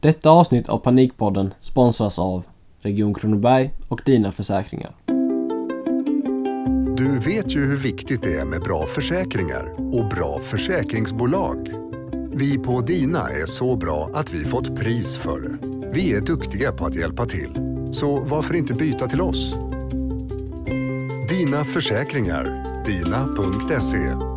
Detta 0.00 0.30
avsnitt 0.30 0.68
av 0.68 0.78
Panikpodden 0.78 1.54
sponsras 1.60 2.18
av 2.18 2.44
Region 2.78 3.14
Kronoberg 3.14 3.70
och 3.88 4.00
Dina 4.06 4.32
Försäkringar. 4.32 4.94
Du 6.96 7.18
vet 7.18 7.56
ju 7.56 7.60
hur 7.60 7.76
viktigt 7.76 8.22
det 8.22 8.38
är 8.38 8.44
med 8.44 8.60
bra 8.60 8.82
försäkringar 8.82 9.74
och 9.78 10.08
bra 10.08 10.38
försäkringsbolag. 10.38 11.70
Vi 12.32 12.58
på 12.58 12.80
Dina 12.80 13.18
är 13.18 13.46
så 13.46 13.76
bra 13.76 14.10
att 14.14 14.34
vi 14.34 14.44
fått 14.44 14.76
pris 14.76 15.16
för 15.16 15.40
det. 15.40 15.58
Vi 15.94 16.16
är 16.16 16.20
duktiga 16.20 16.72
på 16.72 16.86
att 16.86 16.94
hjälpa 16.94 17.24
till. 17.24 17.50
Så 17.92 18.20
varför 18.20 18.54
inte 18.54 18.74
byta 18.74 19.06
till 19.06 19.20
oss? 19.20 19.54
Dina 21.28 21.64
Försäkringar. 21.64 22.44
Dina.se 22.84 24.29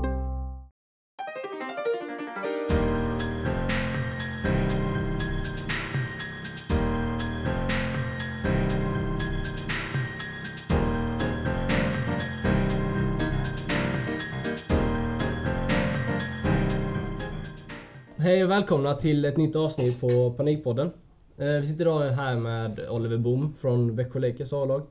välkomna 18.54 18.96
till 18.96 19.26
ett 19.26 19.38
nytt 19.38 19.56
avsnitt 19.56 20.02
på 20.02 20.34
Panikpodden. 20.38 20.92
Eh, 21.38 21.46
Vi 21.48 21.66
sitter 21.68 21.82
idag 21.82 22.00
här 22.00 22.36
med 22.36 22.80
Oliver 22.90 23.18
Boom 23.18 23.54
från 23.54 23.96
Växjö 23.96 24.20
Lakers 24.20 24.54
A-lag. 24.54 24.82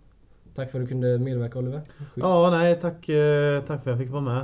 Tack 0.54 0.70
för 0.70 0.78
att 0.78 0.84
du 0.84 0.88
kunde 0.88 1.18
medverka 1.18 1.58
Oliver. 1.58 1.78
Schysst. 1.80 2.10
Ja, 2.14 2.48
nej 2.50 2.80
tack, 2.80 3.08
eh, 3.08 3.60
tack 3.62 3.82
för 3.84 3.90
att 3.90 3.98
jag 3.98 3.98
fick 3.98 4.10
vara 4.10 4.20
med. 4.22 4.42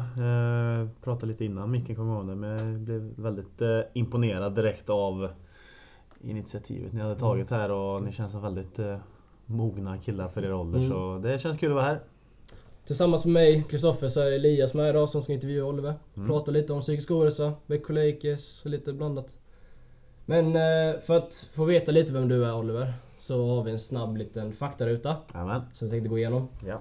Eh, 0.83 0.89
pratade 1.05 1.27
lite 1.27 1.45
innan 1.45 1.71
micken 1.71 1.97
kom 1.97 2.11
igång 2.13 2.41
men 2.41 2.51
jag 2.59 2.79
blev 2.81 3.01
väldigt 3.17 3.63
imponerad 3.93 4.55
direkt 4.55 4.91
av 4.91 5.29
initiativet 6.21 6.93
ni 6.93 7.01
hade 7.01 7.17
tagit 7.17 7.51
här 7.51 7.71
och 7.71 8.03
ni 8.03 8.13
känns 8.13 8.33
som 8.33 8.43
väldigt 8.43 8.79
mogna 9.47 9.99
killar 9.99 10.29
för 10.29 10.45
er 10.45 10.53
ålder 10.53 10.79
Mm. 10.79 10.91
så 10.91 11.19
det 11.23 11.39
känns 11.39 11.59
kul 11.59 11.71
att 11.71 11.75
vara 11.77 11.85
här. 11.87 12.01
Tillsammans 12.89 13.25
med 13.25 13.33
mig, 13.33 13.65
Kristoffer, 13.71 14.09
så 14.09 14.21
är 14.21 14.33
Elias 14.33 14.75
med 14.75 14.91
idag 14.91 15.09
som 15.09 15.23
ska 15.23 15.33
intervjua 15.33 15.65
Oliver. 15.65 15.95
Mm. 16.17 16.29
Prata 16.29 16.51
lite 16.51 16.73
om 16.73 16.81
psykisk 16.81 17.11
ohälsa, 17.11 17.53
Lakers 17.67 18.65
och 18.65 18.71
lite 18.71 18.93
blandat. 18.93 19.37
Men 20.27 20.47
eh, 20.47 21.01
för 21.01 21.17
att 21.17 21.49
få 21.55 21.65
veta 21.65 21.93
lite 21.93 22.13
vem 22.13 22.29
du 22.29 22.45
är 22.45 22.55
Oliver, 22.55 22.95
så 23.19 23.47
har 23.49 23.63
vi 23.65 23.71
en 23.71 23.79
snabb 23.79 24.17
liten 24.17 24.53
faktaruta 24.53 25.17
Jajamän. 25.35 25.63
som 25.73 25.87
jag 25.87 25.93
tänkte 25.93 26.09
gå 26.09 26.19
igenom. 26.19 26.49
Ja. 26.67 26.75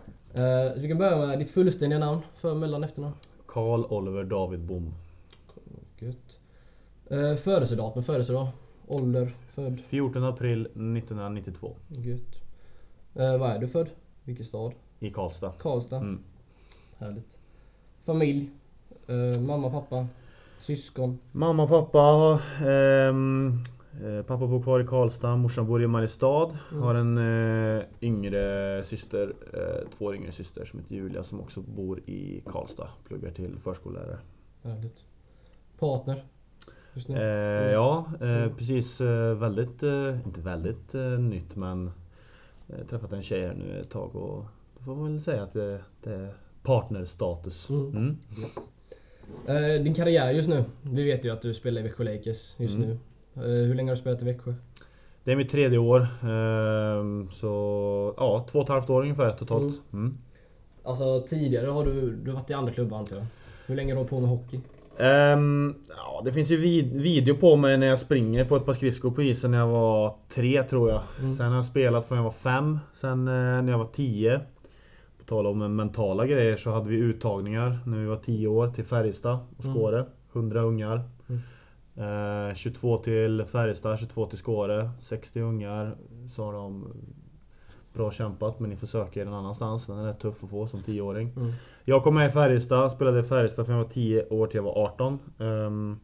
Eh, 0.44 0.74
så 0.74 0.80
vi 0.80 0.88
kan 0.88 0.98
börja 0.98 1.28
med 1.28 1.40
ditt 1.40 1.50
fullständiga 1.50 2.00
namn, 2.00 2.22
för 2.36 2.56
mellan 2.56 2.84
efternamn. 2.84 3.16
Karl 3.46 3.86
Oliver 3.90 4.24
David 4.24 4.60
Bom. 4.60 4.94
Gött. 6.00 6.40
Eh, 7.10 7.36
födelsedatum, 7.36 8.04
födelsedag. 8.04 8.48
Ålder, 8.88 9.36
född. 9.56 9.80
14 9.88 10.24
april 10.24 10.62
1992 10.62 11.76
Gött. 11.88 12.42
Eh, 13.16 13.38
var 13.38 13.50
är 13.50 13.60
du 13.60 13.68
född? 13.68 13.90
Vilken 14.24 14.46
stad? 14.46 14.74
I 15.00 15.10
Karlstad. 15.12 15.52
Karlstad. 15.60 15.98
Mm. 15.98 16.20
Härligt. 16.98 17.38
Familj. 18.06 18.50
Eh, 19.08 19.42
mamma, 19.42 19.70
pappa. 19.70 20.08
Syskon. 20.62 21.20
Mamma 21.32 21.64
och 21.64 21.70
pappa. 21.70 22.40
ehm, 22.68 23.60
eh, 24.06 24.24
pappa 24.26 24.48
bor 24.48 24.64
kvar 24.64 24.80
i 24.80 24.86
Karlstad, 24.88 25.36
morsan 25.36 25.68
bor 25.68 25.84
i 25.84 25.88
Mariestad. 25.88 26.58
Mm. 26.72 26.84
Har 26.84 26.96
en 26.96 27.18
eh, 27.78 27.84
yngre 28.02 28.84
syster, 28.86 29.34
eh, 29.54 29.90
två 29.98 30.14
yngre 30.16 30.32
syster 30.32 30.66
som 30.66 30.80
heter 30.80 30.96
Julia 30.96 31.24
som 31.24 31.40
också 31.40 31.62
bor 31.62 32.00
i 32.00 32.44
Karlstad. 32.46 32.90
Pluggar 33.08 33.32
till 33.32 33.56
förskollärare. 33.64 34.18
Härligt. 34.64 34.98
Partner. 35.80 36.24
Eh, 37.10 37.72
ja, 37.72 38.06
eh, 38.22 38.38
Mm. 38.44 38.56
precis 38.58 39.02
eh, 39.02 39.36
väldigt, 39.38 39.84
eh, 39.84 40.16
inte 40.26 40.42
väldigt 40.42 40.96
eh, 40.96 41.02
nytt 41.02 41.56
men 41.56 41.92
eh, 42.68 42.86
träffat 42.90 43.12
en 43.12 43.24
tjej 43.24 43.48
här 43.48 43.54
nu 43.54 43.80
ett 43.80 43.90
tag 43.90 44.16
och 44.16 44.46
får 44.88 44.96
man 44.96 45.12
väl 45.14 45.22
säga 45.22 45.44
att 45.44 45.54
det, 45.54 45.80
det 46.04 46.14
är 46.14 46.30
partnerstatus. 46.64 47.70
Mm. 47.70 47.96
Mm. 47.96 48.18
Eh, 49.48 49.84
din 49.84 49.94
karriär 49.94 50.32
just 50.32 50.50
nu. 50.50 50.64
Vi 50.82 51.04
vet 51.04 51.26
ju 51.26 51.30
att 51.30 51.42
du 51.42 51.54
spelar 51.54 51.82
i 51.82 51.84
Växjö 51.84 52.04
Lakers 52.04 52.54
just 52.58 52.76
Mm. 52.76 52.88
nu. 52.90 52.98
Eh, 53.44 53.68
hur 53.68 53.76
länge 53.76 53.92
har 53.92 53.96
du 53.96 54.02
spelat 54.02 54.22
i 54.22 54.26
Växjö? 54.26 54.54
Det 55.24 55.32
är 55.32 55.36
mitt 55.36 55.50
tredje 55.52 55.78
år. 55.78 56.08
ehm, 56.24 57.30
så 57.32 58.14
ja, 58.18 58.46
två 58.52 58.60
och 58.60 58.64
ett 58.66 58.70
halvt 58.70 58.90
år 58.90 59.02
ungefär 59.02 59.32
totalt. 59.32 59.64
Mm. 59.64 60.06
Mm. 60.06 60.18
Alltså 60.84 61.22
tidigare 61.30 61.68
har 61.68 61.86
du, 61.86 62.16
du 62.16 62.32
har 62.32 62.36
varit 62.40 62.50
i 62.50 62.54
andra 62.54 62.74
klubbar 62.74 62.98
antar 62.98 63.16
jag. 63.16 63.26
Hur 63.66 63.76
länge 63.76 63.94
har 63.94 63.96
du 63.96 64.00
hållit 64.00 64.10
på 64.10 64.20
med 64.20 64.30
hockey? 64.30 64.60
Ehm, 65.00 65.76
ja, 65.90 66.22
det 66.26 66.34
finns 66.34 66.50
ju 66.50 66.58
vid- 66.58 67.02
video 67.02 67.36
på 67.36 67.56
mig 67.56 67.78
när 67.78 67.88
jag 67.88 68.00
springer 68.00 68.46
på 68.46 68.56
ett 68.56 68.66
par 68.66 68.74
skridskor 68.74 69.12
på 69.12 69.24
isen 69.24 69.52
när 69.52 69.58
jag 69.58 69.68
var 69.68 70.16
tre 70.30 70.64
tror 70.64 70.90
jag. 70.90 71.02
Mm. 71.20 71.36
Sen 71.36 71.50
har 71.50 71.56
jag 71.56 71.66
spelat 71.66 72.06
från 72.08 72.18
jag 72.18 72.24
var 72.26 72.32
fem. 72.32 72.80
Sen 73.02 73.28
eh, 73.28 73.34
när 73.34 73.70
jag 73.72 73.78
var 73.78 73.86
tio. 73.86 74.42
På 75.28 75.36
tal 75.36 75.48
om 75.48 75.76
mentala 75.76 76.26
grejer 76.26 76.58
så 76.58 76.72
hade 76.72 76.90
vi 76.90 76.96
uttagningar 76.96 77.80
när 77.86 77.98
vi 77.98 78.06
var 78.06 78.18
tio 78.18 78.48
år 78.48 78.68
till 78.70 78.86
Färjestad 78.86 79.40
och 79.58 79.66
Mm. 79.66 79.76
Skåre. 79.76 80.06
100 80.34 80.62
ungar. 80.62 81.02
Mm. 81.28 82.50
Eh, 82.50 82.56
22 82.56 82.98
till 82.98 83.46
Färjestad, 83.46 84.00
22 84.00 84.26
till 84.26 84.38
Skåre. 84.38 84.90
60 85.00 85.42
ungar. 85.42 85.96
Sa 86.30 86.52
de 86.52 86.86
Bra 87.94 88.12
kämpat 88.12 88.60
men 88.60 88.70
ni 88.70 88.76
får 88.76 88.88
söka 88.88 89.22
er 89.22 89.26
någon 89.26 89.34
annanstans. 89.34 89.86
Den 89.86 89.98
är 89.98 90.06
rätt 90.06 90.20
tuff 90.20 90.44
att 90.44 90.50
få 90.50 90.68
som 90.68 90.80
10-åring. 90.80 91.34
Mm. 91.38 91.52
Jag 91.84 92.04
kom 92.04 92.16
med 92.16 92.30
i 92.30 92.32
Färjestad, 92.32 92.92
spelade 92.92 93.20
i 93.20 93.24
Färjestad 93.24 93.66
från 93.66 93.76
jag 93.76 93.84
var 93.84 93.92
10 93.92 94.26
år 94.30 94.48
till 94.48 94.56
jag 94.56 94.64
var 94.64 94.84
18. 94.84 95.20
Ehm, 95.40 96.00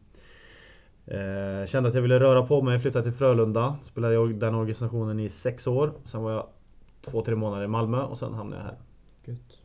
eh, 1.06 1.66
kände 1.66 1.88
att 1.88 1.94
jag 1.94 2.02
ville 2.02 2.20
röra 2.20 2.46
på 2.46 2.62
mig, 2.62 2.80
flyttade 2.80 3.02
till 3.02 3.12
Frölunda. 3.12 3.76
Spelade 3.84 4.30
i 4.30 4.32
den 4.32 4.54
organisationen 4.54 5.20
i 5.20 5.28
6 5.28 5.66
år. 5.66 5.92
Sen 6.04 6.22
var 6.22 6.32
jag 6.32 6.46
2-3 7.02 7.34
månader 7.34 7.64
i 7.64 7.68
Malmö 7.68 8.02
och 8.02 8.18
sen 8.18 8.34
hamnade 8.34 8.62
jag 8.62 8.68
här. 8.68 8.76
Gött. 9.24 9.58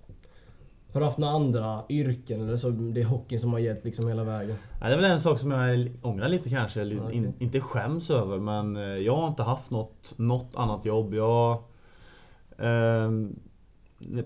Har 0.94 1.00
du 1.00 1.06
haft 1.06 1.18
några 1.18 1.34
andra 1.34 1.84
yrken 1.90 2.42
eller 2.42 2.58
så 2.58 2.70
det 2.70 3.02
är 3.02 3.06
hockeyn 3.06 3.40
som 3.40 3.52
har 3.54 3.60
gällt 3.60 3.86
liksom 3.86 4.08
hela 4.08 4.24
vägen? 4.24 4.56
Nej, 4.82 4.90
det 4.90 4.96
är 4.96 5.02
väl 5.02 5.12
en 5.12 5.20
sak 5.20 5.40
som 5.40 5.52
jag 5.52 5.92
ångrar 6.02 6.30
lite 6.30 6.50
kanske. 6.50 6.84
Ja, 6.84 7.02
okej. 7.04 7.16
in, 7.18 7.34
inte 7.40 7.62
skäms 7.62 8.10
över 8.10 8.38
men 8.40 8.76
eh, 8.76 8.82
jag 8.84 9.16
har 9.16 9.28
inte 9.28 9.44
haft 9.44 9.72
något, 9.72 10.14
något 10.18 10.56
annat 10.56 10.86
jobb. 10.86 11.14
Jag, 11.14 11.64
ehm, 12.58 13.40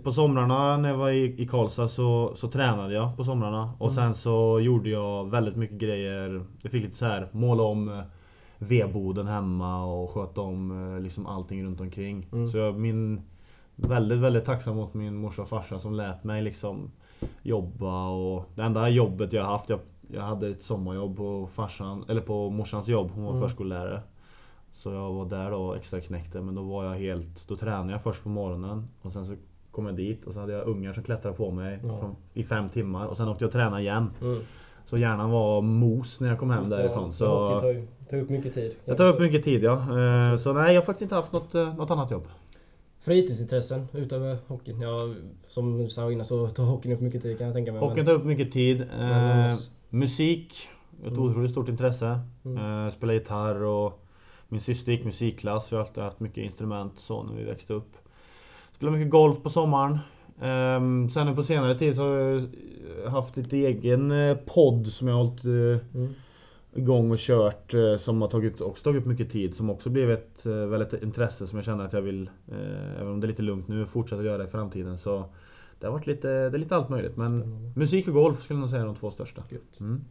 på 0.03 0.11
somrarna 0.11 0.77
när 0.77 0.89
jag 0.89 0.97
var 0.97 1.09
i, 1.09 1.41
i 1.41 1.47
Karlstad 1.47 1.87
så, 1.87 2.33
så 2.35 2.47
tränade 2.47 2.93
jag 2.93 3.17
på 3.17 3.23
somrarna. 3.23 3.73
Och 3.79 3.91
Mm. 3.91 3.95
sen 3.95 4.13
så 4.15 4.59
gjorde 4.59 4.89
jag 4.89 5.31
väldigt 5.31 5.55
mycket 5.55 5.77
grejer. 5.77 6.45
Jag 6.61 6.71
fick 6.71 6.83
lite 6.83 6.95
så 6.95 7.05
här 7.05 7.27
måla 7.31 7.63
om 7.63 7.89
eh, 7.89 8.03
vedboden 8.57 9.27
hemma 9.27 9.85
och 9.85 10.09
sköta 10.11 10.41
om 10.41 10.93
eh, 10.95 11.01
liksom 11.03 11.25
allting 11.25 11.65
runt 11.65 11.81
omkring. 11.81 12.27
Mm. 12.31 12.47
Så 12.47 12.57
jag 12.57 12.79
min 12.79 13.21
väldigt, 13.75 14.19
väldigt 14.19 14.45
tacksam 14.45 14.75
mot 14.75 14.93
min 14.93 15.15
morsa 15.15 15.41
och 15.41 15.49
farsa 15.49 15.79
som 15.79 15.93
lät 15.93 16.23
mig 16.23 16.41
liksom 16.41 16.91
jobba 17.41 18.07
och 18.09 18.45
det 18.55 18.61
enda 18.63 18.89
jobbet 18.89 19.33
jag 19.33 19.43
haft, 19.43 19.69
jag, 19.69 19.79
jag 20.07 20.21
hade 20.21 20.47
ett 20.47 20.61
sommarjobb 20.63 21.17
på 21.17 21.49
farsan, 21.53 22.05
eller 22.09 22.21
på 22.21 22.49
morsans 22.49 22.87
jobb, 22.87 23.11
hon 23.15 23.23
var 23.23 23.31
Mm. 23.31 23.41
förskollärare. 23.43 24.01
Så 24.73 24.91
jag 24.91 25.13
var 25.13 25.25
där 25.25 25.51
då 25.51 25.73
extra 25.73 26.01
knäckte 26.01 26.41
men 26.41 26.55
då 26.55 26.61
var 26.61 26.83
jag 26.83 26.91
helt, 26.93 27.47
då 27.47 27.55
tränade 27.55 27.91
jag 27.91 28.03
först 28.03 28.23
på 28.23 28.29
morgonen 28.29 28.87
och 29.01 29.11
sen 29.11 29.25
så 29.25 29.35
kom 29.71 29.85
jag 29.85 29.95
dit 29.95 30.25
och 30.25 30.33
så 30.33 30.39
hade 30.39 30.53
jag 30.53 30.67
ungar 30.67 30.93
som 30.93 31.03
klättrade 31.03 31.35
på 31.37 31.51
mig 31.51 31.79
Ja. 31.83 31.99
från, 31.99 32.15
i 32.33 32.43
fem 32.43 32.69
timmar 32.69 33.07
och 33.07 33.17
sen 33.17 33.27
åkte 33.27 33.43
jag 33.43 33.47
och 33.47 33.53
tränade 33.53 33.81
igen. 33.81 34.09
Mm. 34.21 34.39
Så 34.85 34.97
hjärnan 34.97 35.31
var 35.31 35.61
mos 35.61 36.19
när 36.19 36.29
jag 36.29 36.39
kom 36.39 36.49
hem 36.49 36.69
därifrån. 36.69 37.13
Så 37.13 37.59
tar, 37.59 37.67
ju- 37.69 37.87
tar 38.09 38.17
upp 38.17 38.29
mycket 38.29 38.53
tid. 38.53 38.75
jag 38.85 38.97
tar 38.97 39.07
upp 39.07 39.19
mycket 39.19 39.43
tid 39.43 39.63
ja. 39.63 39.73
Eh, 39.73 40.37
Så 40.37 40.53
nej 40.53 40.73
jag 40.73 40.81
har 40.81 40.85
faktiskt 40.85 41.01
inte 41.01 41.15
haft 41.15 41.31
något, 41.31 41.55
eh, 41.55 41.75
något 41.75 41.91
annat 41.91 42.11
jobb. 42.11 42.23
Fritidsintressen 43.05 43.87
utöver 43.93 44.37
hockeyn? 44.47 44.81
Ja, 44.81 45.09
som 45.47 45.77
du 45.77 45.89
sa 45.89 46.11
innan 46.11 46.25
så 46.25 46.47
tar 46.47 46.63
hockeyn 46.63 46.93
upp 46.93 47.01
mycket 47.01 47.21
tid 47.21 47.37
kan 47.37 47.47
jag 47.47 47.55
tänka 47.55 47.71
mig. 47.71 47.81
Hockeyn 47.81 48.05
tar 48.05 48.13
upp 48.13 48.25
mycket 48.25 48.51
tid. 48.51 48.81
Eh, 48.99 49.55
musik, 49.89 50.67
ett 51.05 51.07
Mm. 51.11 51.23
otroligt 51.23 51.51
stort 51.51 51.69
intresse. 51.69 52.19
Mm. 52.45 52.85
Eh, 52.85 52.91
spela 52.93 53.13
gitarr 53.13 53.63
och 53.63 54.05
min 54.47 54.61
syster 54.61 54.91
gick 54.91 55.05
musikklass. 55.05 55.71
Vi 55.71 55.75
har 55.75 55.83
alltid 55.83 56.03
haft 56.03 56.19
mycket 56.19 56.37
instrument 56.43 56.93
så 56.99 57.23
när 57.23 57.35
vi 57.35 57.43
växte 57.43 57.73
upp. 57.73 57.91
Spela 58.75 58.91
mycket 58.91 59.09
golf 59.11 59.43
på 59.43 59.49
sommaren. 59.49 59.97
Ehm, 60.41 61.09
sen 61.09 61.35
på 61.35 61.43
senare 61.43 61.75
tid 61.75 61.95
så 61.95 62.01
har 62.01 62.41
jag 63.03 63.09
haft 63.11 63.37
lite 63.37 63.57
egen 63.57 64.11
eh, 64.11 64.37
podd 64.45 64.87
som 64.87 65.07
jag 65.07 65.15
har 65.15 65.23
hållit 65.23 65.45
eh, 65.45 65.87
Mm. 65.99 66.13
Igång 66.75 67.11
och 67.11 67.17
kört 67.17 67.73
eh, 67.73 67.97
som 67.97 68.21
har 68.21 68.29
tagit, 68.29 68.61
också 68.61 68.83
tagit 68.83 69.05
mycket 69.05 69.31
tid. 69.31 69.55
Som 69.55 69.69
också 69.69 69.89
blev 69.89 70.11
ett 70.11 70.45
eh, 70.45 70.53
väldigt 70.53 71.03
intresse 71.03 71.47
som 71.47 71.57
jag 71.57 71.65
känner 71.65 71.85
att 71.85 71.93
jag 71.93 72.01
vill, 72.01 72.29
eh, 72.51 72.95
även 73.01 73.07
om 73.13 73.19
det 73.19 73.25
är 73.25 73.29
lite 73.29 73.41
lugnt 73.41 73.67
nu, 73.67 73.85
fortsätta 73.85 74.23
göra 74.23 74.43
i 74.43 74.47
framtiden. 74.47 74.97
Så 74.97 75.25
det 75.79 75.85
har 75.87 75.93
varit 75.93 76.07
lite, 76.07 76.27
det 76.27 76.57
är 76.57 76.59
lite 76.59 76.75
allt 76.75 76.89
möjligt. 76.89 77.17
Men 77.17 77.41
Spännande. 77.41 77.79
musik 77.79 78.07
och 78.07 78.13
golf 78.13 78.43
skulle 78.43 78.57
jag 78.57 78.61
nog 78.61 78.69
säga 78.69 78.81
är 78.81 78.85
de 78.85 78.95
två 78.95 79.11
största. 79.11 79.43
Mm. 79.79 80.01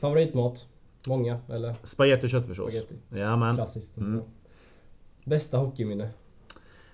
Favoritmat? 0.00 0.66
Många 1.06 1.38
eller? 1.48 1.74
Spagetti 1.84 2.26
och 2.26 2.30
köttfärssås. 2.30 2.74
Jajamän. 3.10 3.54
Klassiskt. 3.56 3.96
Mm. 3.96 4.20
Bästa 5.24 5.56
hockeyminne? 5.58 6.10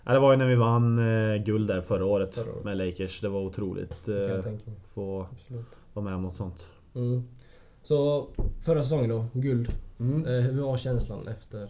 Ja, 0.05 0.12
det 0.12 0.19
var 0.19 0.32
ju 0.32 0.37
när 0.38 0.46
vi 0.46 0.55
vann 0.55 0.99
eh, 0.99 1.37
guld 1.43 1.69
där 1.69 1.81
förra 1.81 2.05
året, 2.05 2.34
Förra 2.34 2.52
året. 2.52 2.64
med 2.64 2.76
Lakers. 2.76 3.20
Det 3.20 3.29
var 3.29 3.40
otroligt 3.40 4.08
eh, 4.08 4.43
få 4.94 5.26
Absolut. 5.32 5.67
vara 5.93 6.05
med 6.05 6.14
om 6.14 6.22
något 6.22 6.37
sånt. 6.37 6.67
Mm. 6.94 7.22
Så 7.86 8.26
förra 8.64 8.82
säsongen 8.82 9.08
då, 9.08 9.26
guld. 9.32 9.74
Mm. 10.00 10.26
Eh, 10.26 10.42
hur 10.42 10.62
var 10.62 10.76
känslan 10.76 11.28
efter 11.28 11.68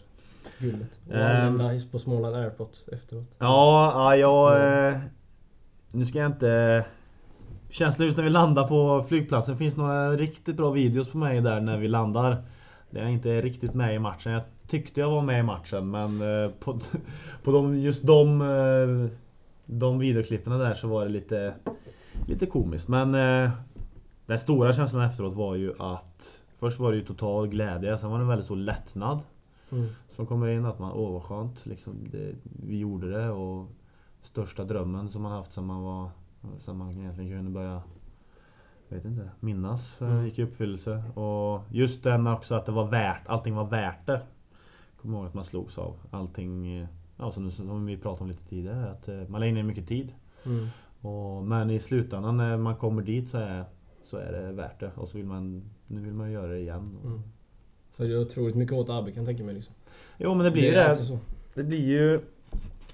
guldet. 0.58 0.88
Ehm. 1.10 1.60
anlända 1.60 1.86
på 1.90 1.98
Småland 1.98 2.36
Airport 2.36 2.70
efteråt. 2.92 3.34
Ja, 3.38 3.92
ja 3.94 4.16
jag... 4.16 4.88
Eh, 4.88 4.98
nu 5.90 6.06
ska 6.06 6.18
jag 6.18 6.26
inte... 6.26 6.84
Känslan 7.68 8.06
just 8.06 8.16
när 8.16 8.24
vi 8.24 8.30
landar 8.30 8.68
på 8.68 9.04
flygplatsen 9.08 9.58
finns 9.58 9.76
några 9.76 10.12
riktigt 10.12 10.56
bra 10.56 10.70
videos 10.70 11.08
på 11.08 11.18
mig 11.18 11.40
där 11.40 11.60
när 11.60 11.78
vi 11.78 11.88
landar. 11.88 12.44
Det 12.90 13.00
är 13.00 13.08
inte 13.08 13.40
riktigt 13.40 13.74
med 13.74 13.94
i 13.94 13.98
matchen. 13.98 14.32
Jag 14.32 14.42
tyckte 14.68 15.00
jag 15.00 15.10
var 15.10 15.22
med 15.22 15.40
i 15.40 15.42
matchen 15.42 15.90
men 15.90 16.22
eh, 16.22 16.50
på, 16.50 16.80
på 17.42 17.52
de, 17.52 17.78
just 17.78 18.06
de, 18.06 18.40
eh, 18.40 19.10
de 19.66 19.98
videoklippen 19.98 20.58
där 20.58 20.74
så 20.74 20.88
var 20.88 21.04
det 21.04 21.10
lite, 21.10 21.54
lite 22.26 22.46
komiskt. 22.46 22.88
Men 22.88 23.14
den 24.26 24.38
stora 24.38 24.72
känslan 24.72 25.02
efteråt 25.02 25.34
var 25.34 25.54
ju 25.54 25.74
att 25.78 26.40
Först 26.58 26.78
var 26.80 26.90
det 26.92 26.96
ju 26.98 27.04
total 27.04 27.48
glädje, 27.48 27.98
sen 27.98 28.10
var 28.10 28.18
det 28.18 28.24
en 28.24 28.28
väldigt 28.28 28.44
stor 28.44 28.56
lättnad 28.56 29.18
Mm. 29.72 29.86
som 30.16 30.26
kommer 30.26 30.48
in 30.48 30.64
att 30.64 30.78
man, 30.78 30.92
åh 30.92 31.12
vad 31.12 31.22
skönt, 31.22 31.66
liksom, 31.66 31.94
det, 32.12 32.34
vi 32.42 32.78
gjorde 32.78 33.10
det 33.10 33.30
och 33.30 33.66
största 34.22 34.64
drömmen 34.64 35.08
som 35.10 35.22
man 35.22 35.32
haft 35.32 35.52
sen 35.52 35.64
man 35.66 35.82
var, 35.82 36.10
sen 36.60 36.76
man 36.76 36.90
egentligen 36.90 37.30
kunde 37.30 37.50
börja, 37.50 37.82
vet 38.88 39.04
inte, 39.04 39.30
minnas 39.40 40.02
eh, 40.02 40.08
Mm. 40.10 40.24
gick 40.24 40.38
i 40.38 40.42
uppfyllelse. 40.42 41.02
Och 41.14 41.60
just 41.70 42.02
den 42.02 42.26
också 42.26 42.54
att 42.54 42.66
det 42.66 42.72
var 42.72 42.84
värt, 42.86 43.26
allting 43.26 43.54
var 43.54 43.64
värt 43.64 44.06
det. 44.06 44.20
Kommer 45.02 45.18
ihåg 45.18 45.26
att 45.26 45.34
man 45.34 45.44
slogs 45.44 45.78
av 45.78 45.94
allting, 46.10 46.78
eh, 46.78 46.86
ja 47.16 47.32
som, 47.32 47.50
som 47.50 47.86
vi 47.86 47.96
pratade 47.96 48.22
om 48.22 48.28
lite 48.28 48.44
tidigare, 48.48 48.90
att 48.90 49.08
eh, 49.08 49.28
man 49.28 49.40
lägger 49.40 49.54
ner 49.54 49.62
mycket 49.62 49.88
tid. 49.88 50.12
Mm. 50.46 50.68
Och, 51.00 51.42
men 51.42 51.70
i 51.70 51.80
slutändan 51.80 52.36
när 52.36 52.56
man 52.56 52.76
kommer 52.76 53.02
dit 53.02 53.28
så 53.28 53.38
är, 53.38 53.64
så 54.06 54.16
är 54.16 54.32
det 54.32 54.52
värt 54.52 54.80
det 54.80 54.90
och 54.94 55.08
så 55.08 55.16
vill 55.16 55.26
man, 55.26 55.62
nu 55.86 56.00
vill 56.00 56.12
man 56.14 56.32
göra 56.32 56.46
det 56.46 56.58
igen. 56.58 56.96
Mm. 57.04 57.22
Så 57.96 58.02
det 58.02 58.12
är 58.12 58.20
otroligt 58.20 58.54
mycket 58.56 58.76
hårt 58.76 58.88
arbete 58.88 59.12
kan 59.12 59.22
jag 59.24 59.28
tänka 59.28 59.44
mig 59.44 59.54
liksom. 59.54 59.74
Jo 60.18 60.34
men 60.34 60.44
det 60.44 60.50
blir 60.50 60.64
ju 60.64 60.70
det. 60.70 60.96
så. 60.96 61.18
Det 61.54 61.62
blir 61.62 61.86
ju 61.86 62.20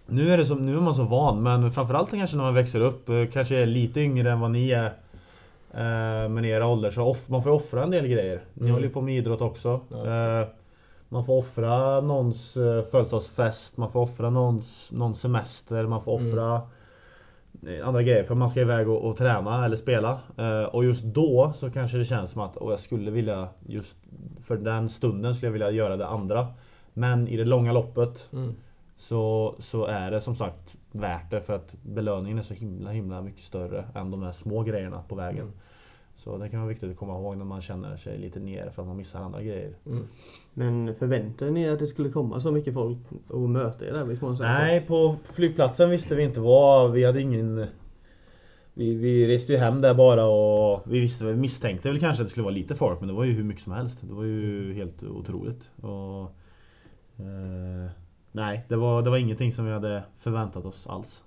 nu 0.06 0.30
är, 0.32 0.38
det 0.38 0.46
som, 0.46 0.66
nu 0.66 0.76
är 0.76 0.80
man 0.80 0.94
så 0.94 1.04
van 1.04 1.42
men 1.42 1.72
framförallt 1.72 2.10
kanske 2.10 2.36
när 2.36 2.44
man 2.44 2.54
växer 2.54 2.80
upp, 2.80 3.08
eh, 3.08 3.26
kanske 3.32 3.56
är 3.56 3.66
lite 3.66 4.00
yngre 4.00 4.30
än 4.32 4.40
vad 4.40 4.50
ni 4.50 4.70
är. 4.70 4.86
Eh, 5.74 6.28
men 6.28 6.44
i 6.44 6.48
era 6.48 6.66
ålder 6.66 6.90
så 6.90 7.02
off, 7.02 7.28
man 7.28 7.42
får 7.42 7.50
offra 7.50 7.82
en 7.82 7.90
del 7.90 8.06
grejer. 8.06 8.40
Ni 8.54 8.60
Mm. 8.60 8.72
håller 8.72 8.86
ju 8.86 8.92
på 8.92 9.00
med 9.00 9.16
idrott 9.16 9.40
också. 9.40 9.80
Ja. 9.88 10.40
Eh, 10.40 10.48
man 11.08 11.26
får 11.26 11.38
offra 11.38 12.00
någons 12.00 12.52
födelsedagsfest, 12.90 13.76
man 13.76 13.92
får 13.92 14.00
offra 14.00 14.30
någons, 14.30 14.92
någons 14.92 15.20
semester, 15.20 15.86
man 15.86 16.04
får 16.04 16.18
Mm. 16.20 16.32
offra 16.32 16.54
eh, 16.54 16.62
andra 17.84 18.02
grejer 18.02 18.24
för 18.24 18.34
man 18.34 18.50
ska 18.50 18.60
iväg 18.60 18.88
och, 18.88 19.08
och 19.08 19.16
träna 19.16 19.64
eller 19.64 19.76
spela. 19.76 20.20
Eh, 20.36 20.64
och 20.64 20.84
just 20.84 21.04
då 21.04 21.52
så 21.56 21.70
kanske 21.70 21.98
det 21.98 22.04
känns 22.04 22.30
som 22.30 22.42
att 22.42 22.56
åh, 22.56 22.70
jag 22.70 22.80
skulle 22.80 23.10
vilja, 23.10 23.48
just 23.66 23.96
för 24.44 24.56
den 24.56 24.88
stunden 24.88 25.34
skulle 25.34 25.46
jag 25.46 25.52
vilja 25.52 25.70
göra 25.70 25.96
det 25.96 26.06
andra. 26.06 26.46
Men 26.94 27.28
i 27.28 27.36
det 27.36 27.44
långa 27.44 27.72
loppet 27.72 28.28
Mm. 28.32 28.54
så, 28.96 29.54
så 29.58 29.84
är 29.84 30.10
det 30.10 30.20
som 30.20 30.36
sagt 30.36 30.76
värt 30.92 31.30
det 31.30 31.40
för 31.40 31.52
att 31.52 31.76
belöningen 31.82 32.38
är 32.38 32.42
så 32.42 32.54
himla 32.54 32.90
himla 32.90 33.20
mycket 33.22 33.44
större 33.44 33.84
än 33.94 34.10
de 34.10 34.22
här 34.22 34.32
små 34.32 34.62
grejerna 34.62 35.02
på 35.08 35.14
vägen. 35.14 35.42
Mm. 35.42 35.54
Så 36.24 36.38
det 36.38 36.48
kan 36.48 36.60
vara 36.60 36.68
viktigt 36.68 36.90
att 36.90 36.96
komma 36.96 37.18
ihåg 37.18 37.36
när 37.36 37.44
man 37.44 37.62
känner 37.62 37.96
sig 37.96 38.18
lite 38.18 38.40
nere 38.40 38.70
för 38.70 38.82
att 38.82 38.88
man 38.88 38.96
missar 38.96 39.20
andra 39.20 39.42
grejer. 39.42 39.74
Mm. 39.86 40.08
Men 40.54 40.94
förväntade 40.94 41.50
ni 41.50 41.62
er 41.62 41.72
att 41.72 41.78
det 41.78 41.86
skulle 41.86 42.08
komma 42.08 42.40
så 42.40 42.50
mycket 42.50 42.74
folk 42.74 42.98
och 43.28 43.40
möta 43.40 43.86
er 43.86 43.92
där 43.92 44.04
vid? 44.04 44.18
Nej, 44.40 44.80
på 44.80 45.16
flygplatsen 45.24 45.90
visste 45.90 46.14
vi 46.14 46.22
inte 46.22 46.40
vad. 46.40 46.92
Vi 46.92 47.04
hade 47.04 47.20
ingen... 47.20 47.66
Vi, 48.74 48.94
vi 48.94 49.26
reste 49.26 49.52
ju 49.52 49.58
hem 49.58 49.80
där 49.80 49.94
bara 49.94 50.24
och 50.24 50.82
vi 50.84 51.00
visste, 51.00 51.24
vi 51.24 51.36
misstänkte 51.36 51.88
väl 51.88 52.00
kanske 52.00 52.22
att 52.22 52.26
det 52.26 52.30
skulle 52.30 52.44
vara 52.44 52.54
lite 52.54 52.74
folk 52.74 53.00
men 53.00 53.08
det 53.08 53.14
var 53.14 53.24
ju 53.24 53.32
hur 53.32 53.44
mycket 53.44 53.62
som 53.62 53.72
helst. 53.72 53.98
Det 54.00 54.14
var 54.14 54.24
ju 54.24 54.74
helt 54.74 55.02
otroligt. 55.02 55.70
Och, 55.80 56.22
eh, 57.16 57.90
nej, 58.32 58.64
det 58.68 58.76
var, 58.76 59.02
det 59.02 59.10
var 59.10 59.16
ingenting 59.16 59.52
som 59.52 59.64
vi 59.64 59.72
hade 59.72 60.02
förväntat 60.18 60.64
oss 60.64 60.86
alls. 60.86 61.22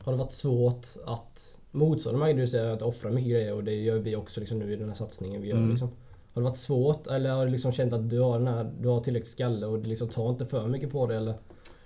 Har 0.00 0.12
det 0.12 0.18
varit 0.18 0.32
svårt 0.32 0.86
att 1.06 1.53
motstå 1.74 2.12
de 2.12 2.20
här 2.20 2.26
grejerna? 2.26 2.40
Du 2.40 2.46
säger 2.46 2.72
att 2.72 2.82
offra 2.82 3.10
mycket 3.10 3.30
grejer 3.30 3.54
och 3.54 3.64
det 3.64 3.74
gör 3.74 3.98
vi 3.98 4.16
också 4.16 4.40
liksom 4.40 4.58
nu 4.58 4.72
i 4.72 4.76
den 4.76 4.88
här 4.88 4.96
satsningen 4.96 5.42
vi 5.42 5.48
gör. 5.48 5.56
Mm. 5.56 5.70
Liksom. 5.70 5.88
Har 6.34 6.42
det 6.42 6.48
varit 6.48 6.58
svårt 6.58 7.06
eller 7.06 7.30
har 7.30 7.44
du 7.46 7.52
liksom 7.52 7.72
känt 7.72 7.92
att 7.92 8.10
du 8.10 8.20
har, 8.20 8.38
den 8.38 8.48
här, 8.48 8.70
du 8.80 8.88
har 8.88 9.00
tillräckligt 9.00 9.32
skalle 9.32 9.66
och 9.66 9.78
det 9.78 9.88
liksom 9.88 10.08
tar 10.08 10.30
inte 10.30 10.46
för 10.46 10.68
mycket 10.68 10.92
på 10.92 11.06
det? 11.06 11.16
Eller 11.16 11.34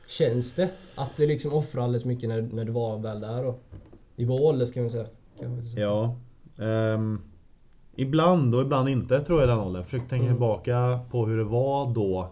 känns 0.08 0.54
det 0.54 0.70
att 0.94 1.16
du 1.16 1.26
liksom 1.26 1.52
offrar 1.52 1.82
alldeles 1.82 2.04
mycket 2.04 2.28
när, 2.28 2.42
när 2.42 2.64
du 2.64 2.72
var 2.72 2.98
väl 2.98 3.20
där 3.20 3.42
då? 3.42 3.54
I 4.16 4.24
vår 4.24 4.42
ålder 4.42 4.66
ska 4.66 4.80
man 4.80 4.90
säga. 4.90 5.06
Kan 5.40 5.56
man 5.56 5.66
säga. 5.66 5.86
Ja. 5.86 6.16
ehm, 6.64 7.20
ibland 7.94 8.54
och 8.54 8.62
ibland 8.62 8.88
inte 8.88 9.20
tror 9.20 9.40
jag 9.40 9.48
den 9.48 9.58
åldern. 9.58 9.74
Jag 9.80 9.84
försöker 9.84 10.08
tänka 10.08 10.24
Mm. 10.24 10.34
tillbaka 10.36 11.00
på 11.10 11.26
hur 11.26 11.38
det 11.38 11.44
var 11.44 11.94
då. 11.94 12.28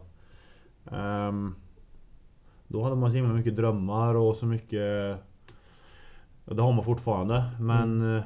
Ehm, 0.93 1.55
då 2.69 2.83
hade 2.83 2.97
man 2.97 3.11
så 3.11 3.17
himla 3.17 3.35
mycket 3.35 3.57
drömmar 3.57 4.15
och 4.15 4.37
så 4.37 4.47
mycket 4.47 5.17
och 6.47 6.57
Det 6.57 6.63
har 6.63 6.73
man 6.73 6.85
fortfarande 6.85 7.45
men 7.61 8.17
eh, 8.17 8.23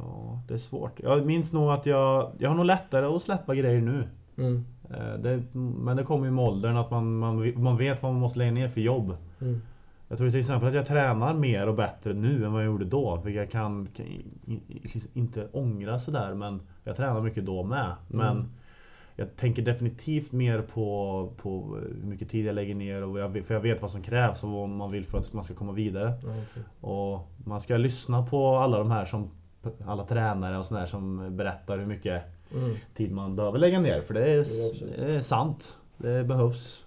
ja, 0.00 0.40
Det 0.48 0.54
är 0.54 0.58
svårt. 0.58 1.00
Jag 1.00 1.26
minns 1.26 1.52
nog 1.52 1.70
att 1.70 1.86
jag 1.86 2.30
Jag 2.38 2.48
har 2.48 2.56
nog 2.56 2.64
lättare 2.66 3.06
att 3.06 3.22
släppa 3.22 3.54
grejer 3.54 3.80
nu. 3.80 4.08
Mm. 4.36 4.64
Eh, 4.90 5.14
det, 5.18 5.42
men 5.52 5.96
det 5.96 6.04
kommer 6.04 6.24
ju 6.24 6.30
med 6.30 6.44
åldern 6.44 6.76
att 6.76 6.90
man, 6.90 7.18
man, 7.18 7.62
man 7.62 7.76
vet 7.76 8.02
vad 8.02 8.12
man 8.12 8.20
måste 8.20 8.38
lägga 8.38 8.52
ner 8.52 8.68
för 8.68 8.80
jobb. 8.80 9.16
Mm. 9.40 9.60
Jag 10.08 10.18
tror 10.18 10.30
till 10.30 10.40
exempel 10.40 10.68
att 10.68 10.74
jag 10.74 10.86
tränar 10.86 11.34
mer 11.34 11.68
och 11.68 11.74
bättre 11.74 12.12
nu 12.14 12.44
än 12.44 12.52
vad 12.52 12.62
jag 12.62 12.66
gjorde 12.66 12.84
då. 12.84 13.20
För 13.20 13.30
jag 13.30 13.50
kan, 13.50 13.88
kan 13.96 14.06
inte 15.12 15.48
ångra 15.52 15.98
sådär 15.98 16.34
men 16.34 16.60
jag 16.84 16.96
tränar 16.96 17.20
mycket 17.20 17.46
då 17.46 17.62
med. 17.62 17.92
Men 18.08 18.36
Mm. 18.36 18.48
Jag 19.20 19.36
tänker 19.36 19.62
definitivt 19.62 20.32
mer 20.32 20.62
på, 20.62 21.32
på 21.36 21.76
hur 21.76 22.06
mycket 22.08 22.28
tid 22.30 22.46
jag 22.46 22.54
lägger 22.54 22.74
ner 22.74 23.04
och 23.04 23.18
jag, 23.18 23.44
för 23.46 23.54
jag 23.54 23.60
vet 23.60 23.82
vad 23.82 23.90
som 23.90 24.02
krävs 24.02 24.44
och 24.44 24.50
vad 24.50 24.68
man 24.68 24.90
vill 24.92 25.04
för 25.04 25.18
att 25.18 25.32
man 25.32 25.44
ska 25.44 25.54
komma 25.54 25.72
vidare. 25.72 26.12
Okej. 26.24 26.62
Och 26.80 27.20
man 27.44 27.60
ska 27.60 27.76
lyssna 27.76 28.26
på 28.26 28.56
alla 28.56 28.78
de 28.78 28.90
här 28.90 29.04
som 29.04 29.30
alla 29.86 30.04
tränare 30.04 30.58
och 30.58 30.66
sådär 30.66 30.86
som 30.86 31.36
berättar 31.36 31.78
hur 31.78 31.86
mycket 31.86 32.22
Mm. 32.54 32.76
tid 32.94 33.12
man 33.12 33.36
behöver 33.36 33.58
lägga 33.58 33.80
ner. 33.80 34.00
För 34.00 34.14
det 34.14 34.30
är, 34.30 34.46
det 35.06 35.14
är 35.16 35.20
sant. 35.20 35.78
Det 35.96 36.24
behövs 36.24 36.84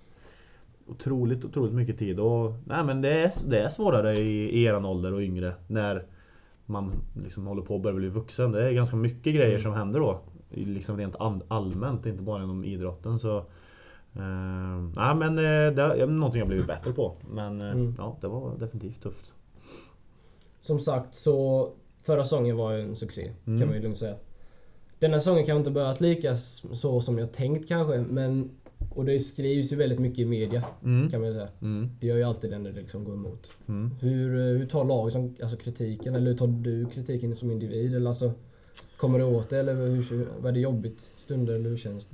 otroligt, 0.88 1.46
otroligt 1.46 1.74
mycket 1.74 2.00
tid. 2.00 2.20
Och, 2.20 2.54
nej, 2.66 2.84
men 2.84 3.02
det, 3.02 3.10
är, 3.24 3.32
det 3.50 3.60
är 3.60 3.70
svårare 3.70 4.14
i, 4.18 4.50
i 4.60 4.64
eran 4.64 4.86
ålder 4.86 5.14
och 5.14 5.22
yngre. 5.22 5.54
När 5.68 6.04
man 6.66 6.92
liksom 7.24 7.48
håller 7.48 7.62
på 7.62 7.76
att 7.76 7.82
börja 7.82 7.96
bli 7.96 8.08
vuxen. 8.10 8.52
Det 8.52 8.68
är 8.68 8.72
ganska 8.72 8.96
mycket 8.96 9.36
grejer 9.36 9.50
Mm. 9.50 9.62
som 9.62 9.74
händer 9.74 10.00
då. 10.00 10.20
Liksom 10.52 10.98
rent 10.98 11.16
all, 11.20 11.44
allmänt, 11.48 12.06
inte 12.06 12.24
bara 12.24 12.44
inom 12.44 12.64
idrotten. 12.66 13.20
Så, 13.20 13.38
eh, 14.14 14.82
nej, 14.96 15.16
men 15.16 15.38
eh, 15.38 15.74
det 15.76 15.82
är 16.02 16.08
någonting 16.08 16.40
jag 16.40 16.48
blivit 16.48 16.68
bättre 16.68 16.94
på. 16.94 17.16
Men 17.30 17.62
eh, 17.62 17.70
Mm. 17.72 17.96
ja, 17.98 18.18
det 18.22 18.28
var 18.28 18.58
definitivt 18.60 19.02
tufft. 19.04 19.34
Som 20.62 20.80
sagt 20.80 21.16
så 21.16 21.70
förra 22.04 22.24
säsongen 22.24 22.58
var 22.58 22.72
ju 22.72 22.82
en 22.82 22.96
succé 22.96 23.32
Mm. 23.48 23.60
kan 23.60 23.68
man 23.68 23.78
ju 23.78 23.84
lugnt 23.84 23.98
säga. 23.98 24.16
Denna 25.00 25.18
säsongen 25.20 25.46
kanske 25.46 25.60
inte 25.60 25.72
börjat 25.72 26.02
lika 26.02 26.38
så 26.38 27.02
som 27.02 27.18
jag 27.18 27.32
tänkt 27.34 27.68
kanske 27.68 27.98
men 28.10 28.50
och 28.96 29.06
det 29.06 29.20
skrivs 29.20 29.72
ju 29.72 29.76
väldigt 29.76 30.00
mycket 30.00 30.20
i 30.20 30.26
media 30.26 30.64
Mm. 30.84 31.10
kan 31.10 31.20
man 31.22 31.30
ju 31.30 31.36
säga. 31.36 31.48
Mm. 31.62 31.90
Det 32.00 32.08
gör 32.08 32.16
ju 32.18 32.24
alltid 32.24 32.52
den 32.52 32.64
när 32.64 32.72
det 32.72 32.82
liksom 32.82 33.04
går 33.04 33.14
emot. 33.14 33.52
Mm. 33.68 33.92
Hur, 34.00 34.58
hur 34.58 34.66
tar 34.66 34.86
laget 34.86 35.14
som, 35.14 35.36
alltså 35.42 35.58
kritiken 35.58 36.16
eller 36.16 36.32
hur 36.32 36.38
tar 36.38 36.48
du 36.48 36.86
kritiken 36.86 37.36
som 37.36 37.52
individ? 37.52 37.96
Eller 37.96 38.10
alltså, 38.10 38.32
kommer 38.98 39.20
du 39.20 39.26
åt 39.26 39.50
det 39.50 39.60
eller 39.60 39.74
hur, 39.76 40.28
var 40.42 40.52
det 40.52 40.60
jobbigt 40.60 41.10
stunder 41.18 41.54
eller 41.54 41.70
hur 41.70 41.78
känns 41.78 42.08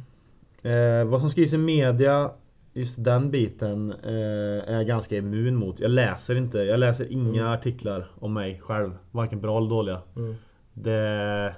det? 0.62 0.70
Eh, 0.70 1.06
vad 1.06 1.22
som 1.22 1.30
skrivs 1.30 1.54
i 1.54 1.58
media, 1.58 2.32
just 2.74 3.04
den 3.04 3.32
biten, 3.32 3.92
eh, 4.04 4.70
är 4.70 4.74
jag 4.74 4.88
ganska 4.88 5.18
immun 5.18 5.56
mot. 5.56 5.80
Jag 5.80 5.92
läser 5.92 6.36
inte, 6.36 6.58
jag 6.58 6.80
läser 6.80 7.12
inga 7.12 7.42
Mm. 7.42 7.54
artiklar 7.54 8.08
om 8.20 8.34
mig 8.34 8.60
själv. 8.64 8.92
Varken 9.12 9.42
bra 9.42 9.58
eller 9.58 9.70
dåliga. 9.70 10.02
Mm. 10.16 10.36
Det, 10.74 11.56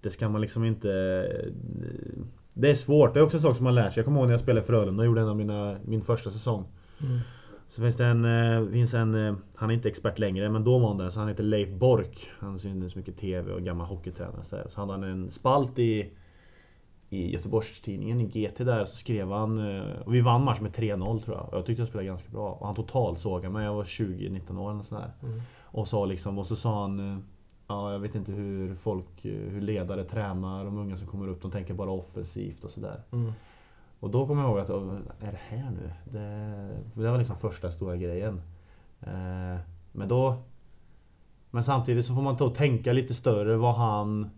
det 0.00 0.10
ska 0.10 0.28
man 0.28 0.40
liksom 0.40 0.64
inte... 0.64 0.88
Det 2.54 2.70
är 2.70 2.74
svårt, 2.74 3.14
det 3.14 3.20
är 3.20 3.24
också 3.24 3.36
en 3.36 3.42
sak 3.42 3.56
som 3.56 3.64
man 3.64 3.74
lär 3.74 3.90
sig. 3.90 3.98
Jag 3.98 4.04
kommer 4.04 4.18
ihåg 4.20 4.26
när 4.26 4.32
jag 4.34 4.40
spelade 4.40 4.64
i 4.64 4.66
Frölunda 4.66 5.00
och 5.00 5.06
gjorde 5.06 5.20
en 5.20 5.28
av 5.28 5.36
mina, 5.36 5.76
min 5.84 6.02
första 6.02 6.30
säsong. 6.30 6.64
Mm. 7.02 7.18
Så 7.68 7.82
finns 7.82 7.96
det 7.96 8.06
en, 8.06 8.24
eh, 8.24 8.70
finns 8.70 8.94
en 8.94 9.14
eh, 9.14 9.34
han 9.54 9.70
är 9.70 9.74
inte 9.74 9.88
expert 9.88 10.18
längre 10.18 10.48
men 10.48 10.64
då 10.64 10.78
var 10.78 10.88
han 10.88 10.98
det, 10.98 11.10
så 11.10 11.18
han 11.18 11.28
heter 11.28 11.44
Leif 11.44 11.68
Bork. 11.68 12.30
Han 12.38 12.58
syns 12.58 12.94
mycket 12.94 13.16
TV 13.16 13.52
och 13.52 13.62
gammal 13.62 13.86
hockeytränare. 13.86 14.44
Så, 14.44 14.56
så 14.70 14.80
hade 14.80 14.92
han 14.92 15.02
en 15.02 15.30
spalt 15.30 15.78
i, 15.78 16.10
i 17.10 17.32
Göteborgstidningen, 17.32 18.20
i 18.20 18.24
GT 18.24 18.64
där, 18.64 18.84
så 18.84 18.96
skrev 18.96 19.30
han, 19.30 19.76
eh, 19.76 20.00
och 20.04 20.14
vi 20.14 20.20
vann 20.20 20.44
matchen 20.44 20.62
med 20.62 20.72
3-0 20.72 21.20
tror 21.20 21.36
jag. 21.36 21.48
Och 21.48 21.58
jag 21.58 21.66
tyckte 21.66 21.80
jag 21.80 21.88
spelade 21.88 22.06
ganska 22.06 22.28
bra. 22.28 22.52
Och 22.52 22.66
han 22.66 22.74
totalsågade 22.74 23.52
mig, 23.52 23.64
jag 23.64 23.74
var 23.74 23.84
20-19 23.84 24.58
år 24.58 24.70
eller 24.70 24.82
sådär. 24.82 25.10
Mm. 25.22 25.40
Och 25.62 25.88
sa 25.88 26.04
liksom, 26.04 26.38
och 26.38 26.46
så 26.46 26.56
sa 26.56 26.82
han 26.82 27.22
Ja, 27.68 27.92
jag 27.92 27.98
vet 27.98 28.14
inte 28.14 28.32
hur 28.32 28.74
folk, 28.74 29.24
hur 29.24 29.60
ledare 29.60 30.04
tränar, 30.04 30.64
de 30.64 30.78
unga 30.78 30.96
som 30.96 31.06
kommer 31.06 31.28
upp, 31.28 31.42
de 31.42 31.50
tänker 31.50 31.74
bara 31.74 31.90
offensivt 31.90 32.64
och 32.64 32.70
sådär. 32.70 33.02
Mm. 33.10 33.32
Och 34.00 34.10
då 34.10 34.26
kommer 34.26 34.42
jag 34.42 34.50
ihåg 34.50 34.58
att, 34.58 34.70
"Åh, 34.70 34.94
är 35.20 35.32
det 35.32 35.56
här 35.56 35.70
nu? 35.70 35.90
Det, 36.12 37.00
det 37.02 37.10
var 37.10 37.18
liksom 37.18 37.36
första 37.36 37.70
stora 37.70 37.96
grejen. 37.96 38.42
Eh, 39.00 39.56
men 39.92 40.08
då... 40.08 40.36
Men 41.50 41.64
samtidigt 41.64 42.06
så 42.06 42.14
får 42.14 42.22
man 42.22 42.36
ta 42.36 42.44
och 42.44 42.54
tänka 42.54 42.92
lite 42.92 43.14
större 43.14 43.56
vad 43.56 43.74
han... 43.74 44.30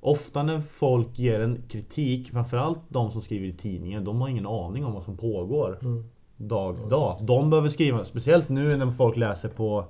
Ofta 0.00 0.42
när 0.42 0.60
folk 0.60 1.18
ger 1.18 1.40
en 1.40 1.62
kritik, 1.68 2.30
framförallt 2.30 2.78
de 2.88 3.10
som 3.10 3.22
skriver 3.22 3.46
i 3.46 3.52
tidningen, 3.52 4.04
de 4.04 4.20
har 4.20 4.28
ingen 4.28 4.46
aning 4.46 4.84
om 4.84 4.92
vad 4.92 5.02
som 5.02 5.16
pågår 5.16 5.78
Mm. 5.82 6.04
dag 6.36 6.76
till 6.76 6.88
dag. 6.88 7.18
De 7.20 7.50
behöver 7.50 7.68
skriva, 7.68 8.04
speciellt 8.04 8.48
nu 8.48 8.76
när 8.76 8.90
folk 8.90 9.16
läser 9.16 9.48
på 9.48 9.84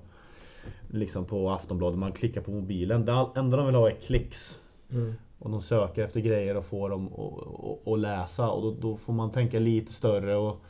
Liksom 0.90 1.25
på 1.25 1.50
Aftonbladet, 1.50 1.99
man 1.99 2.12
klickar 2.12 2.40
på 2.40 2.50
mobilen. 2.50 3.04
Det 3.04 3.26
enda 3.35 3.57
de 3.57 3.66
vill 3.66 3.75
ha 3.75 3.90
är 3.90 3.95
klicks. 3.95 4.59
Mm. 4.90 5.14
Och 5.42 5.50
de 5.50 5.62
söker 5.62 6.04
efter 6.04 6.20
grejer 6.20 6.56
och 6.56 6.64
får 6.64 6.90
dem 6.90 7.12
att- 7.87 7.99
läsa 7.99 8.50
och 8.50 8.62
då, 8.62 8.75
då 8.80 8.96
får 8.96 9.12
man 9.12 9.32
tänka 9.32 9.58
lite 9.58 9.92
större 9.92 10.37
och, 10.37 10.62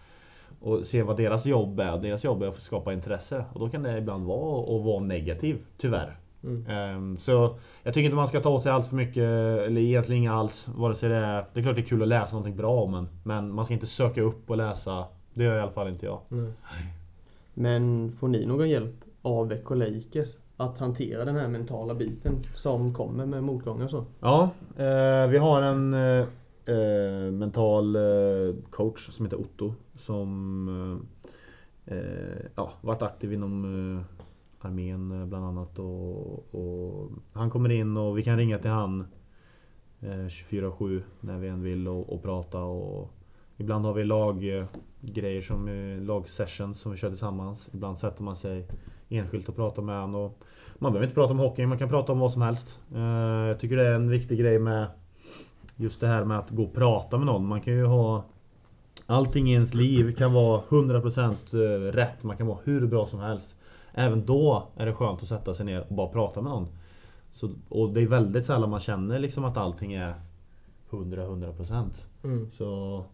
och 0.60 0.86
se 0.86 1.02
vad 1.02 1.16
deras 1.16 1.46
jobb 1.46 1.80
är. 1.80 1.98
Deras 1.98 2.24
jobb 2.24 2.42
är 2.42 2.46
att 2.46 2.60
skapa 2.60 2.92
intresse 2.92 3.44
och 3.52 3.60
då 3.60 3.68
kan 3.68 3.82
det 3.82 3.98
ibland 3.98 4.26
vara 4.26 4.76
att 4.76 4.84
vara 4.84 5.00
negativ, 5.00 5.58
tyvärr. 5.78 6.16
Mm. 6.44 6.66
Ehm, 6.66 7.18
så 7.18 7.56
jag 7.82 7.94
tycker 7.94 8.04
inte 8.04 8.16
man 8.16 8.28
ska 8.28 8.40
ta 8.40 8.50
åt 8.50 8.62
sig 8.62 8.72
allt 8.72 8.86
för 8.88 8.96
mycket, 8.96 9.22
eller 9.66 9.80
egentligen 9.80 10.22
inga 10.22 10.34
alls. 10.34 10.68
Vare 10.68 10.94
sig 10.94 11.08
det 11.08 11.16
är, 11.16 11.44
det 11.52 11.60
är 11.60 11.62
klart 11.62 11.74
det 11.76 11.80
är 11.82 11.86
kul 11.86 12.02
att 12.02 12.08
läsa 12.08 12.32
någonting 12.36 12.56
bra 12.56 12.86
men, 12.86 13.08
men 13.24 13.54
man 13.54 13.64
ska 13.64 13.74
inte 13.74 13.86
söka 13.86 14.22
upp 14.22 14.50
och 14.50 14.56
läsa. 14.56 15.04
Det 15.34 15.44
gör 15.44 15.56
i 15.56 15.60
alla 15.60 15.72
fall 15.72 15.88
inte 15.88 16.06
jag. 16.06 16.20
Mm. 16.30 16.52
Men 17.54 18.12
får 18.12 18.28
ni 18.28 18.46
någon 18.46 18.68
hjälp 18.70 18.94
av 19.22 19.52
Lakers 19.70 20.28
att 20.56 20.78
hantera 20.78 21.24
den 21.24 21.36
här 21.36 21.48
mentala 21.48 21.94
biten 21.94 22.46
som 22.54 22.94
kommer 22.94 23.26
med 23.26 23.44
motgångar 23.44 23.84
och 23.84 23.90
så? 23.90 24.04
Ja, 24.20 24.50
eh, 24.76 25.28
vi 25.30 25.38
har 25.38 25.62
en 25.62 25.94
eh, 25.94 26.26
eh, 26.64 27.32
mental 27.32 27.96
eh, 27.96 28.54
coach 28.70 29.10
som 29.10 29.26
heter 29.26 29.40
Otto 29.40 29.74
som 29.94 31.02
eh, 31.84 31.96
eh 31.96 32.46
ja, 32.54 32.72
varit 32.80 33.02
aktiv 33.02 33.32
inom 33.32 33.64
eh, 33.98 34.04
armén 34.66 35.20
eh, 35.20 35.26
bland 35.26 35.44
annat 35.44 35.78
och, 35.78 36.54
och 36.54 37.10
han 37.32 37.50
kommer 37.50 37.70
in 37.70 37.96
och 37.96 38.18
vi 38.18 38.22
kan 38.22 38.36
ringa 38.36 38.58
till 38.58 38.70
han 38.70 39.00
eh, 40.00 40.26
24-7 40.26 41.02
när 41.20 41.38
vi 41.38 41.48
än 41.48 41.62
vill 41.62 41.88
och, 41.88 42.12
och 42.12 42.22
prata 42.22 42.62
och 42.62 43.10
ibland 43.56 43.84
har 43.84 43.92
vi 43.92 44.04
laggrejer 44.04 45.42
som 45.42 45.68
eh, 45.68 46.02
lagsessions 46.02 46.80
som 46.80 46.92
vi 46.92 46.98
kör 46.98 47.08
tillsammans. 47.08 47.70
Ibland 47.72 47.98
sätter 47.98 48.22
man 48.22 48.36
sig 48.36 48.68
enskilt 49.12 49.48
och 49.48 49.56
pratar 49.56 49.82
med 49.82 50.00
honom 50.00 50.20
och 50.20 50.38
man 50.74 50.92
behöver 50.92 51.06
inte 51.06 51.14
prata 51.14 51.32
om 51.32 51.38
hockey, 51.38 51.66
man 51.66 51.78
kan 51.78 51.88
prata 51.88 52.12
om 52.12 52.18
vad 52.18 52.32
som 52.32 52.42
helst. 52.42 52.80
Eh, 52.94 53.48
Jag 53.48 53.60
tycker 53.60 53.76
det 53.76 53.88
är 53.88 53.94
en 53.94 54.10
viktig 54.10 54.38
grej 54.38 54.58
med 54.58 54.86
just 55.76 56.00
det 56.00 56.06
här 56.06 56.24
med 56.24 56.38
att 56.38 56.50
gå 56.50 56.62
och 56.62 56.74
prata 56.74 57.16
med 57.16 57.26
någon. 57.26 57.46
Man 57.46 57.60
kan 57.60 57.72
ju 57.74 57.84
ha 57.84 58.24
Allting 59.06 59.50
i 59.50 59.52
ens 59.52 59.74
liv 59.74 60.12
kan 60.12 60.32
vara 60.32 60.60
100% 60.68 61.54
eh, 61.54 61.92
rätt, 61.92 62.22
man 62.22 62.36
kan 62.36 62.46
vara 62.46 62.58
hur 62.64 62.86
bra 62.86 63.06
som 63.06 63.20
helst. 63.20 63.54
Även 63.94 64.26
då 64.26 64.68
är 64.76 64.86
det 64.86 64.92
skönt 64.94 65.22
att 65.22 65.28
sätta 65.28 65.54
sig 65.54 65.66
ner 65.66 65.84
och 65.88 65.94
bara 65.94 66.08
prata 66.08 66.42
med 66.42 66.52
någon. 66.52 66.68
Så, 67.32 67.50
och 67.68 67.92
det 67.92 68.00
är 68.00 68.06
väldigt 68.06 68.46
sällan 68.46 68.70
man 68.70 68.80
känner 68.80 69.18
liksom 69.18 69.44
att 69.44 69.56
allting 69.56 69.92
är 69.92 70.14
100-100%. 70.90 71.90
Mm. 72.24 72.50
Så 72.50 73.04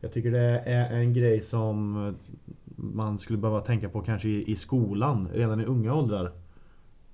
jag 0.00 0.12
tycker 0.12 0.30
det 0.30 0.58
är 0.66 0.92
en 0.92 1.12
grej 1.12 1.40
som 1.40 1.96
man 2.82 3.18
skulle 3.18 3.38
behöva 3.38 3.60
tänka 3.60 3.88
på 3.88 4.00
kanske 4.00 4.28
i, 4.28 4.50
i 4.50 4.56
skolan 4.56 5.28
redan 5.32 5.60
i 5.60 5.64
unga 5.64 5.94
åldrar. 5.94 6.32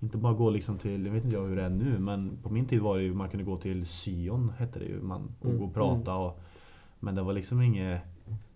Inte 0.01 0.17
bara 0.19 0.33
gå 0.33 0.51
liksom 0.51 0.79
till, 0.79 1.07
jag 1.07 1.13
vet 1.13 1.25
inte 1.25 1.37
jag 1.37 1.47
hur 1.47 1.57
det 1.57 1.63
är 1.63 1.69
nu 1.69 1.99
men 1.99 2.39
på 2.43 2.51
min 2.53 2.67
tid 2.67 2.81
var 2.81 2.97
det 2.97 3.03
ju 3.03 3.15
man 3.15 3.29
kunde 3.29 3.45
gå 3.45 3.57
till 3.57 3.87
syon 3.87 4.53
hette 4.59 4.79
det 4.79 4.85
ju. 4.85 5.01
Man 5.01 5.33
och 5.41 5.47
Mm. 5.47 5.59
gå 5.59 5.65
och 5.65 5.75
prata 5.75 6.15
och, 6.15 6.39
Men 7.01 7.15
det 7.15 7.23
var 7.23 7.33
liksom 7.33 7.63
inget 7.63 8.01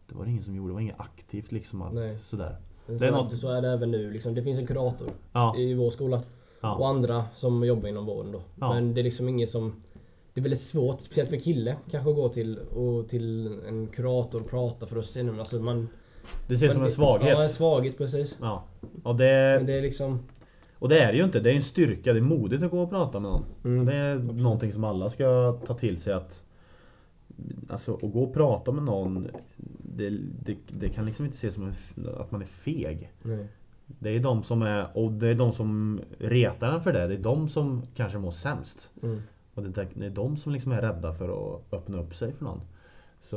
Det 0.09 0.15
var 0.15 0.27
ingen 0.27 0.43
som 0.43 0.55
gjorde, 0.57 0.69
det 0.71 0.75
var 0.75 0.81
inget 0.81 1.01
aktivt 1.01 1.53
liksom 1.53 1.83
att 1.83 1.95
Nej. 1.95 2.17
sådär. 2.25 2.57
Men 2.87 2.99
Det 2.99 3.07
är 3.07 3.11
så, 3.11 3.17
något- 3.25 3.39
så 3.39 3.49
är 3.49 3.63
det 3.63 3.69
även 3.69 3.91
nu. 3.91 4.11
Liksom, 4.11 4.35
det 4.35 4.43
finns 4.43 4.59
en 4.59 4.67
kurator 4.67 5.09
Ja, 5.33 5.57
i 5.57 5.75
vår 5.75 5.91
skola. 5.91 6.17
Och 6.17 6.23
ja, 6.61 6.89
andra 6.89 7.25
som 7.35 7.65
jobbar 7.65 7.89
inom 7.89 8.07
vården 8.07 8.33
då. 8.33 8.43
Ja. 8.61 8.75
Men 8.75 8.95
det 8.95 9.01
är 9.01 9.03
liksom 9.05 9.29
ingen 9.29 9.47
som 9.47 9.73
Det 10.35 10.41
är 10.41 10.43
väldigt 10.43 10.61
svårt, 10.61 11.01
speciellt 11.01 11.31
för 11.31 11.37
kille, 11.37 11.77
kanske 11.91 12.11
att 12.11 12.17
gå 12.17 12.29
till, 12.29 12.59
och 12.59 13.09
till 13.09 13.59
en 13.69 13.87
kurator 13.87 14.41
och 14.41 14.51
prata 14.51 14.87
för 14.87 14.99
att 14.99 15.07
se. 15.07 15.29
Alltså 15.29 15.61
man, 15.61 15.89
det 16.49 16.55
ses 16.55 16.73
som 16.73 16.81
man- 16.81 16.89
en 16.89 16.95
svaghet. 16.95 17.29
Ja, 17.31 17.43
en 17.43 17.49
svaghet 17.49 17.99
precis. 17.99 18.37
Ja. 18.41 18.65
Och 19.03 19.17
det, 19.17 19.55
Men 19.59 19.67
det 19.67 19.73
är 19.73 19.83
liksom 19.83 20.19
och 20.79 20.89
det 20.89 20.99
är 21.01 21.13
det 21.13 21.19
ju 21.19 21.25
inte, 21.25 21.41
det 21.41 21.51
är 21.51 21.55
en 21.57 21.63
styrka, 21.63 22.13
det 22.13 22.19
är 22.19 22.23
modigt 22.23 22.63
att 22.63 22.71
gå 22.71 22.83
och 22.83 22.91
prata 22.91 23.21
med 23.21 23.31
någon. 23.31 23.45
Mm, 23.65 23.87
Det 23.87 23.95
är 23.95 24.19
någonting 24.19 24.73
som 24.73 24.85
alla 24.85 25.11
ska 25.11 25.53
ta 25.67 25.75
till 25.75 26.01
sig 26.01 26.13
att 26.13 26.43
Alltså 27.69 27.95
att 27.95 28.13
gå 28.13 28.23
och 28.23 28.35
prata 28.35 28.73
med 28.73 28.85
någon 28.85 29.29
Det, 29.79 30.11
det, 30.45 30.57
det 30.69 30.89
kan 30.89 31.07
liksom 31.07 31.25
inte 31.25 31.37
ses 31.37 31.55
som 31.55 31.65
en, 31.97 32.09
att 32.21 32.31
man 32.31 32.43
är 32.43 32.47
feg. 32.47 33.13
Nej. 33.23 33.47
Det 33.87 34.11
är 34.11 34.21
de 34.21 34.43
som 34.43 34.63
är, 34.63 34.87
och 34.95 35.13
det 35.13 35.29
är 35.29 35.35
de 35.35 35.53
som 35.53 36.01
retar 36.19 36.73
en 36.75 36.81
för 36.83 36.93
det. 36.93 37.07
Det 37.09 37.15
är 37.15 37.19
de 37.19 37.49
som 37.49 37.83
kanske 37.97 38.19
mår 38.19 38.31
sämst. 38.31 38.91
Mm. 39.03 39.23
Och 39.55 39.63
det, 39.63 39.81
är- 39.81 39.89
det 39.95 40.07
är 40.07 40.11
de 40.11 40.37
som 40.37 40.53
liksom 40.53 40.73
är 40.73 40.81
rädda 40.81 41.15
för 41.15 41.55
att 41.55 41.63
öppna 41.73 41.99
upp 42.01 42.15
sig 42.15 42.33
för 42.33 42.45
någon. 42.45 42.61
Så 43.23 43.37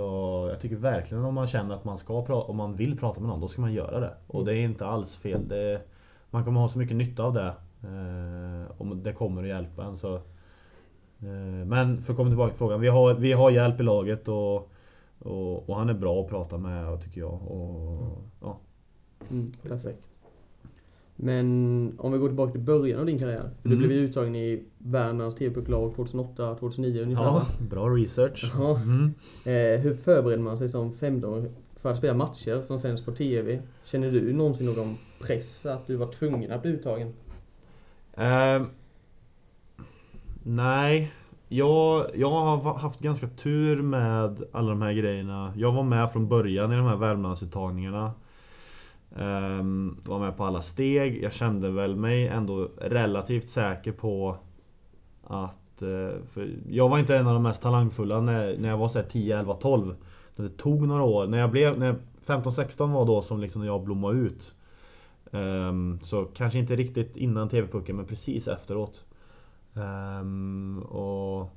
jag 0.49 0.59
tycker 0.59 0.75
verkligen 0.75 1.25
om 1.25 1.33
man 1.33 1.47
känner 1.47 1.75
att 1.75 1.85
man 1.85 1.97
ska 1.97 2.25
prata, 2.25 2.51
om 2.51 2.57
man 2.57 2.75
vill 2.75 2.99
prata 2.99 3.19
med 3.19 3.29
någon, 3.29 3.41
då 3.41 3.47
ska 3.47 3.61
man 3.61 3.73
göra 3.73 3.99
det. 3.99 4.13
Och 4.27 4.45
det 4.45 4.57
är 4.57 4.63
inte 4.63 4.85
alls 4.85 5.17
fel. 5.17 5.47
Det, 5.47 5.81
man 6.29 6.43
kommer 6.45 6.59
ha 6.59 6.69
så 6.69 6.77
mycket 6.77 6.97
nytta 6.97 7.23
av 7.23 7.33
det. 7.33 7.53
Eh, 7.83 8.81
om 8.81 9.03
det 9.03 9.13
kommer 9.13 9.41
att 9.41 9.47
hjälpa 9.47 9.83
en. 9.83 9.97
Så, 9.97 10.15
eh, 10.15 11.65
men 11.65 12.01
för 12.01 12.13
att 12.13 12.17
komma 12.17 12.29
tillbaka 12.29 12.49
till 12.49 12.57
frågan. 12.57 12.81
Vi 12.81 12.87
har, 12.87 13.13
vi 13.13 13.33
har 13.33 13.51
hjälp 13.51 13.79
i 13.79 13.83
laget 13.83 14.27
och, 14.27 14.71
och, 15.19 15.69
och 15.69 15.75
han 15.75 15.89
är 15.89 15.93
bra 15.93 16.21
att 16.21 16.29
prata 16.29 16.57
med 16.57 17.03
tycker 17.03 17.21
jag. 17.21 17.33
Och, 17.33 18.17
ja. 18.41 18.57
Mm, 19.29 19.51
perfekt. 19.61 20.14
Men 21.15 21.95
om 21.98 22.12
vi 22.12 22.17
går 22.17 22.27
tillbaka 22.27 22.51
till 22.51 22.62
början 22.62 23.00
av 23.00 23.05
din 23.05 23.19
karriär. 23.19 23.50
För 23.62 23.69
Du 23.69 23.75
Mm. 23.75 23.88
blev 23.88 24.00
ju 24.00 24.05
uttagen 24.05 24.36
i 24.36 24.63
Värmlands 24.77 25.36
TV-pucklag 25.36 25.95
2008, 25.95 26.55
2009 26.55 27.01
ungefär 27.03 27.24
ja, 27.24 27.45
bra 27.60 27.89
research. 27.89 28.51
Ja. 28.57 28.79
Mm. 28.79 29.13
Eh, 29.45 29.81
hur 29.81 29.95
förbereder 29.95 30.43
man 30.43 30.57
sig 30.57 30.69
som 30.69 30.93
15 30.93 31.48
för 31.75 31.91
att 31.91 31.98
spela 31.98 32.13
matcher 32.13 32.62
som 32.62 32.79
sänds 32.79 33.05
på 33.05 33.12
TV? 33.12 33.62
Känner 33.84 34.12
du 34.12 34.34
någonsin 34.34 34.65
någon 34.65 34.98
press 35.19 35.65
att 35.65 35.88
du 35.88 35.95
var 35.95 36.07
tvungen 36.12 36.51
att 36.51 36.62
bli 36.62 36.72
uttagen? 36.72 37.13
Ehm, 38.17 38.65
nej, 40.43 41.12
jag, 41.50 42.05
jag 42.15 42.29
har 42.31 42.74
haft 42.74 43.00
ganska 43.00 43.27
tur 43.27 43.81
med 43.81 44.43
alla 44.51 44.69
de 44.69 44.81
här 44.81 44.93
grejerna. 44.93 45.53
Jag 45.57 45.72
var 45.72 45.84
med 45.84 46.12
från 46.12 46.27
början 46.27 46.74
i 46.74 46.75
de 46.75 46.86
här 46.86 46.98
Värmlandsuttagningarna. 46.98 48.12
Um, 49.19 50.01
var 50.05 50.19
med 50.19 50.38
på 50.38 50.43
alla 50.43 50.62
steg. 50.62 51.24
Jag 51.24 51.34
kände 51.34 51.72
väl 51.72 51.95
mig 51.95 52.27
ändå 52.27 52.69
relativt 52.77 53.50
säker 53.50 53.91
på 53.91 54.38
att... 55.24 55.84
Uh, 55.84 56.10
för 56.34 56.50
jag 56.69 56.89
var 56.89 57.00
inte 57.00 57.17
en 57.17 57.27
av 57.27 57.34
de 57.34 57.43
mest 57.43 57.62
talangfulla 57.62 58.22
när, 58.22 58.57
när 58.57 58.69
jag 58.69 58.77
var 58.77 58.88
så 58.88 59.01
10, 59.01 59.39
11, 59.39 59.53
12. 59.53 59.95
Det 60.36 60.50
tog 60.50 60.88
några 60.88 61.03
år. 61.03 61.27
När 61.27 61.38
jag 61.38 61.51
blev... 61.51 61.79
När 61.79 61.95
15, 62.25 62.53
16 62.53 62.91
var 62.91 63.05
då 63.05 63.22
som 63.22 63.39
liksom 63.39 63.65
jag 63.65 63.84
blommade 63.84 64.19
ut. 64.19 64.55
Um, 65.31 66.00
så 66.03 66.25
kanske 66.25 66.60
inte 66.60 66.75
riktigt 66.75 67.17
innan 67.17 67.50
TV-pucken 67.50 67.95
men 67.95 68.05
precis 68.05 68.48
efteråt. 68.48 69.05
Um, 69.74 70.79
och, 70.79 71.50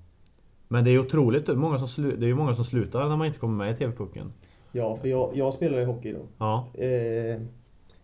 men 0.69 0.85
det 0.85 0.91
är 0.91 0.99
otroligt 0.99 1.49
många 1.49 1.79
som, 1.79 1.88
slu, 1.88 2.17
det 2.17 2.27
är 2.27 2.29
ju 2.29 2.35
många 2.35 2.55
som 2.55 2.65
slutar 2.65 3.09
när 3.09 3.17
man 3.17 3.27
inte 3.27 3.38
kommer 3.38 3.65
med 3.65 3.75
i 3.75 3.77
TV-pucken. 3.77 4.33
Ja, 4.78 4.97
för 4.97 5.08
jag, 5.08 5.30
jag 5.35 5.54
spelar 5.54 5.78
ju 5.78 5.85
hockey 5.85 6.12
då. 6.12 6.18
Ja, 6.38 6.66
Eh, 6.75 6.88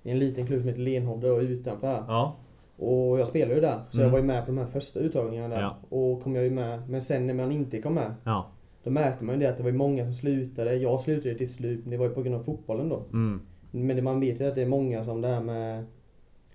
I 0.02 0.10
en 0.10 0.18
liten 0.18 0.46
klubb 0.46 0.60
som 0.60 0.68
heter 0.68 0.80
Lenhovda 0.80 1.32
och 1.32 1.40
utanför 1.40 1.86
här. 1.86 2.02
ja, 2.08 2.36
Och 2.76 3.20
jag 3.20 3.28
spelar 3.28 3.54
ju 3.54 3.60
där. 3.60 3.80
Så 3.90 3.96
Mm. 3.96 4.04
jag 4.04 4.10
var 4.12 4.18
ju 4.18 4.24
med 4.24 4.40
på 4.46 4.50
de 4.52 4.58
här 4.58 4.66
första 4.66 5.00
uttagningarna 5.00 5.54
där. 5.54 5.62
Ja. 5.62 5.76
Och 5.88 6.22
kom 6.22 6.34
jag 6.34 6.44
ju 6.44 6.50
med. 6.50 6.88
Men 6.88 7.02
sen 7.02 7.26
när 7.26 7.34
man 7.34 7.52
inte 7.52 7.82
kom 7.82 7.94
med. 7.94 8.14
ja. 8.24 8.46
Då 8.84 8.90
märkte 8.90 9.24
man 9.24 9.34
ju 9.34 9.40
det 9.40 9.50
att 9.50 9.56
det 9.56 9.62
var 9.62 9.70
ju 9.70 9.76
många 9.76 10.04
som 10.04 10.14
slutade. 10.14 10.74
Jag 10.76 11.00
slutade 11.00 11.28
ju 11.28 11.34
till 11.38 11.52
slut. 11.52 11.80
Men 11.82 11.90
det 11.90 11.96
var 11.96 12.06
ju 12.06 12.14
på 12.14 12.22
grund 12.22 12.36
av 12.36 12.42
fotbollen 12.42 12.88
då. 12.88 13.02
Mm, 13.12 13.40
Men 13.70 13.96
det, 13.96 14.02
man 14.02 14.20
vet 14.20 14.40
ju 14.40 14.48
att 14.48 14.54
det 14.54 14.62
är 14.62 14.66
många 14.66 15.04
som 15.04 15.20
det 15.20 15.28
här 15.28 15.40
med 15.40 15.84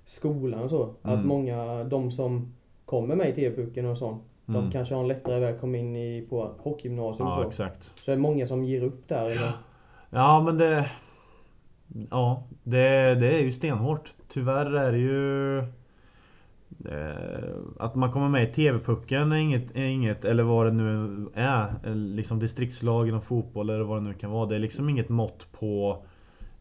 skolan 0.05 0.63
och 0.63 0.69
så. 0.69 0.83
Att 1.01 1.13
Mm. 1.13 1.27
många, 1.27 1.83
de 1.83 2.11
som 2.11 2.53
kommer 2.85 3.15
med 3.15 3.29
i 3.29 3.33
TV-pucken 3.33 3.85
och 3.85 3.97
sånt. 3.97 4.23
Mm. 4.47 4.61
De 4.61 4.71
kanske 4.71 4.93
har 4.95 5.01
en 5.01 5.07
lättare 5.07 5.39
väg 5.39 5.55
att 5.55 5.61
komma 5.61 5.77
in 5.77 5.95
i, 5.95 6.25
på 6.29 6.51
hockeygymnasium 6.57 7.27
och 7.27 7.33
ja 7.33 7.41
så. 7.43 7.47
exakt. 7.49 7.83
Så 7.83 7.91
det 8.05 8.11
är 8.11 8.17
många 8.17 8.47
som 8.47 8.63
ger 8.63 8.83
upp 8.83 9.07
där. 9.07 9.25
Eller? 9.25 9.51
Ja 10.10 10.42
men 10.46 10.58
det... 10.58 10.92
Ja, 12.10 12.44
det, 12.63 13.16
det 13.16 13.38
är 13.38 13.42
ju 13.42 13.51
stenhårt. 13.51 14.13
Tyvärr 14.28 14.72
är 14.72 14.92
det 14.92 14.98
ju... 14.98 15.58
Eh, 16.86 17.56
att 17.80 17.96
man 17.96 18.12
kommer 18.12 18.30
med 18.30 18.50
i 18.50 18.54
TV-pucken 18.54 19.32
är 19.32 19.36
inget, 19.38 19.75
är 19.75 19.86
inget, 19.86 20.25
eller 20.25 20.44
vad 20.44 20.66
det 20.66 20.72
nu 20.72 21.28
är, 21.34 21.94
liksom 21.94 22.39
distriktslag 22.39 23.08
inom 23.08 23.22
fotboll 23.22 23.70
eller 23.70 23.84
vad 23.84 23.98
det 23.98 24.08
nu 24.08 24.13
kan 24.13 24.32
vara. 24.32 24.46
Det 24.50 24.56
är 24.56 24.60
liksom 24.60 24.89
inget 24.89 25.10
mått 25.10 25.51
på 25.51 26.04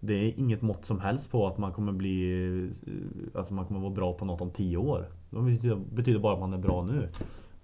Det 0.00 0.14
är 0.14 0.38
inget 0.38 0.62
mått 0.62 0.85
som 0.85 1.00
helst 1.00 1.31
på 1.31 1.47
att 1.47 1.59
man 1.59 1.73
kommer 1.73 1.93
bli 1.93 2.71
eh, 2.87 3.40
Att 3.40 3.50
man 3.50 3.67
kommer 3.67 3.81
vara 3.81 3.95
bra 3.95 4.12
på 4.12 4.25
något 4.25 4.40
om 4.40 4.50
10 4.50 4.76
år. 4.76 5.09
Det 5.31 5.40
betyder, 5.40 5.76
betyder 5.76 6.21
bara 6.21 6.35
att 6.35 6.40
man 6.40 6.52
är 6.52 6.59
bra 6.59 6.85
nu. 6.85 7.09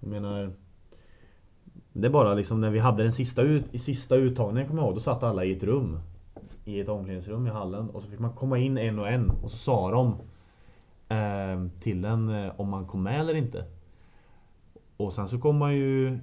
Jag 0.01 0.11
menar 0.11 0.53
det 1.97 2.07
är 2.07 2.11
bara 2.11 2.35
liksom 2.35 2.61
när 2.61 2.71
vi 2.71 2.79
hade 2.79 3.03
den 3.03 3.13
sista, 3.13 3.43
ut, 3.43 3.65
i 3.73 3.79
sista 3.79 4.17
uttagningen 4.17 4.69
kommer 4.69 4.83
jag 4.83 4.87
ihåg, 4.87 4.97
då 4.97 5.01
satt 5.01 5.23
alla 5.23 5.45
i 5.45 5.53
ett 5.53 5.63
rum. 5.63 5.99
I 6.65 6.81
ett 6.81 6.89
omklädningsrum 6.89 7.47
i 7.47 7.51
hallen. 7.51 7.91
Och 7.91 8.03
så 8.03 8.09
fick 8.09 8.19
man 8.19 8.33
komma 8.33 8.59
in 8.59 8.79
en 8.79 8.99
och 8.99 9.09
en 9.09 9.31
och 9.31 9.51
så 9.51 9.57
sa 9.57 9.91
de 9.91 10.17
eh, 11.09 11.81
Till 11.81 12.05
en 12.05 12.29
eh, 12.29 12.61
om 12.61 12.69
man 12.69 12.87
kom 12.87 13.03
med 13.03 13.21
eller 13.21 13.35
inte. 13.35 13.65
Och 14.97 15.13
sen 15.13 15.29
så 15.29 15.39
kom 15.39 15.57
man 15.57 15.75
ju 15.75 16.19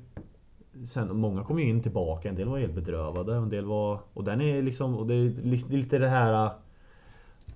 Sen, 0.92 1.18
många 1.18 1.44
kom 1.44 1.60
ju 1.60 1.70
in 1.70 1.84
tillbaka, 1.84 2.30
en 2.30 2.36
del 2.36 2.48
var 2.48 2.60
helt 2.60 2.74
bedrövade, 2.74 3.36
en 3.36 3.50
del 3.50 3.66
var... 3.66 4.00
Och 4.14 4.24
den 4.24 4.42
är 4.42 4.62
liksom, 4.62 4.98
och 4.98 5.08
det 5.08 5.14
är 5.14 5.30
lite 5.72 5.98
det 5.98 6.10
här 6.10 6.46
eh, 6.46 6.52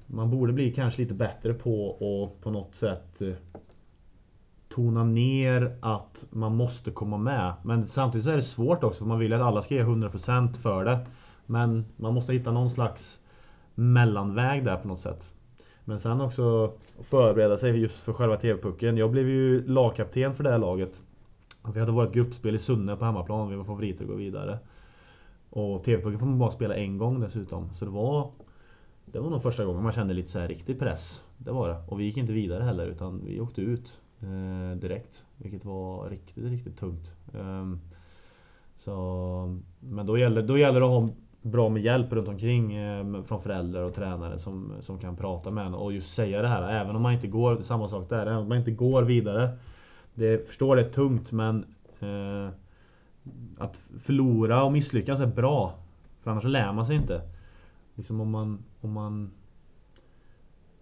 Man 0.07 0.31
borde 0.31 0.53
bli 0.53 0.71
kanske 0.71 1.01
lite 1.01 1.13
bättre 1.13 1.53
på 1.53 1.91
att 1.91 2.43
på 2.43 2.51
något 2.51 2.75
sätt 2.75 3.21
eh, 3.21 3.33
Tona 4.75 5.03
ner 5.03 5.77
att 5.79 6.25
man 6.29 6.55
måste 6.55 6.91
komma 6.91 7.17
med. 7.17 7.53
Men 7.63 7.87
samtidigt 7.87 8.25
så 8.25 8.31
är 8.31 8.35
det 8.35 8.41
svårt 8.41 8.83
också 8.83 8.99
för 8.99 9.05
man 9.05 9.19
vill 9.19 9.33
att 9.33 9.41
alla 9.41 9.61
ska 9.61 9.75
ge 9.75 9.83
100% 9.83 10.53
för 10.53 10.85
det. 10.85 11.05
Men 11.45 11.85
man 11.95 12.13
måste 12.13 12.33
hitta 12.33 12.51
någon 12.51 12.69
slags 12.69 13.19
mellanväg 13.75 14.65
där 14.65 14.77
på 14.77 14.87
något 14.87 14.99
sätt. 14.99 15.33
Men 15.85 15.99
sen 15.99 16.21
också 16.21 16.71
förbereda 17.09 17.57
sig 17.57 17.79
just 17.79 17.95
för 17.95 18.13
själva 18.13 18.37
TV-pucken. 18.37 18.97
Jag 18.97 19.11
blev 19.11 19.29
ju 19.29 19.67
lagkapten 19.67 20.35
för 20.35 20.43
det 20.43 20.51
här 20.51 20.57
laget. 20.57 21.01
Vi 21.73 21.79
hade 21.79 21.91
vårt 21.91 22.13
gruppspel 22.13 22.55
i 22.55 22.59
Sunne 22.59 22.95
på 22.95 23.05
hemmaplan. 23.05 23.49
Vi 23.49 23.55
var 23.55 23.63
favoriter 23.63 24.03
att 24.03 24.09
gå 24.09 24.15
vidare. 24.15 24.59
Och 25.49 25.83
TV-pucken 25.83 26.19
får 26.19 26.25
man 26.25 26.39
bara 26.39 26.51
spela 26.51 26.75
en 26.75 26.97
gång 26.97 27.19
dessutom. 27.19 27.69
Så 27.73 27.85
det 27.85 27.91
var 27.91 28.31
Det 29.05 29.19
var 29.19 29.29
nog 29.29 29.41
första 29.41 29.65
gången 29.65 29.83
man 29.83 29.91
kände 29.91 30.13
lite 30.13 30.31
så 30.31 30.39
här 30.39 30.47
riktig 30.47 30.79
press. 30.79 31.23
Det 31.37 31.51
var 31.51 31.69
det. 31.69 31.77
Och 31.87 31.99
vi 31.99 32.03
gick 32.03 32.17
inte 32.17 32.33
vidare 32.33 32.63
heller 32.63 32.87
utan 32.87 33.21
vi 33.25 33.39
åkte 33.39 33.61
ut 33.61 33.99
Eh, 34.25 34.77
direkt. 34.77 35.25
Vilket 35.37 35.65
var 35.65 36.09
riktigt, 36.09 36.43
riktigt 36.43 36.77
tungt. 36.77 37.15
Ehm, 37.33 37.79
så, 38.77 39.59
men 39.79 40.05
då 40.05 40.17
gäller, 40.17 40.41
då 40.41 40.57
gäller 40.57 40.79
det 40.79 40.85
att 40.85 40.91
ha 40.91 41.09
bra 41.41 41.69
med 41.69 41.81
hjälp 41.81 42.13
runt 42.13 42.27
omkring 42.27 42.75
ehm, 42.75 43.23
från 43.23 43.41
föräldrar 43.41 43.83
och 43.83 43.93
tränare 43.93 44.39
som, 44.39 44.73
som 44.81 44.99
kan 44.99 45.15
prata 45.15 45.51
med 45.51 45.65
en 45.65 45.73
och 45.73 45.93
just 45.93 46.13
säga 46.13 46.41
det 46.41 46.47
här. 46.47 46.81
Även 46.81 46.95
om 46.95 47.01
man 47.01 47.13
inte 47.13 47.27
går, 47.27 47.61
samma 47.61 47.87
sak 47.87 48.09
där, 48.09 48.21
även 48.21 48.37
om 48.37 48.49
man 48.49 48.57
inte 48.57 48.71
går 48.71 49.03
vidare. 49.03 49.49
Det 50.13 50.47
förstår 50.47 50.75
det 50.75 50.81
är 50.81 50.89
tungt 50.89 51.31
men 51.31 51.65
eh, 51.99 52.49
att 53.57 53.81
förlora 53.99 54.63
och 54.63 54.71
misslyckas 54.71 55.19
är 55.19 55.25
bra. 55.25 55.73
För 56.23 56.31
annars 56.31 56.43
lär 56.43 56.73
man 56.73 56.85
sig 56.85 56.95
inte. 56.95 57.21
Liksom 57.95 58.21
om 58.21 58.31
man, 58.31 58.63
om 58.81 58.91
man 58.91 59.31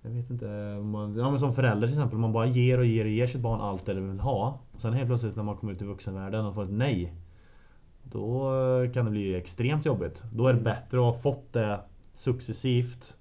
jag 0.04 0.12
vet 0.12 0.30
inte, 0.30 0.46
man, 0.84 1.16
ja, 1.16 1.30
men 1.30 1.40
som 1.40 1.54
förälder 1.54 1.88
till 1.88 1.98
exempel, 1.98 2.20
man 2.20 2.32
bara 2.32 2.46
ger 2.46 2.78
och 2.78 2.86
ger 2.86 3.06
och 3.06 3.12
ger 3.12 3.28
sitt 3.28 3.42
barn 3.42 3.62
allt 3.62 3.86
det 3.86 3.94
det 3.94 4.02
vill 4.02 4.20
ha. 4.20 4.60
Och 4.72 4.80
sen 4.80 4.94
helt 4.94 5.08
plötsligt 5.08 5.36
när 5.36 5.44
man 5.44 5.58
kommer 5.58 5.74
ut 5.74 5.82
i 5.82 5.86
vuxenvärlden 5.86 6.46
och 6.46 6.56
får 6.56 6.64
ett 6.64 6.72
nej. 6.72 7.14
Då 8.04 8.52
kan 8.94 9.06
det 9.06 9.12
bli 9.12 9.36
extremt 9.36 9.86
jobbigt. 9.86 10.24
Då 10.34 10.48
är 10.48 10.54
det 10.54 10.62
bättre 10.62 10.98
att 10.98 11.14
ha 11.14 11.14
fått 11.14 11.54
det 11.54 11.80
successivt 12.16 13.16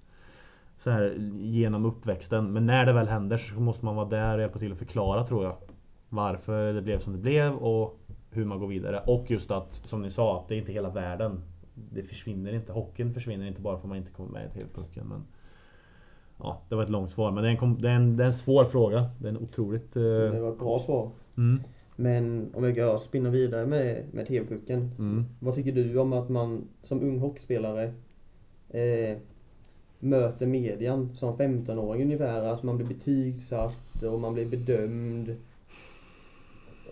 så 0.77 0.89
här, 0.89 1.15
genom 1.39 1.85
uppväxten. 1.85 2.53
Men 2.53 2.65
när 2.65 2.85
det 2.85 2.93
väl 2.93 3.07
händer 3.07 3.37
så 3.37 3.59
måste 3.59 3.85
man 3.85 3.95
vara 3.95 4.09
där 4.09 4.35
och 4.35 4.41
hjälpa 4.41 4.59
till 4.59 4.71
att 4.71 4.77
förklara 4.77 5.27
tror 5.27 5.43
jag. 5.43 5.55
Varför 6.09 6.73
det 6.73 6.81
blev 6.81 6.99
som 6.99 7.13
det 7.13 7.19
blev 7.19 7.53
och 7.53 7.99
hur 8.29 8.45
man 8.45 8.59
går 8.59 8.67
vidare. 8.67 8.99
Och 9.07 9.31
just 9.31 9.51
att, 9.51 9.75
som 9.75 10.01
ni 10.01 10.11
sa, 10.11 10.39
att 10.39 10.47
det 10.47 10.55
är 10.55 10.59
inte 10.59 10.73
hela 10.73 10.89
världen. 10.89 11.41
Det 11.73 12.03
försvinner 12.03 12.53
inte. 12.53 12.71
Hockeyn 12.71 13.13
försvinner 13.13 13.47
inte 13.47 13.61
bara 13.61 13.77
för 13.77 13.83
att 13.83 13.89
man 13.89 13.97
inte 13.97 14.11
kommer 14.11 14.29
med 14.29 14.45
i 14.45 14.49
TV-pucken. 14.49 15.07
Men 15.07 15.23
Ja, 16.37 16.61
det 16.69 16.75
var 16.75 16.83
ett 16.83 16.89
långt 16.89 17.11
svar 17.11 17.31
men 17.31 17.43
det 17.43 17.49
är 17.49 17.63
en, 17.63 17.81
det 17.81 17.89
är 17.89 17.95
en, 17.95 18.17
det 18.17 18.23
är 18.23 18.27
en 18.27 18.33
svår 18.33 18.65
fråga. 18.65 19.09
Det 19.19 19.27
är 19.27 19.31
en 19.31 19.37
otroligt... 19.37 19.97
Uh... 19.97 20.03
Det 20.03 20.41
var 20.41 20.51
ett 20.51 20.59
bra 20.59 20.79
svar. 20.79 21.11
Mm. 21.37 21.63
Men 21.95 22.51
om 22.53 22.75
jag 22.75 22.99
spinna 22.99 23.29
vidare 23.29 23.65
med, 23.65 24.03
med 24.11 24.27
TV-pucken. 24.27 24.91
Mm. 24.99 25.25
Vad 25.39 25.55
tycker 25.55 25.71
du 25.71 25.97
om 25.97 26.13
att 26.13 26.29
man 26.29 26.67
som 26.83 27.01
ung 27.01 27.19
hockeyspelare 27.19 27.93
eh, 28.69 29.17
möter 29.99 30.45
median 30.45 31.15
som 31.15 31.37
15-åring 31.37 32.03
ungefär? 32.03 32.43
Att 32.43 32.63
man 32.63 32.77
blir 32.77 32.87
betygsatt 32.87 34.03
och 34.03 34.19
man 34.19 34.33
blir 34.33 34.45
bedömd. 34.45 35.35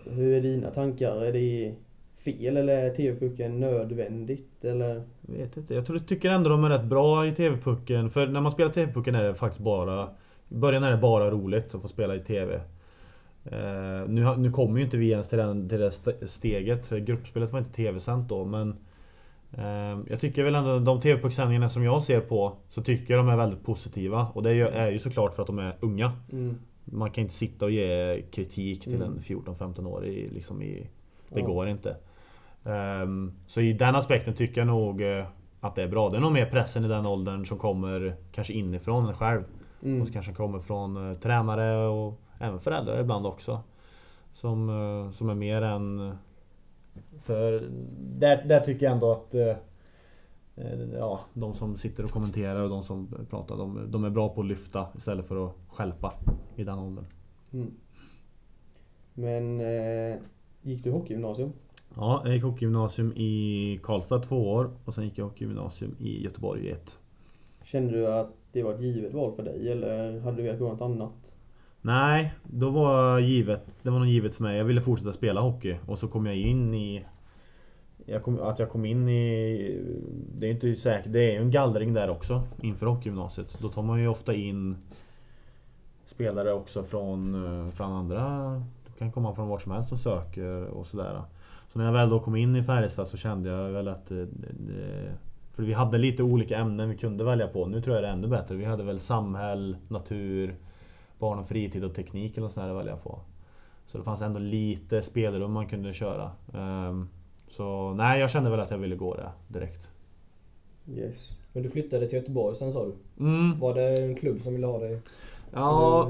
Hur 0.04 0.32
är 0.32 0.40
dina 0.40 0.70
tankar? 0.70 1.24
Är 1.24 1.32
det 1.32 1.74
fel 2.24 2.56
eller 2.56 2.78
är 2.78 2.90
TV-pucken 2.90 3.60
nödvändigt? 3.60 4.64
Eller? 4.64 5.02
Jag 5.20 5.34
vet 5.36 5.56
inte. 5.56 5.74
Jag 5.74 5.86
tror, 5.86 5.98
tycker 5.98 6.30
ändå 6.30 6.50
de 6.50 6.64
är 6.64 6.68
rätt 6.68 6.84
bra 6.84 7.26
i 7.26 7.32
TV-pucken. 7.34 8.10
För 8.10 8.26
när 8.26 8.40
man 8.40 8.52
spelar 8.52 8.70
TV-pucken 8.70 9.14
är 9.14 9.22
det 9.24 9.34
faktiskt 9.34 9.64
bara... 9.64 10.08
I 10.48 10.54
början 10.54 10.84
är 10.84 10.90
det 10.90 10.96
bara 10.96 11.30
roligt 11.30 11.74
att 11.74 11.82
få 11.82 11.88
spela 11.88 12.14
i 12.14 12.20
TV. 12.20 12.54
Uh, 13.46 14.08
nu, 14.08 14.36
nu 14.36 14.52
kommer 14.52 14.78
ju 14.78 14.84
inte 14.84 14.96
vi 14.96 15.10
ens 15.10 15.28
till, 15.28 15.38
den, 15.38 15.68
till 15.68 15.80
det 15.80 15.92
steget. 16.28 16.90
Gruppspelet 16.90 17.52
var 17.52 17.58
inte 17.58 17.72
TV-sänt 17.72 18.28
då 18.28 18.44
men 18.44 18.68
uh, 19.58 20.00
Jag 20.10 20.20
tycker 20.20 20.42
väl 20.42 20.54
ändå 20.54 20.78
de 20.78 21.00
TV-pucksändningarna 21.00 21.68
som 21.68 21.84
jag 21.84 22.02
ser 22.02 22.20
på 22.20 22.56
Så 22.68 22.82
tycker 22.82 23.14
jag 23.14 23.24
de 23.26 23.32
är 23.32 23.36
väldigt 23.36 23.64
positiva. 23.64 24.26
Och 24.34 24.42
det 24.42 24.50
är 24.50 24.90
ju 24.90 24.98
såklart 24.98 25.34
för 25.34 25.42
att 25.42 25.46
de 25.46 25.58
är 25.58 25.76
unga. 25.80 26.12
Mm. 26.32 26.54
Man 26.84 27.10
kan 27.10 27.22
inte 27.22 27.34
sitta 27.34 27.64
och 27.64 27.70
ge 27.70 28.22
kritik 28.30 28.82
till 28.82 28.94
mm. 28.94 29.08
en 29.08 29.18
14-15-årig 29.18 30.32
liksom 30.32 30.62
i, 30.62 30.86
Det 31.28 31.40
ja. 31.40 31.46
går 31.46 31.68
inte. 31.68 31.96
Um, 32.64 33.32
så 33.46 33.60
i 33.60 33.72
den 33.72 33.94
aspekten 33.94 34.34
tycker 34.34 34.60
jag 34.60 34.68
nog 34.68 35.00
uh, 35.00 35.24
att 35.60 35.74
det 35.74 35.82
är 35.82 35.88
bra. 35.88 36.10
Det 36.10 36.16
är 36.16 36.20
nog 36.20 36.32
mer 36.32 36.46
pressen 36.46 36.84
i 36.84 36.88
den 36.88 37.06
åldern 37.06 37.46
som 37.46 37.58
kommer 37.58 38.16
kanske 38.32 38.52
inifrån 38.52 39.08
en 39.08 39.14
själv. 39.14 39.44
Mm. 39.82 40.02
Och 40.02 40.12
kanske 40.12 40.32
kommer 40.32 40.58
från 40.58 40.96
uh, 40.96 41.14
tränare 41.14 41.86
och 41.86 42.20
även 42.38 42.60
föräldrar 42.60 43.00
ibland 43.00 43.26
också. 43.26 43.60
Som, 44.34 44.68
uh, 44.68 45.10
som 45.10 45.30
är 45.30 45.34
mer 45.34 45.62
än... 45.62 46.16
För 47.22 47.68
där, 47.98 48.44
där 48.44 48.60
tycker 48.60 48.86
jag 48.86 48.92
ändå 48.92 49.12
att 49.12 49.34
Ja, 50.92 51.20
de 51.34 51.54
som 51.54 51.76
sitter 51.76 52.04
och 52.04 52.10
kommenterar 52.10 52.62
och 52.62 52.68
de 52.68 52.82
som 52.82 53.26
pratar, 53.30 53.56
de, 53.56 53.90
de 53.90 54.04
är 54.04 54.10
bra 54.10 54.28
på 54.28 54.40
att 54.40 54.46
lyfta 54.46 54.86
istället 54.96 55.26
för 55.26 55.46
att 55.46 55.54
skälpa 55.68 56.14
i 56.56 56.64
den 56.64 56.78
åldern. 56.78 57.04
Mm. 57.52 57.70
Men 59.14 59.60
eh, 59.60 60.16
gick 60.62 60.84
du 60.84 60.90
hockeygymnasium? 60.90 61.52
Ja, 61.96 62.22
jag 62.24 62.34
gick 62.34 62.42
hockeygymnasium 62.42 63.12
i 63.16 63.80
Karlstad 63.82 64.18
två 64.18 64.52
år 64.52 64.70
och 64.84 64.94
sen 64.94 65.04
gick 65.04 65.18
jag 65.18 65.24
hockeygymnasium 65.24 65.96
i 66.00 66.24
Göteborg 66.24 66.66
i 66.66 66.70
ett. 66.70 66.98
Kände 67.64 67.92
du 67.92 68.06
att 68.12 68.30
det 68.52 68.62
var 68.62 68.74
ett 68.74 68.80
givet 68.80 69.14
val 69.14 69.32
för 69.36 69.42
dig 69.42 69.72
eller 69.72 70.20
hade 70.20 70.36
du 70.36 70.42
velat 70.42 70.58
gå 70.58 70.68
något 70.68 70.80
annat? 70.80 71.34
Nej, 71.80 72.34
då 72.44 72.70
var 72.70 73.18
givet, 73.18 73.74
det 73.82 73.90
var 73.90 73.98
nog 73.98 74.08
givet 74.08 74.34
för 74.34 74.42
mig. 74.42 74.58
Jag 74.58 74.64
ville 74.64 74.80
fortsätta 74.80 75.12
spela 75.12 75.40
hockey 75.40 75.76
och 75.86 75.98
så 75.98 76.08
kom 76.08 76.26
jag 76.26 76.36
in 76.36 76.74
i 76.74 77.04
jag 78.06 78.22
kom, 78.22 78.40
att 78.40 78.58
jag 78.58 78.68
kom 78.68 78.84
in 78.84 79.08
i 79.08 79.80
Det 80.38 80.46
är 80.46 80.50
inte 80.50 80.76
säkert, 80.76 81.12
det 81.12 81.36
är 81.36 81.40
en 81.40 81.50
gallring 81.50 81.94
där 81.94 82.10
också 82.10 82.42
inför 82.60 82.86
hockeygymnasiet. 82.86 83.58
Då 83.60 83.68
tar 83.68 83.82
man 83.82 84.00
ju 84.00 84.08
ofta 84.08 84.34
in 84.34 84.76
Spelare 86.06 86.52
också 86.52 86.82
från, 86.82 87.34
eh, 87.34 87.70
från 87.70 87.92
andra 87.92 88.52
Du 88.86 88.92
kan 88.98 89.12
komma 89.12 89.34
från 89.34 89.48
vart 89.48 89.62
som 89.62 89.72
helst 89.72 89.92
och 89.92 89.98
söker 89.98 90.64
och 90.64 90.86
sådär. 90.86 91.22
Så 91.72 91.78
när 91.78 91.84
jag 91.84 91.92
väl 91.92 92.10
då 92.10 92.20
kom 92.20 92.36
in 92.36 92.56
i 92.56 92.62
Färjestad 92.62 93.08
så 93.08 93.16
kände 93.16 93.50
jag 93.50 93.68
väl 93.68 93.88
att 93.88 94.06
det, 94.06 94.26
det, 94.26 95.12
För 95.54 95.62
vi 95.62 95.72
hade 95.72 95.98
lite 95.98 96.22
olika 96.22 96.58
ämnen 96.58 96.88
vi 96.88 96.96
kunde 96.96 97.24
välja 97.24 97.48
på. 97.48 97.66
Nu 97.66 97.82
tror 97.82 97.96
jag 97.96 98.04
det 98.04 98.08
är 98.08 98.12
ännu 98.12 98.28
bättre. 98.28 98.54
Vi 98.54 98.64
hade 98.64 98.82
väl 98.82 99.00
samhäll, 99.00 99.76
natur, 99.88 100.54
barn 101.18 101.38
och 101.38 101.48
fritid 101.48 101.84
och 101.84 101.94
teknik 101.94 102.36
eller 102.36 102.48
sånt 102.48 102.66
där 102.66 102.74
att 102.74 102.80
välja 102.80 102.96
på. 102.96 103.18
Så 103.86 103.98
det 103.98 104.04
fanns 104.04 104.20
ändå 104.20 104.38
lite 104.38 105.02
spelrum 105.02 105.52
man 105.52 105.68
kunde 105.68 105.92
köra. 105.92 106.30
Um, 106.52 107.08
så 107.48 107.94
nej, 107.94 108.20
jag 108.20 108.30
kände 108.30 108.50
väl 108.50 108.60
att 108.60 108.70
jag 108.70 108.78
ville 108.78 108.96
gå 108.96 109.14
det 109.14 109.30
direkt. 109.48 109.88
Yes. 110.88 111.36
Men 111.52 111.62
du 111.62 111.70
flyttade 111.70 112.08
till 112.08 112.18
Göteborg 112.18 112.56
sen 112.56 112.72
sa 112.72 112.86
du? 112.86 113.24
Mm. 113.24 113.60
Var 113.60 113.74
det 113.74 114.02
en 114.02 114.14
klubb 114.14 114.42
som 114.42 114.52
ville 114.52 114.66
ha 114.66 114.78
dig? 114.78 115.00
Ja, 115.54 116.08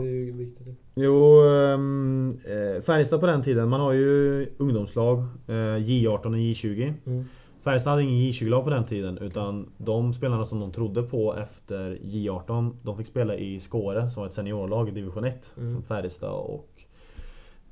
jo, 0.95 1.41
um, 1.75 2.39
Färjestad 2.87 3.21
på 3.21 3.27
den 3.27 3.43
tiden, 3.43 3.69
man 3.69 3.81
har 3.81 3.93
ju 3.93 4.49
ungdomslag, 4.59 5.19
uh, 5.19 5.55
J18 5.77 6.27
och 6.27 6.33
J20. 6.33 6.95
Mm. 7.07 7.25
Färjestad 7.65 7.91
hade 7.91 8.03
ingen 8.03 8.33
J20-lag 8.33 8.65
på 8.65 8.71
den 8.71 8.85
tiden 8.85 9.19
utan 9.19 9.73
de 9.77 10.15
spelarna 10.15 10.47
som 10.47 10.61
de 10.61 10.73
trodde 10.73 11.03
på 11.03 11.37
efter 11.37 11.99
J18 12.03 12.77
De 12.83 12.97
fick 12.97 13.07
spela 13.07 13.37
i 13.37 13.61
Skåre 13.61 14.11
som 14.11 14.21
var 14.21 14.29
ett 14.29 14.35
seniorlag 14.35 14.89
i 14.89 14.93
division 14.93 15.25
1 15.25 15.55
mm. 15.57 15.75
som 15.75 15.83
Färjestad 15.83 16.33
och 16.33 16.69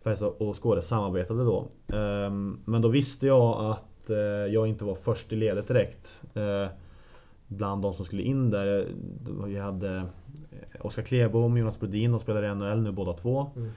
Färjestad 0.02 0.28
och 0.38 0.56
Skåre 0.56 0.82
samarbetade 0.82 1.44
då. 1.44 1.68
Um, 1.86 2.60
men 2.64 2.82
då 2.82 2.88
visste 2.88 3.26
jag 3.26 3.64
att 3.64 4.10
uh, 4.10 4.16
jag 4.54 4.66
inte 4.66 4.84
var 4.84 4.94
först 4.94 5.32
i 5.32 5.36
ledet 5.36 5.68
direkt. 5.68 6.22
Bland 7.50 7.82
de 7.82 7.94
som 7.94 8.04
skulle 8.04 8.22
in 8.22 8.50
där. 8.50 8.88
Vi 9.46 9.58
hade 9.58 9.96
eh, 9.96 10.86
Oskar 10.86 11.02
Klebom 11.02 11.52
och 11.52 11.58
Jonas 11.58 11.80
Brodin, 11.80 12.12
de 12.12 12.20
spelar 12.20 12.42
i 12.42 12.54
NHL 12.54 12.82
nu 12.82 12.92
båda 12.92 13.12
två. 13.12 13.50
Mm. 13.56 13.70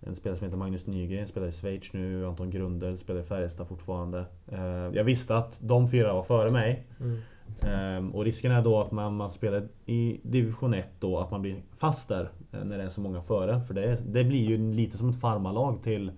En 0.00 0.14
spelare 0.14 0.36
som 0.38 0.44
heter 0.44 0.58
Magnus 0.58 0.86
Nygren 0.86 1.28
spelar 1.28 1.46
i 1.46 1.52
Schweiz 1.52 1.92
nu, 1.92 2.26
Anton 2.26 2.50
Grundel 2.50 2.98
spelar 2.98 3.20
i 3.20 3.24
Färjestad 3.24 3.68
fortfarande. 3.68 4.24
Eh, 4.46 4.88
jag 4.92 5.04
visste 5.04 5.36
att 5.36 5.58
de 5.62 5.90
fyra 5.90 6.14
var 6.14 6.22
före 6.22 6.50
mig. 6.50 6.86
Mm. 7.00 7.18
Ehm, 7.60 8.14
och 8.14 8.24
risken 8.24 8.52
är 8.52 8.62
då 8.62 8.80
att 8.80 8.90
man, 8.90 9.16
man 9.16 9.30
spelar 9.30 9.68
i 9.86 10.20
division 10.22 10.74
1 10.74 10.90
då, 11.00 11.18
att 11.18 11.30
man 11.30 11.42
blir 11.42 11.56
fast 11.76 12.08
där 12.08 12.28
eh, 12.52 12.64
när 12.64 12.78
det 12.78 12.84
är 12.84 12.90
så 12.90 13.00
många 13.00 13.22
före. 13.22 13.60
För 13.60 13.74
det, 13.74 13.98
det 14.06 14.24
blir 14.24 14.44
ju 14.44 14.72
lite 14.72 14.98
som 14.98 15.08
ett 15.08 15.20
farmarlag 15.20 15.82
till 15.82 16.12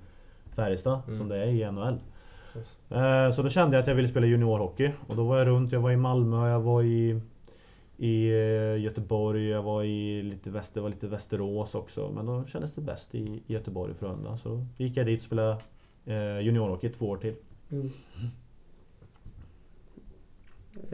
Färjestad 0.52 1.00
mm. 1.06 1.18
som 1.18 1.28
det 1.28 1.36
är 1.36 1.46
i 1.46 1.72
NHL. 1.72 1.98
Eh, 2.90 3.32
så 3.32 3.42
då 3.42 3.48
kände 3.48 3.76
jag 3.76 3.82
att 3.82 3.88
jag 3.88 3.94
ville 3.94 4.08
spela 4.08 4.26
juniorhockey. 4.26 4.92
Och 5.06 5.16
då 5.16 5.24
var 5.24 5.38
jag 5.38 5.46
runt, 5.46 5.72
jag 5.72 5.80
var 5.80 5.90
i 5.90 5.96
Malmö, 5.96 6.48
jag 6.48 6.60
var 6.60 6.82
i 6.82 7.20
i 8.00 8.30
eh, 8.30 8.82
Göteborg, 8.82 9.48
jag 9.48 9.62
var 9.62 9.84
i 9.84 10.22
lite, 10.22 10.50
väster, 10.50 10.74
det 10.74 10.80
var 10.80 10.88
lite 10.88 11.06
Västerås 11.06 11.74
också. 11.74 12.12
Men 12.14 12.26
då 12.26 12.44
kändes 12.46 12.74
det 12.74 12.80
bäst 12.80 13.14
i, 13.14 13.42
Göteborg 13.46 13.92
och 13.92 13.98
Frölunda. 13.98 14.36
Så 14.36 14.48
då 14.48 14.66
gick 14.76 14.96
jag 14.96 15.06
dit 15.06 15.20
och 15.20 15.26
spelade 15.26 15.58
eh, 16.06 16.40
juniorhockey 16.40 16.88
två 16.88 17.08
år 17.08 17.16
till. 17.16 17.34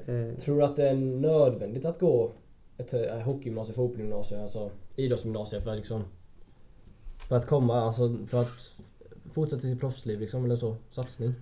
Eh, 0.07 0.39
Tror 0.39 0.57
du 0.57 0.65
att 0.65 0.77
det 0.77 0.89
är 0.89 0.95
nödvändigt 0.95 1.85
att 1.85 2.01
gå 2.01 2.33
ett 2.79 2.91
hockeygymnasium, 3.25 3.75
fotbollsgymnasium, 3.75 4.43
alltså 4.43 4.71
idrottsgymnasium 4.97 5.63
för 5.63 5.71
att 5.71 5.77
liksom 5.77 6.05
För 7.29 7.37
att 7.37 7.47
komma, 7.47 7.81
alltså 7.81 8.17
för 8.27 8.41
att 8.41 8.73
fortsätta 9.33 9.63
sitt 9.63 9.81
proffsliv 9.81 10.21
liksom 10.21 10.45
eller 10.45 10.57
så, 10.57 10.77
satsning? 10.91 11.35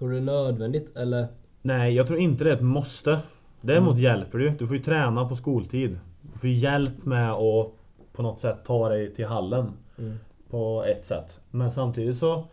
Tror 0.00 0.10
du 0.10 0.14
det 0.14 0.20
är 0.20 0.24
nödvändigt 0.24 0.96
eller? 0.96 1.26
Nej, 1.62 1.94
jag 1.94 2.06
tror 2.06 2.18
inte 2.18 2.44
det 2.44 2.50
är 2.50 2.54
ett 2.54 2.62
måste. 2.62 3.18
Däremot 3.60 3.98
hjälper 3.98 4.38
det 4.38 4.44
ju. 4.44 4.50
Du 4.50 4.66
får 4.66 4.76
ju 4.76 4.82
träna 4.82 5.28
på 5.28 5.36
skoltid. 5.36 5.98
Du 6.32 6.38
får 6.38 6.48
ju 6.50 6.56
hjälp 6.56 7.04
med 7.04 7.32
att 7.32 7.72
på 8.12 8.22
något 8.22 8.40
sätt 8.40 8.64
ta 8.64 8.88
dig 8.88 9.14
till 9.14 9.26
hallen. 9.26 9.72
Mm. 9.98 10.18
På 10.50 10.84
ett 10.84 11.06
sätt. 11.06 11.40
Men 11.50 11.70
samtidigt 11.70 12.16
så 12.16 12.44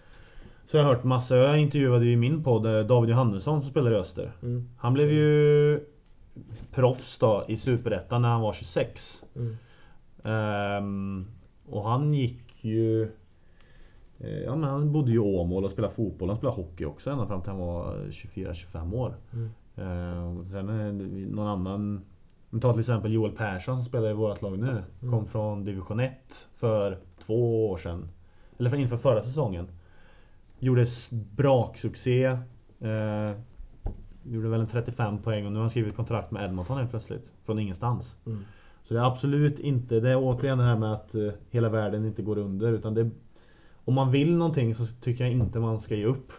Så 0.66 0.78
har 0.78 0.86
jag 0.86 0.96
hört 0.96 1.04
massa, 1.04 1.36
jag 1.36 1.60
intervjuade 1.60 2.06
ju 2.06 2.12
i 2.12 2.16
min 2.16 2.44
podd 2.44 2.66
eh, 2.66 2.86
David 2.86 3.10
Johannesson 3.10 3.62
som 3.62 3.72
spelar 3.72 3.92
i 3.92 3.96
Öster. 3.96 4.32
Mm. 4.42 4.70
Han 4.78 4.94
blev 4.94 5.12
ju 5.12 5.80
proffs 6.72 7.20
då 7.20 7.46
i 7.48 7.58
Superettan 7.58 8.22
när 8.22 8.30
han 8.30 8.42
var 8.42 8.54
26. 8.54 9.24
Mm. 9.36 9.58
Ehm, 10.24 11.26
och 11.70 11.84
han 11.84 12.14
gick 12.14 12.66
ju 12.66 13.10
Ja 14.18 14.56
men 14.56 14.70
han 14.70 14.92
bodde 14.92 15.12
ju 15.12 15.16
i 15.16 15.20
Åmål 15.20 15.66
och 15.66 15.72
spelade 15.72 15.94
fotboll. 15.94 16.30
Han 16.30 16.38
spelade 16.38 16.62
hockey 16.62 16.86
också 16.86 17.10
ända 17.10 17.28
fram 17.28 17.42
till 17.42 17.52
han 17.52 17.60
var 17.60 17.96
24-25 17.96 18.96
år. 18.96 19.16
Mm. 19.34 20.38
Och 20.38 20.46
sen 20.46 20.68
det 20.68 21.06
någon 21.36 21.48
annan 21.48 22.06
Vi 22.50 22.60
tar 22.60 22.72
till 22.72 22.80
exempel 22.80 23.14
Joel 23.14 23.32
Persson 23.32 23.76
som 23.76 23.86
spelar 23.86 24.10
i 24.10 24.14
vårt 24.14 24.42
lag 24.42 24.60
nu. 24.60 24.84
Kom 25.10 25.26
från 25.26 25.64
division 25.64 26.00
1 26.00 26.48
för 26.56 26.98
två 27.26 27.70
år 27.70 27.78
sedan. 27.78 28.10
Eller 28.60 28.70
för 28.70 28.78
inför 28.78 28.98
förra 28.98 29.24
säsongen. 29.24 29.68
Gjorde 30.60 30.86
braksuccé. 31.12 32.26
Eh, 32.80 33.32
gjorde 34.24 34.50
väl 34.50 34.60
en 34.60 34.68
35 34.68 35.18
poäng 35.18 35.46
och 35.46 35.52
nu 35.52 35.58
har 35.58 35.64
han 35.64 35.70
skrivit 35.70 35.96
kontrakt 35.96 36.32
med 36.32 36.46
Edmonton 36.46 36.78
helt 36.78 36.90
plötsligt. 36.90 37.34
Från 37.46 37.60
ingenstans. 37.60 38.16
Mm. 38.26 38.40
Så 38.84 38.94
det 38.94 39.00
är 39.00 39.04
absolut 39.04 39.60
inte, 39.60 40.00
det 40.00 40.10
är 40.10 40.18
återigen 40.18 40.58
det 40.58 40.64
här 40.64 40.78
med 40.78 40.94
att 40.94 41.16
eh, 41.16 41.32
hela 41.50 41.70
världen 41.70 42.06
inte 42.06 42.22
går 42.22 42.38
under 42.38 42.72
utan 42.72 42.94
det 42.94 43.10
Om 43.88 43.94
man 43.94 44.12
vill 44.12 44.36
någonting 44.36 44.76
så 44.76 44.86
tycker 45.02 45.24
jag 45.24 45.34
inte 45.34 45.60
man 45.60 45.80
ska 45.80 45.96
ge 45.96 46.06
upp. 46.06 46.32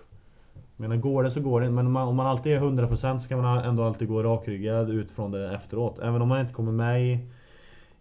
Jag 0.54 0.88
menar 0.88 0.96
går 0.96 1.22
det 1.22 1.30
så 1.30 1.40
går 1.40 1.60
det 1.60 1.70
men 1.70 1.86
om 1.86 1.92
man, 1.92 2.08
om 2.08 2.16
man 2.16 2.26
alltid 2.26 2.52
är 2.52 2.60
100% 2.60 3.18
så 3.18 3.28
kan 3.28 3.42
man 3.42 3.64
ändå 3.64 3.82
alltid 3.82 4.08
gå 4.08 4.22
rakryggad 4.22 4.90
ut 4.90 5.10
från 5.10 5.30
det 5.30 5.54
efteråt. 5.54 5.98
Även 5.98 6.22
om 6.22 6.28
man 6.28 6.40
inte 6.40 6.52
kommer 6.52 6.72
med 6.72 7.02
i, 7.02 7.18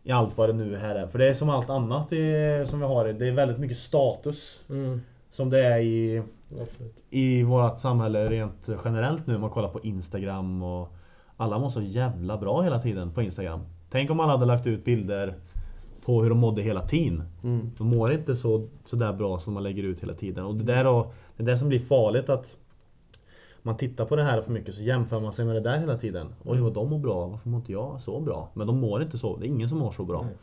i 0.03 0.11
allt 0.11 0.37
vad 0.37 0.49
det 0.49 0.53
nu 0.53 0.75
här 0.75 0.95
är. 0.95 1.07
För 1.07 1.19
det 1.19 1.29
är 1.29 1.33
som 1.33 1.49
allt 1.49 1.69
annat 1.69 2.13
i, 2.13 2.65
som 2.69 2.79
vi 2.79 2.85
har, 2.85 3.05
det 3.05 3.27
är 3.27 3.31
väldigt 3.31 3.59
mycket 3.59 3.77
status. 3.77 4.61
Mm. 4.69 5.01
Som 5.31 5.49
det 5.49 5.65
är 5.65 5.79
i 5.79 6.23
Absolut. 6.61 6.95
i 7.09 7.43
vårt 7.43 7.79
samhälle 7.79 8.29
rent 8.29 8.69
generellt 8.85 9.27
nu 9.27 9.35
om 9.35 9.41
man 9.41 9.49
kollar 9.49 9.69
på 9.69 9.79
Instagram 9.79 10.63
och 10.63 10.95
alla 11.37 11.59
mår 11.59 11.69
så 11.69 11.81
jävla 11.81 12.37
bra 12.37 12.61
hela 12.61 12.79
tiden 12.79 13.11
på 13.11 13.21
Instagram. 13.21 13.59
Tänk 13.89 14.11
om 14.11 14.19
alla 14.19 14.31
hade 14.31 14.45
lagt 14.45 14.67
ut 14.67 14.85
bilder 14.85 15.35
på 16.07 16.23
hur 16.23 16.29
de 16.29 16.37
mådde 16.37 16.61
hela 16.61 16.81
tiden. 16.81 17.23
Mm. 17.43 17.71
De 17.77 17.87
mår 17.87 18.11
inte 18.11 18.35
så, 18.35 18.67
så 18.85 18.95
där 18.95 19.13
bra 19.13 19.39
som 19.39 19.53
man 19.53 19.63
lägger 19.63 19.83
ut 19.83 20.03
hela 20.03 20.13
tiden. 20.13 20.45
Och 20.45 20.55
det 20.55 20.63
där 20.63 20.83
då, 20.83 21.11
det 21.37 21.43
är 21.43 21.47
det 21.47 21.57
som 21.57 21.69
blir 21.69 21.79
farligt 21.79 22.29
att 22.29 22.57
man 23.61 23.77
tittar 23.77 24.05
på 24.05 24.15
det 24.15 24.23
här 24.23 24.41
för 24.41 24.51
mycket 24.51 24.75
så 24.75 24.81
jämför 24.81 25.19
man 25.19 25.33
sig 25.33 25.45
med 25.45 25.55
det 25.55 25.59
där 25.61 25.79
hela 25.79 25.97
tiden. 25.97 26.27
Oj 26.45 26.59
vad 26.59 26.73
de 26.73 26.89
mår 26.89 26.99
bra, 26.99 27.27
varför 27.27 27.49
mår 27.49 27.59
inte 27.59 27.71
jag 27.71 28.01
så 28.01 28.19
bra? 28.19 28.49
Men 28.53 28.67
de 28.67 28.79
mår 28.79 29.01
inte 29.01 29.17
så, 29.17 29.37
det 29.37 29.45
är 29.45 29.47
ingen 29.47 29.69
som 29.69 29.77
mår 29.77 29.91
så 29.91 30.05
bra. 30.05 30.21
Nej. 30.21 30.33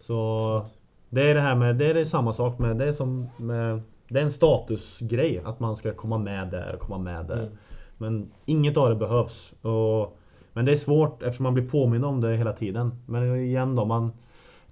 Så 0.00 0.66
det 1.10 1.30
är 1.30 1.34
det 1.34 1.40
här 1.40 1.54
med, 1.56 1.76
det 1.76 1.90
är 1.90 1.94
det 1.94 2.06
samma 2.06 2.32
sak 2.32 2.58
med, 2.58 2.76
det 2.76 2.84
är 2.84 2.92
som 2.92 3.26
med 3.36 3.80
Det 4.08 4.20
är 4.20 4.24
en 4.24 4.32
statusgrej 4.32 5.42
att 5.44 5.60
man 5.60 5.76
ska 5.76 5.92
komma 5.92 6.18
med 6.18 6.48
där 6.48 6.74
och 6.74 6.80
komma 6.80 6.98
med 6.98 7.26
där. 7.26 7.38
Mm. 7.38 7.52
Men 7.98 8.30
inget 8.44 8.76
av 8.76 8.88
det 8.88 8.96
behövs. 8.96 9.54
Och, 9.62 10.16
men 10.52 10.64
det 10.64 10.72
är 10.72 10.76
svårt 10.76 11.22
eftersom 11.22 11.42
man 11.44 11.54
blir 11.54 11.68
påmind 11.68 12.04
om 12.04 12.20
det 12.20 12.36
hela 12.36 12.52
tiden. 12.52 12.94
Men 13.06 13.36
igen 13.36 13.74
då, 13.74 13.84
man 13.84 14.12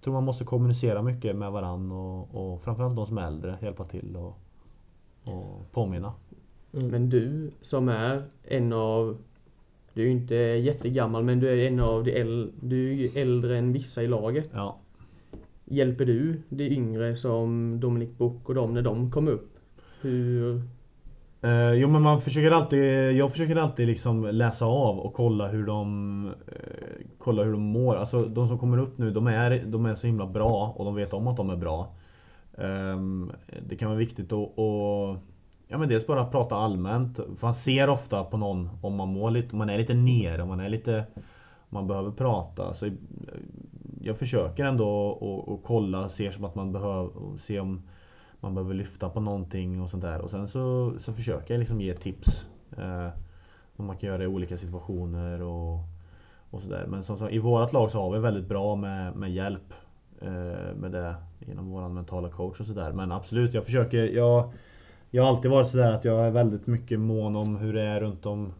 tror 0.04 0.14
man 0.14 0.24
måste 0.24 0.44
kommunicera 0.44 1.02
mycket 1.02 1.36
med 1.36 1.52
varann 1.52 1.92
och, 1.92 2.34
och 2.34 2.62
framförallt 2.62 2.96
de 2.96 3.06
som 3.06 3.18
är 3.18 3.26
äldre, 3.26 3.58
hjälpa 3.62 3.84
till 3.84 4.16
och, 4.16 4.38
och 5.24 5.72
påminna. 5.72 6.12
Mm. 6.72 6.88
Men 6.88 7.10
du 7.10 7.50
som 7.62 7.88
är 7.88 8.22
en 8.44 8.72
av 8.72 9.16
Du 9.94 10.02
är 10.02 10.06
ju 10.06 10.12
inte 10.12 10.34
jättegammal 10.34 11.24
men 11.24 11.40
du 11.40 11.48
är 11.48 11.66
en 11.66 11.80
av 11.80 12.04
de 12.04 12.20
äldre 12.20 12.52
Du 12.60 13.04
är 13.04 13.18
äldre 13.18 13.58
än 13.58 13.72
vissa 13.72 14.02
i 14.02 14.06
laget. 14.06 14.50
Ja. 14.52 14.78
Hjälper 15.64 16.04
du 16.04 16.42
de 16.48 16.64
yngre 16.64 17.16
som 17.16 17.80
Dominic 17.80 18.10
Book 18.18 18.48
och 18.48 18.54
dem 18.54 18.74
när 18.74 18.82
de 18.82 19.10
kom 19.10 19.28
upp? 19.28 19.58
Hur... 20.00 20.62
Uh, 21.44 21.74
jo 21.74 21.88
men 21.88 22.02
man 22.02 22.20
försöker 22.20 22.50
alltid, 22.50 23.12
jag 23.12 23.32
försöker 23.32 23.56
alltid 23.56 23.86
liksom 23.86 24.26
läsa 24.26 24.64
av 24.64 24.98
och 24.98 25.14
kolla 25.14 25.48
hur 25.48 25.66
de 25.66 26.26
uh, 26.26 26.32
Kolla 27.18 27.42
hur 27.42 27.52
de 27.52 27.62
mår. 27.62 27.96
Alltså 27.96 28.24
de 28.24 28.48
som 28.48 28.58
kommer 28.58 28.78
upp 28.78 28.98
nu, 28.98 29.10
de 29.10 29.26
är, 29.26 29.64
de 29.66 29.86
är 29.86 29.94
så 29.94 30.06
himla 30.06 30.26
bra 30.26 30.74
och 30.76 30.84
de 30.84 30.94
vet 30.94 31.12
om 31.12 31.26
att 31.26 31.36
de 31.36 31.50
är 31.50 31.56
bra. 31.56 31.94
Um, 32.54 33.32
det 33.68 33.76
kan 33.76 33.88
vara 33.88 33.98
viktigt 33.98 34.32
att, 34.32 34.58
att 34.58 35.18
Ja 35.68 35.78
men 35.78 35.88
dels 35.88 36.06
bara 36.06 36.24
prata 36.24 36.56
allmänt. 36.56 37.16
För 37.16 37.46
man 37.46 37.54
ser 37.54 37.88
ofta 37.88 38.24
på 38.24 38.36
någon 38.36 38.70
om 38.82 38.94
man 38.94 39.08
mår 39.08 39.30
lite, 39.30 39.52
om 39.52 39.58
man 39.58 39.70
är 39.70 39.78
lite 39.78 39.94
nere, 39.94 40.42
om 40.42 40.48
man 40.48 40.60
är 40.60 40.68
lite 40.68 41.04
om 41.16 41.22
Man 41.68 41.86
behöver 41.86 42.10
prata. 42.10 42.74
Så 42.74 42.86
eh, 42.86 42.92
jag 44.02 44.18
försöker 44.18 44.64
ändå 44.64 45.12
att, 45.12 45.52
att 45.52 45.60
kolla, 45.64 46.08
ser 46.08 46.30
som 46.30 46.44
att 46.44 46.54
man 46.54 46.72
behöver, 46.72 47.10
se 47.38 47.60
om 47.60 47.82
man 48.44 48.54
behöver 48.54 48.74
lyfta 48.74 49.08
på 49.08 49.20
någonting 49.20 49.82
och 49.82 49.90
sånt 49.90 50.02
där. 50.02 50.20
Och 50.20 50.30
sen 50.30 50.48
så, 50.48 50.94
så 51.00 51.12
försöker 51.12 51.54
jag 51.54 51.58
liksom 51.58 51.80
ge 51.80 51.94
tips. 51.94 52.48
Eh, 52.78 53.08
vad 53.76 53.86
man 53.86 53.96
kan 53.96 54.08
göra 54.08 54.22
i 54.22 54.26
olika 54.26 54.56
situationer 54.56 55.42
och, 55.42 55.78
och 56.50 56.62
sådär. 56.62 56.86
Men 56.88 57.04
som 57.04 57.18
sagt, 57.18 57.32
i 57.32 57.38
vårt 57.38 57.72
lag 57.72 57.90
så 57.90 58.00
har 58.00 58.12
vi 58.12 58.18
väldigt 58.18 58.48
bra 58.48 58.76
med, 58.76 59.16
med 59.16 59.32
hjälp 59.32 59.72
eh, 60.20 60.74
med 60.76 60.92
det 60.92 61.14
genom 61.38 61.70
vår 61.70 61.88
mentala 61.88 62.28
coach 62.28 62.60
och 62.60 62.66
sådär. 62.66 62.92
Men 62.92 63.12
absolut, 63.12 63.54
jag 63.54 63.64
försöker. 63.64 64.04
Jag, 64.04 64.52
jag 65.10 65.22
har 65.22 65.30
alltid 65.30 65.50
varit 65.50 65.68
sådär 65.68 65.92
att 65.92 66.04
jag 66.04 66.26
är 66.26 66.30
väldigt 66.30 66.66
mycket 66.66 67.00
mån 67.00 67.36
om 67.36 67.56
hur 67.56 67.72
det 67.72 67.82
är 67.82 68.00
runt 68.00 68.26
om 68.26 68.52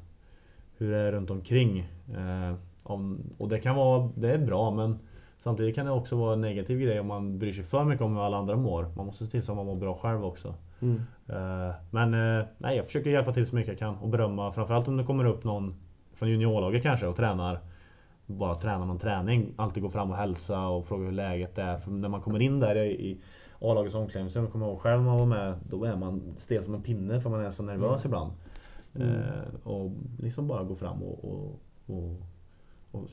hur 0.76 0.90
det 0.90 0.98
är 0.98 1.12
runt 1.12 1.30
omkring. 1.30 1.78
Eh, 2.14 2.54
om, 2.82 3.18
och 3.38 3.48
det 3.48 3.58
kan 3.58 3.76
vara, 3.76 4.10
det 4.14 4.32
är 4.32 4.38
bra 4.38 4.70
men 4.70 4.98
Samtidigt 5.44 5.74
kan 5.74 5.86
det 5.86 5.92
också 5.92 6.16
vara 6.16 6.32
en 6.32 6.40
negativ 6.40 6.80
grej 6.80 7.00
om 7.00 7.06
man 7.06 7.38
bryr 7.38 7.52
sig 7.52 7.64
för 7.64 7.84
mycket 7.84 8.04
om 8.04 8.16
hur 8.16 8.26
alla 8.26 8.36
andra 8.36 8.56
mår. 8.56 8.86
Man 8.96 9.06
måste 9.06 9.24
se 9.24 9.30
till 9.30 9.42
så 9.42 9.52
att 9.52 9.56
man 9.56 9.66
mår 9.66 9.76
bra 9.76 9.94
själv 9.94 10.24
också. 10.24 10.54
Mm. 10.80 11.02
Eh, 11.28 11.74
Men 11.90 12.14
eh, 12.14 12.44
nej, 12.58 12.76
jag 12.76 12.86
försöker 12.86 13.10
hjälpa 13.10 13.32
till 13.32 13.46
så 13.46 13.54
mycket 13.54 13.68
jag 13.68 13.78
kan 13.78 13.96
och 13.96 14.08
berömma 14.08 14.52
framförallt 14.52 14.88
om 14.88 14.96
det 14.96 15.04
kommer 15.04 15.24
upp 15.24 15.44
någon 15.44 15.74
från 16.14 16.28
juniorlaget 16.30 16.82
kanske 16.82 17.06
och 17.06 17.16
tränar 17.16 17.60
bara 18.26 18.54
tränar 18.54 18.86
någon 18.86 18.98
träning. 18.98 19.52
Alltid 19.56 19.82
gå 19.82 19.90
fram 19.90 20.10
och 20.10 20.16
hälsa 20.16 20.66
och 20.66 20.86
fråga 20.86 21.04
hur 21.04 21.12
läget 21.12 21.58
är. 21.58 21.78
För 21.78 21.90
när 21.90 22.08
man 22.08 22.20
kommer 22.20 22.42
in 22.42 22.60
där 22.60 22.76
i, 22.76 23.20
A-lagets 23.60 23.94
omklädningsrum, 23.94 24.44
jag 24.44 24.52
kommer 24.52 24.66
ihåg 24.66 24.80
själv 24.80 25.02
när 25.02 25.10
man 25.10 25.18
var 25.18 25.26
med, 25.26 25.54
då 25.70 25.84
är 25.84 25.96
man 25.96 26.34
stel 26.36 26.64
som 26.64 26.74
en 26.74 26.82
pinne 26.82 27.20
för 27.20 27.30
man 27.30 27.44
är 27.44 27.50
så 27.50 27.62
nervös 27.62 28.04
ibland. 28.04 28.32
Eh, 28.94 29.54
och 29.64 29.90
liksom 30.18 30.48
bara 30.48 30.64
gå 30.64 30.76
fram 30.76 31.02
och, 31.02 31.24
och, 31.24 31.60
och 31.86 32.16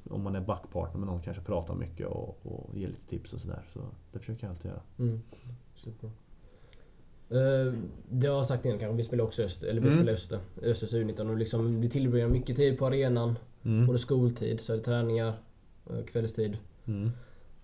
om 0.09 0.21
man 0.21 0.35
är 0.35 0.41
backpartner 0.41 0.99
med 0.99 1.07
någon 1.07 1.21
kanske 1.21 1.43
prata 1.43 1.73
mycket 1.75 2.07
och, 2.07 2.37
och 2.43 2.77
ge 2.77 2.87
lite 2.87 3.07
tips 3.09 3.33
och 3.33 3.41
sådär. 3.41 3.63
Så 3.73 3.79
det 4.11 4.19
försöker 4.19 4.43
jag 4.47 4.51
alltid 4.51 4.71
göra. 4.71 4.81
Mm. 4.99 5.21
Superbra. 5.75 6.09
Uh, 7.31 7.73
det 8.09 8.27
har 8.27 8.35
jag 8.35 8.45
sagt 8.47 8.65
innan 8.65 8.79
kanske, 8.79 8.97
vi 8.97 9.03
spelar 9.03 9.23
också 9.23 9.43
Öster, 9.43 9.67
eller 9.67 9.81
vi 9.81 9.87
Mm. 9.87 9.99
spelar 9.99 10.13
Öster, 10.13 10.39
Östers 10.63 10.93
U19 10.93 11.29
och 11.29 11.37
liksom 11.37 11.81
vi 11.81 11.89
tillbringar 11.89 12.27
mycket 12.27 12.55
tid 12.55 12.77
på 12.79 12.85
arenan. 12.87 13.35
Mm. 13.63 13.85
Både 13.87 13.99
skoltid, 13.99 14.61
så 14.61 14.73
är 14.73 14.77
det 14.77 14.83
träningar, 14.83 15.33
eh, 15.89 16.03
kvällstid. 16.05 16.57
Mm. 16.85 17.05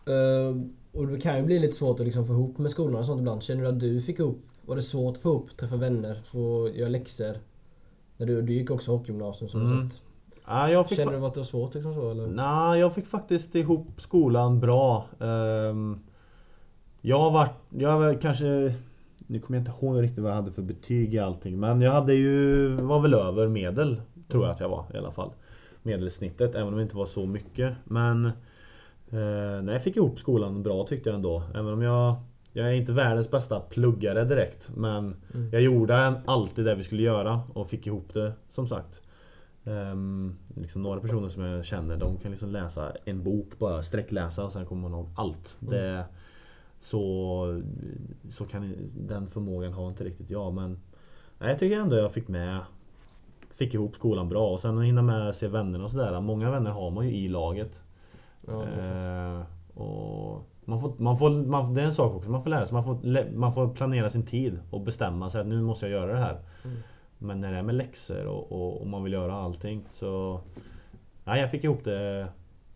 Eh, 0.05 0.61
och 0.99 1.07
det 1.07 1.19
kan 1.19 1.37
ju 1.37 1.43
bli 1.43 1.59
lite 1.59 1.75
svårt 1.75 1.99
att 1.99 2.05
liksom 2.05 2.27
få 2.27 2.33
ihop 2.33 2.57
med 2.57 2.71
skolan 2.71 2.95
och 2.99 3.05
sånt 3.05 3.19
ibland. 3.19 3.43
Känner 3.43 3.61
du 3.61 3.67
att 3.69 3.79
du 3.79 4.01
fick 4.01 4.19
ihop, 4.19 4.39
var 4.65 4.75
det 4.75 4.81
svårt 4.83 5.15
att 5.15 5.21
få 5.21 5.29
ihop, 5.29 5.57
träffa 5.57 5.75
vänner, 5.75 6.21
få 6.25 6.69
göra 6.73 6.89
läxor? 6.89 7.37
När 8.17 8.27
du, 8.27 8.41
du 8.41 8.53
gick 8.53 8.71
också 8.71 8.91
hockeygymnasium 8.91 9.49
som 9.49 9.61
Mm. 9.65 9.89
sagt. 9.89 10.01
Ja, 10.47 10.69
jag 10.69 10.89
fick 10.89 10.97
Känner 10.97 11.19
du 11.19 11.25
att 11.25 11.33
det 11.33 11.39
var 11.39 11.45
svårt 11.45 11.73
liksom 11.73 11.93
så 11.93 12.11
eller? 12.11 12.27
Nej, 12.27 12.79
jag 12.79 12.95
fick 12.95 13.07
faktiskt 13.07 13.55
ihop 13.55 14.01
skolan 14.01 14.59
bra. 14.59 15.05
Ehm, 15.19 15.99
jag 17.01 17.19
har 17.19 17.31
varit, 17.31 17.53
jag 17.69 17.99
väl 17.99 18.17
kanske 18.17 18.73
Nu 19.27 19.39
kommer 19.39 19.59
jag 19.59 19.61
inte 19.61 19.85
ihåg 19.85 20.03
riktigt 20.03 20.23
vad 20.23 20.31
jag 20.31 20.35
hade 20.35 20.51
för 20.51 20.61
betyg 20.61 21.13
i 21.13 21.19
allting 21.19 21.59
men 21.59 21.81
jag 21.81 21.91
hade 21.91 22.13
ju, 22.13 22.67
var 22.75 22.99
väl 22.99 23.13
över 23.13 23.47
medel 23.47 24.01
Tror 24.27 24.43
jag 24.43 24.51
att 24.51 24.59
jag 24.59 24.69
var 24.69 24.85
i 24.93 24.97
alla 24.97 25.11
fall 25.11 25.29
Medelsnittet, 25.83 26.55
även 26.55 26.67
om 26.67 26.75
det 26.75 26.81
inte 26.81 26.97
var 26.97 27.05
så 27.05 27.25
mycket 27.25 27.73
men 27.83 28.25
eh, 28.25 29.61
Nej, 29.63 29.73
jag 29.73 29.83
fick 29.83 29.97
ihop 29.97 30.19
skolan 30.19 30.63
bra 30.63 30.87
tyckte 30.87 31.09
jag 31.09 31.15
ändå 31.15 31.43
Även 31.53 31.73
om 31.73 31.81
jag 31.81 32.15
Jag 32.53 32.67
är 32.67 32.73
inte 32.73 32.91
världens 32.91 33.31
bästa 33.31 33.59
pluggare 33.59 34.23
direkt 34.25 34.69
men 34.75 35.15
Mm. 35.33 35.49
Jag 35.51 35.61
gjorde 35.61 36.21
alltid 36.25 36.65
det 36.65 36.75
vi 36.75 36.83
skulle 36.83 37.01
göra 37.01 37.41
och 37.53 37.69
fick 37.69 37.87
ihop 37.87 38.13
det 38.13 38.33
som 38.49 38.67
sagt 38.67 39.01
Ehm, 39.67 40.35
liksom 40.55 40.81
några 40.81 40.99
personer 40.99 41.29
som 41.29 41.43
jag 41.43 41.65
känner 41.65 41.97
de 41.97 42.17
kan 42.17 42.31
liksom 42.31 42.49
läsa 42.49 42.93
en 43.05 43.23
bok 43.23 43.59
bara 43.59 43.83
sträckläsa 43.83 44.45
och 44.45 44.51
sen 44.51 44.65
kommer 44.65 44.81
man 44.81 44.99
ihåg 44.99 45.09
allt. 45.15 45.57
Mm. 45.61 45.73
Det, 45.73 46.05
så, 46.79 47.61
så 48.29 48.45
kan 48.45 48.73
den 48.95 49.27
förmågan 49.27 49.73
har 49.73 49.89
inte 49.89 50.03
riktigt 50.03 50.29
jag 50.29 50.53
men 50.53 50.79
Nej, 51.39 51.49
jag 51.49 51.59
tycker 51.59 51.79
ändå 51.79 51.95
jag 51.95 52.13
fick 52.13 52.27
med 52.27 52.59
Fick 53.49 53.73
ihop 53.73 53.95
skolan 53.95 54.29
bra 54.29 54.53
och 54.53 54.59
sen 54.59 54.77
att 54.77 54.83
hinna 54.83 55.01
med 55.01 55.35
se 55.35 55.47
vännerna 55.47 55.83
och 55.83 55.91
sådär. 55.91 56.21
Många 56.21 56.51
vänner 56.51 56.71
har 56.71 56.91
man 56.91 57.07
ju 57.07 57.15
i 57.15 57.27
laget. 57.27 57.81
Ja. 58.47 58.63
Eh, 58.63 59.41
och 59.81 60.47
man 60.65 60.81
får, 60.81 60.93
man 60.97 61.17
får, 61.17 61.29
man, 61.29 61.73
det 61.73 61.81
är 61.81 61.85
en 61.85 61.93
sak 61.93 62.15
också, 62.15 62.29
man 62.29 62.43
får 62.43 62.49
lära 62.49 62.65
sig. 62.65 62.73
Man 62.73 62.83
får, 62.83 63.31
man 63.35 63.53
får 63.53 63.73
planera 63.73 64.09
sin 64.09 64.25
tid 64.25 64.59
och 64.69 64.81
bestämma 64.81 65.29
sig 65.29 65.41
att 65.41 65.47
nu 65.47 65.61
måste 65.61 65.85
jag 65.85 66.01
göra 66.01 66.13
det 66.13 66.19
här. 66.19 66.39
Mm. 66.63 66.77
Men 67.17 67.41
när 67.41 67.51
det 67.51 67.57
är 67.57 67.63
med 67.63 67.75
läxor 67.75 68.25
och, 68.25 68.51
och, 68.51 68.81
och 68.81 68.87
man 68.87 69.03
vill 69.03 69.13
göra 69.13 69.33
allting 69.33 69.81
så... 69.93 70.39
Nej, 71.23 71.41
jag 71.41 71.51
fick 71.51 71.63
ihop 71.63 71.83
det 71.83 72.27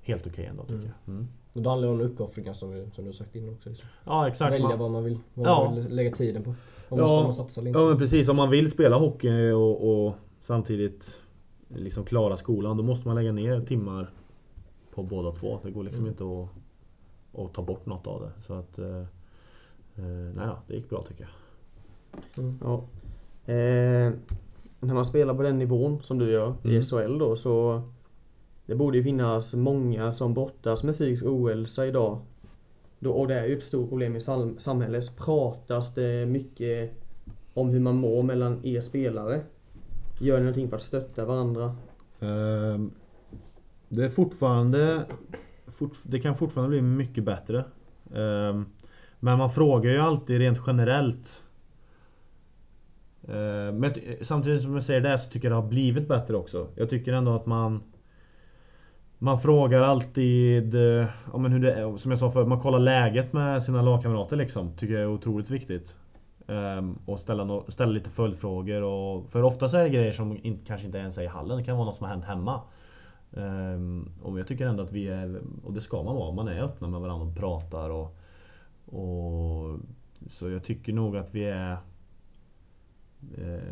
helt 0.02 0.28
okej 0.28 0.46
ändå 0.46 0.64
tycker 0.64 0.76
Mm. 0.76 0.92
jag. 1.06 1.14
Mm. 1.14 1.28
Och 1.54 1.62
det 1.62 1.70
handlar 1.70 1.88
ju 1.88 1.94
om 1.94 2.02
uppoffringar 2.02 2.54
som, 2.54 2.72
vi, 2.72 2.90
som 2.96 3.04
du 3.04 3.10
har 3.10 3.14
sagt 3.14 3.36
innan 3.36 3.54
också. 3.54 3.70
Liksom. 3.70 3.90
Ja 4.06 4.28
exakt. 4.28 4.54
Välja 4.54 4.68
Man, 4.70 4.80
vad 4.80 4.92
man 4.92 5.04
vill, 5.04 5.20
vad 5.34 5.48
Ja. 5.48 5.64
man 5.64 5.76
vill 5.76 5.96
lägga 5.96 6.16
tiden 6.16 6.44
på. 6.44 6.50
Om 6.90 7.00
Ja. 7.00 7.24
man 7.24 7.34
satsa 7.34 7.62
eller 7.62 7.70
inte. 7.70 7.80
ja 7.80 7.88
men 7.88 7.98
precis, 7.98 8.28
om 8.28 8.36
man 8.36 8.50
vill 8.50 8.72
spela 8.72 8.98
hockey 8.98 9.52
och, 9.52 10.06
och 10.06 10.14
samtidigt 10.42 11.22
liksom 11.68 12.06
klara 12.06 12.38
skolan 12.38 12.78
då 12.78 12.84
måste 12.84 13.08
man 13.08 13.16
lägga 13.16 13.32
ner 13.32 13.62
timmar 13.62 14.10
på 14.94 15.04
båda 15.04 15.32
två. 15.32 15.60
Det 15.64 15.72
går 15.72 15.84
liksom 15.84 16.06
Mm. 16.06 16.12
inte 16.12 16.24
att, 16.24 17.46
att 17.46 17.54
ta 17.54 17.62
bort 17.62 17.86
något 17.86 18.08
av 18.08 18.22
det. 18.22 18.32
Så 18.42 18.54
att... 18.54 18.80
Eh, 18.80 18.98
eh, 19.96 20.04
nej 20.36 20.48
då, 20.48 20.58
det 20.68 20.76
gick 20.76 20.90
bra 20.90 21.04
tycker 21.08 21.30
jag. 22.36 22.46
Ja. 22.62 22.84
Eh, 23.46 24.14
när 24.80 24.94
man 24.94 25.06
spelar 25.06 25.34
på 25.34 25.42
den 25.44 25.58
nivån 25.60 26.02
som 26.04 26.18
du 26.18 26.32
gör 26.32 26.54
i 26.64 26.68
Mm. 26.70 26.84
SHL 26.84 27.18
då 27.18 27.36
så 27.36 27.82
Det 28.66 28.76
borde 28.76 28.98
ju 28.98 29.04
finnas 29.04 29.54
många 29.54 30.12
som 30.14 30.34
brottas 30.34 30.84
med 30.84 30.94
psykisk 30.96 31.24
ohälsa 31.26 31.86
idag. 31.88 32.20
Då, 33.00 33.12
och 33.12 33.28
det 33.28 33.36
är 33.40 33.46
ju 33.46 33.58
ett 33.58 33.64
stort 33.64 33.90
problem 33.90 34.16
i 34.16 34.20
sam- 34.20 34.60
samhället. 34.60 35.18
Pratas 35.18 35.94
det 35.94 36.26
mycket 36.26 36.92
om 37.54 37.70
hur 37.70 37.80
man 37.80 37.96
mår 37.96 38.24
mellan 38.24 38.66
er 38.66 38.82
spelare? 38.82 39.42
Gör 40.20 40.36
ni 40.38 40.42
någonting 40.42 40.70
för 40.70 40.76
att 40.76 40.82
stötta 40.82 41.26
varandra? 41.26 41.76
Ehm, 42.20 42.92
Det 43.90 44.06
är 44.06 44.10
fortfarande 44.10 45.06
fort, 45.68 45.94
Det 46.04 46.20
kan 46.20 46.38
fortfarande 46.38 46.70
bli 46.70 46.82
mycket 46.82 47.24
bättre 47.24 47.64
Ehm, 48.16 48.66
Men 49.20 49.38
man 49.38 49.52
frågar 49.52 49.92
ju 49.92 49.98
alltid 49.98 50.38
rent 50.38 50.60
generellt 50.68 51.44
Eh, 53.28 53.74
men 53.74 53.84
eh, 53.84 54.16
samtidigt 54.22 54.62
som 54.62 54.74
jag 54.74 54.84
säger 54.84 55.02
det 55.02 55.20
så 55.20 55.30
tycker 55.30 55.48
jag 55.48 55.58
det 55.58 55.62
har 55.62 55.70
blivit 55.70 56.08
bättre 56.08 56.36
också. 56.38 56.68
Jag 56.76 56.90
tycker 56.90 57.14
ändå 57.14 57.36
att 57.36 57.46
man 57.46 57.84
Man 59.20 59.40
frågar 59.40 59.82
alltid 59.82 60.76
eh, 60.76 61.06
ja, 61.34 61.38
men 61.38 61.52
hur 61.52 61.60
det 61.60 61.74
är, 61.74 61.98
Som 61.98 62.12
jag 62.12 62.20
sa 62.20 62.32
förut, 62.32 62.48
man 62.48 62.60
kollar 62.60 62.80
läget 62.80 63.34
med 63.34 63.64
sina 63.64 63.82
lagkamrater 63.82 64.36
liksom 64.36 64.76
Tycker 64.78 64.94
jag 64.94 65.04
är 65.04 65.08
otroligt 65.08 65.50
viktigt. 65.50 65.96
Ehm, 66.48 67.00
och 67.06 67.20
ställa, 67.20 67.64
ställa 67.68 67.92
lite 67.92 68.10
följdfrågor 68.10 68.82
och, 68.82 69.30
För 69.30 69.44
ofta 69.44 69.70
så 69.70 69.78
är 69.78 69.84
det 69.84 69.90
grejer 69.90 70.12
som 70.12 70.38
inte, 70.44 70.66
kanske 70.66 70.86
inte 70.88 70.98
ens 70.98 71.18
är 71.18 71.22
i 71.22 71.28
hallen. 71.28 71.58
Det 71.58 71.64
kan 71.64 71.78
vara 71.78 71.86
något 71.86 71.96
som 71.96 72.06
har 72.06 72.14
hänt 72.14 72.26
hemma. 72.26 72.62
Ehm, 73.38 74.10
och 74.24 74.40
jag 74.40 74.48
tycker 74.48 74.68
ändå 74.68 74.84
att 74.84 74.92
vi 74.92 75.08
är, 75.08 75.42
och 75.64 75.74
det 75.74 75.82
ska 75.82 76.04
man 76.04 76.16
vara, 76.16 76.32
man 76.32 76.48
är 76.48 76.62
öppna 76.62 76.88
med 76.88 77.02
varandra 77.02 77.28
och 77.28 77.36
pratar 77.36 77.90
och, 77.90 78.18
och 78.86 79.80
Så 80.28 80.50
jag 80.50 80.64
tycker 80.64 80.94
nog 80.94 81.18
att 81.18 81.36
vi 81.36 81.44
är 81.46 81.78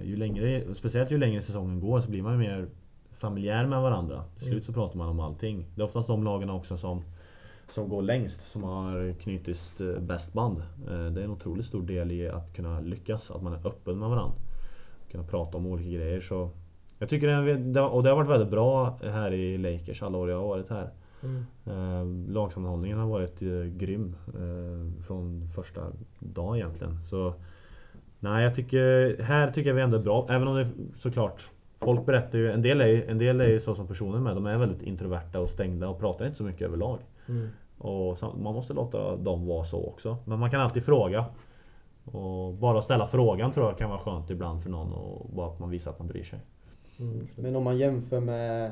ju 0.04 0.16
längre, 0.16 0.74
Speciellt 0.74 1.12
ju 1.12 1.18
längre 1.18 1.42
säsongen 1.42 1.80
går 1.80 2.00
så 2.00 2.10
blir 2.10 2.22
man 2.22 2.34
ju 2.34 2.40
mer 2.40 2.68
familjär 3.18 3.66
med 3.66 3.82
varandra 3.82 4.24
Till 4.38 4.48
slut 4.48 4.66
så 4.66 4.74
pratar 4.74 4.98
man 4.98 5.10
om 5.10 5.20
allting 5.20 5.66
Det 5.76 5.82
är 5.82 5.86
oftast 5.86 6.08
de 6.08 6.24
lagen 6.24 6.50
också 6.50 6.78
som 6.78 7.04
som 7.74 7.90
går 7.90 8.02
längst 8.02 8.52
som 8.52 8.64
har 8.64 9.14
knutit 9.14 9.82
eh, 9.82 10.00
bäst 10.02 10.34
band. 10.34 10.58
Eh, 10.60 11.06
Det 11.06 11.22
är 11.22 11.26
en 11.26 11.32
otroligt 11.32 11.66
stor 11.66 11.82
del 11.82 12.12
i 12.12 12.30
att 12.30 12.54
kunna 12.54 12.80
lyckas, 12.80 13.32
att 13.32 13.44
man 13.44 13.54
är 13.54 13.68
öppen 13.68 14.00
med 14.00 14.10
varandra. 14.10 14.36
Kunna 15.12 15.24
prata 15.24 15.58
om 15.58 15.66
olika 15.66 15.90
grejer 15.90 16.22
så 16.22 16.50
Jag 17.00 17.10
tycker 17.10 17.28
det, 17.28 17.82
och 17.82 18.04
det 18.04 18.10
har 18.10 18.16
varit 18.16 18.30
väldigt 18.30 18.50
bra 18.50 19.00
här 19.04 19.34
i 19.34 19.58
Lakers 19.58 20.04
alla 20.04 20.18
år 20.18 20.30
jag 20.30 20.38
har 20.38 20.48
varit 20.48 20.70
här. 20.70 20.90
Mm. 21.24 21.46
Eh, 21.66 22.32
lagsammanhållningen 22.34 22.98
har 22.98 23.08
varit 23.08 23.42
eh, 23.42 23.64
grym 23.64 24.16
eh, 24.28 25.04
från 25.04 25.50
första 25.56 25.82
dag 26.20 26.58
egentligen. 26.58 27.06
Så 27.06 27.34
Nej 28.20 28.44
jag 28.44 28.56
tycker, 28.56 29.18
här 29.24 29.52
tycker 29.52 29.70
jag 29.70 29.76
vi 29.76 29.82
ändå 29.82 29.98
är 29.98 30.02
bra. 30.02 30.28
Även 30.30 30.48
om 30.48 30.56
det 30.56 30.68
såklart 30.98 31.42
Folk 31.82 32.06
berättar 32.06 32.38
ju, 32.40 32.52
en 32.52 32.62
del 32.62 32.82
är 32.82 32.88
ju, 32.88 33.06
en 33.10 33.18
del 33.18 33.42
är 33.42 33.48
ju 33.48 33.60
så 33.60 33.76
som 33.76 33.88
personer 33.88 34.20
med. 34.20 34.36
De 34.36 34.46
är 34.46 34.58
väldigt 34.58 34.82
introverta 34.82 35.40
och 35.40 35.50
stängda 35.50 35.90
och 35.90 36.00
pratar 36.00 36.26
inte 36.26 36.38
så 36.38 36.44
mycket 36.44 36.62
överlag. 36.62 36.98
Mm. 37.30 37.48
Och 37.78 38.18
man 38.22 38.54
måste 38.54 38.74
låta 38.74 39.16
dem 39.16 39.48
vara 39.48 39.64
så 39.66 39.86
också. 39.88 40.18
Men 40.26 40.40
man 40.40 40.52
kan 40.52 40.62
alltid 40.62 40.84
fråga. 40.84 41.26
Och 42.06 42.54
bara 42.54 42.82
ställa 42.82 43.08
frågan 43.08 43.52
tror 43.52 43.66
jag 43.66 43.78
kan 43.78 43.90
vara 43.90 44.00
skönt 44.00 44.30
ibland 44.30 44.64
för 44.64 44.70
någon 44.70 44.94
och 44.94 45.30
bara 45.36 45.48
att 45.48 45.60
man 45.60 45.70
visar 45.70 45.92
att 45.92 46.00
man 46.00 46.08
bryr 46.08 46.24
sig. 46.24 46.40
Mm. 47.00 47.28
Men 47.36 47.56
om 47.56 47.64
man 47.64 47.78
jämför 47.78 48.20
med 48.20 48.72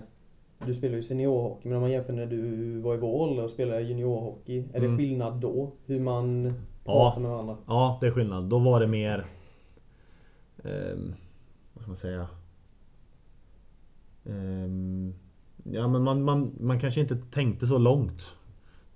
Du 0.66 0.74
spelar 0.74 0.96
ju 0.96 1.04
seniorhockey 1.04 1.68
men 1.70 1.76
om 1.78 1.82
man 1.82 1.92
jämför 1.92 2.14
när 2.14 2.26
du 2.26 2.80
var 2.80 2.94
i 2.94 2.98
vår 2.98 3.10
ålder 3.22 3.44
och 3.44 3.50
spelade 3.52 3.82
juniorhockey 3.82 4.60
Är 4.74 4.80
det 4.80 4.86
Mm. 4.86 4.98
skillnad 4.98 5.34
då? 5.34 5.72
Hur 5.86 6.00
man 6.00 6.46
Ja. 6.46 6.54
pratar 6.86 7.22
med 7.22 7.32
varandra? 7.32 7.56
Ja, 7.68 7.98
det 8.02 8.08
är 8.08 8.12
skillnad. 8.12 8.44
Då 8.44 8.60
var 8.60 8.80
det 8.80 8.88
mer... 8.88 9.26
Ehm, 10.68 11.14
vad 11.74 11.82
ska 11.82 11.92
man 11.92 11.98
säga? 11.98 12.28
Ehm, 14.26 15.14
ja 15.64 15.88
men 15.88 16.04
man, 16.04 16.24
man, 16.24 16.52
man 16.60 16.80
kanske 16.80 17.02
inte 17.02 17.16
tänkte 17.16 17.68
så 17.68 17.78
långt. 17.78 18.38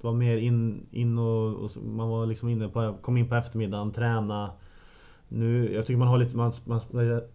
Det 0.01 0.07
var 0.07 0.13
mer 0.13 0.37
in, 0.37 0.87
in 0.91 1.17
och, 1.17 1.55
och 1.55 1.83
man 1.83 2.09
var 2.09 2.25
liksom 2.25 2.49
inne 2.49 2.67
på, 2.67 2.97
kom 3.01 3.17
in 3.17 3.29
på 3.29 3.35
eftermiddagen, 3.35 3.91
träna. 3.91 4.51
Nu, 5.27 5.73
jag 5.73 5.85
tycker 5.85 5.97
man 5.97 6.07
har 6.07 6.17
lite, 6.17 6.37
man, 6.37 6.53
man 6.65 6.79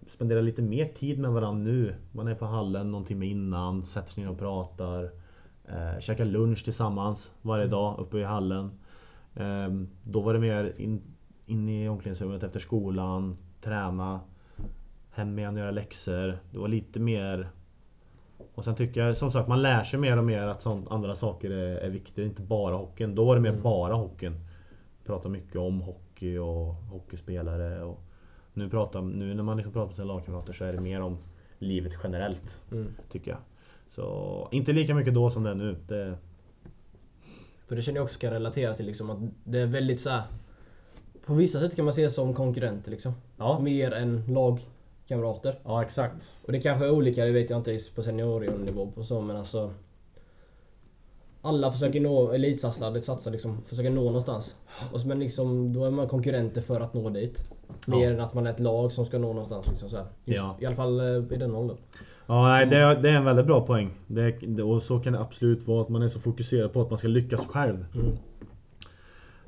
spenderar, 0.06 0.42
lite 0.42 0.62
mer 0.62 0.88
tid 0.88 1.18
med 1.18 1.30
varandra 1.30 1.64
nu. 1.64 1.94
Man 2.12 2.28
är 2.28 2.34
på 2.34 2.44
hallen 2.46 2.90
någon 2.90 3.04
timme 3.04 3.26
innan, 3.26 3.84
sätter 3.84 4.10
sig 4.10 4.24
ner 4.24 4.30
och 4.30 4.38
pratar. 4.38 5.10
Eh, 5.64 6.00
käkar 6.00 6.24
lunch 6.24 6.64
tillsammans 6.64 7.32
varje 7.42 7.66
dag 7.66 7.98
uppe 7.98 8.18
i 8.18 8.24
hallen. 8.24 8.70
Eh, 9.34 9.68
då 10.02 10.20
var 10.20 10.32
det 10.32 10.40
mer 10.40 10.74
in, 10.76 11.02
in 11.46 11.68
i 11.68 11.88
omklädningsrummet 11.88 12.42
efter 12.42 12.60
skolan, 12.60 13.36
träna, 13.66 14.20
hem 15.10 15.38
igen 15.38 15.54
och 15.54 15.60
göra 15.60 15.70
läxor. 15.70 16.38
Det 16.50 16.58
var 16.58 16.68
lite 16.68 17.00
mer 17.00 17.48
och 18.54 18.64
sen 18.64 18.74
tycker 18.74 19.00
jag 19.06 19.16
som 19.16 19.30
sagt 19.30 19.48
man 19.48 19.62
lär 19.62 19.84
sig 19.84 19.98
mer 19.98 20.16
och 20.16 20.24
mer 20.24 20.42
att 20.42 20.62
sånt, 20.62 20.90
andra 20.90 21.16
saker 21.16 21.50
är, 21.50 21.76
är 21.76 21.90
viktigt, 21.90 22.26
inte 22.26 22.42
bara 22.42 22.76
hockeyn. 22.76 23.14
Då 23.14 23.24
var 23.24 23.34
det 23.34 23.40
mer 23.40 23.50
Mm. 23.50 23.62
bara 23.62 23.94
hockeyn. 23.94 24.34
Pratar 25.04 25.30
mycket 25.30 25.56
om 25.56 25.80
hockey 25.80 26.38
och 26.38 26.74
hockeyspelare 26.74 27.82
och 27.82 28.02
nu, 28.52 28.70
pratar, 28.70 29.02
nu 29.02 29.34
när 29.34 29.42
man 29.42 29.56
liksom 29.56 29.72
pratar 29.72 29.86
med 29.86 29.96
sina 29.96 30.06
lagkamrater 30.12 30.52
så 30.52 30.64
är 30.64 30.72
det 30.72 30.80
mer 30.80 31.00
om 31.00 31.18
livet 31.58 31.92
generellt. 32.02 32.60
Mm. 32.72 32.86
Tycker 33.10 33.30
jag. 33.30 33.40
Så 33.88 34.48
inte 34.52 34.72
lika 34.72 34.94
mycket 34.94 35.14
då 35.14 35.30
som 35.30 35.42
det 35.42 35.50
är 35.50 35.54
nu. 35.54 35.76
Det, 35.88 36.14
För 37.66 37.76
det 37.76 37.82
känner 37.82 37.98
jag 37.98 38.04
också 38.04 38.18
kan 38.18 38.30
relatera 38.32 38.74
till 38.74 38.86
liksom 38.86 39.10
att 39.10 39.18
det 39.44 39.58
är 39.58 39.66
väldigt 39.66 40.00
så 40.00 40.10
här. 40.10 40.22
På 41.26 41.34
vissa 41.34 41.60
sätt 41.60 41.76
kan 41.76 41.84
man 41.84 41.94
se 41.94 42.10
som 42.10 42.34
konkurrenter 42.34 42.90
liksom. 42.90 43.12
Ja. 43.36 43.58
Mer 43.58 43.92
än 43.92 44.22
lagkamrater. 44.28 45.58
ja 45.64 45.82
exakt. 45.82 46.30
Och 46.46 46.52
det 46.52 46.60
kanske 46.60 46.86
är 46.86 46.90
olika, 46.90 47.24
det 47.24 47.30
vet 47.30 47.50
jag 47.50 47.58
inte 47.58 47.78
på 47.94 48.02
seniornivå 48.02 48.90
på 48.94 49.02
så 49.02 49.20
men 49.20 49.36
alltså 49.36 49.70
alla 51.42 51.72
försöker 51.72 52.00
nå, 52.00 52.32
elitsatsare 52.32 53.00
satsar 53.00 53.30
liksom, 53.30 53.62
försöker 53.66 53.90
nå 53.90 54.04
någonstans. 54.04 54.54
Och 54.92 55.00
så, 55.00 55.08
men 55.08 55.18
liksom, 55.20 55.72
då 55.72 55.84
är 55.84 55.90
man 55.90 56.08
konkurrenter 56.08 56.60
för 56.60 56.80
att 56.80 56.94
nå 56.94 57.10
dit. 57.10 57.48
Mer 57.86 58.04
Ja. 58.04 58.10
än 58.10 58.20
att 58.20 58.34
man 58.34 58.46
är 58.46 58.50
ett 58.50 58.60
lag 58.60 58.92
som 58.92 59.06
ska 59.06 59.18
nå 59.18 59.28
någonstans 59.32 59.66
liksom 59.68 59.90
så. 59.90 59.96
Just, 59.96 60.38
Ja. 60.42 60.56
I 60.60 60.66
alla 60.66 60.76
fall 60.76 61.00
eh, 61.00 61.34
i 61.34 61.36
den 61.36 61.54
åldern. 61.54 61.76
Ja, 62.26 62.42
nej, 62.48 62.66
det, 62.66 62.76
är, 62.76 63.02
det 63.02 63.10
är 63.10 63.14
en 63.14 63.24
väldigt 63.24 63.46
bra 63.46 63.60
poäng. 63.66 63.90
Det, 64.06 64.62
och 64.62 64.82
så 64.82 64.98
kan 64.98 65.12
det 65.12 65.20
absolut 65.20 65.66
vara 65.66 65.82
att 65.82 65.88
man 65.88 66.02
är 66.02 66.08
så 66.08 66.20
fokuserad 66.20 66.72
på 66.72 66.80
att 66.80 66.90
man 66.90 66.98
ska 66.98 67.08
lyckas 67.08 67.46
själv. 67.46 67.86
Mm. 67.94 68.06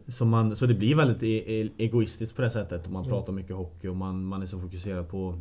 Så, 0.09 0.25
man, 0.25 0.57
så 0.57 0.67
det 0.67 0.75
blir 0.75 0.95
väldigt 0.95 1.23
e 1.23 1.61
e 1.61 1.71
egoistiskt 1.79 2.37
på 2.37 2.43
det 2.43 2.51
sättet. 2.51 2.91
Man 2.91 3.03
Mm. 3.05 3.15
pratar 3.15 3.33
mycket 3.33 3.57
hockey 3.57 3.89
och 3.89 3.97
man, 3.97 4.25
man 4.25 4.43
är 4.43 4.47
så 4.47 4.59
fokuserad 4.61 5.09
på 5.09 5.35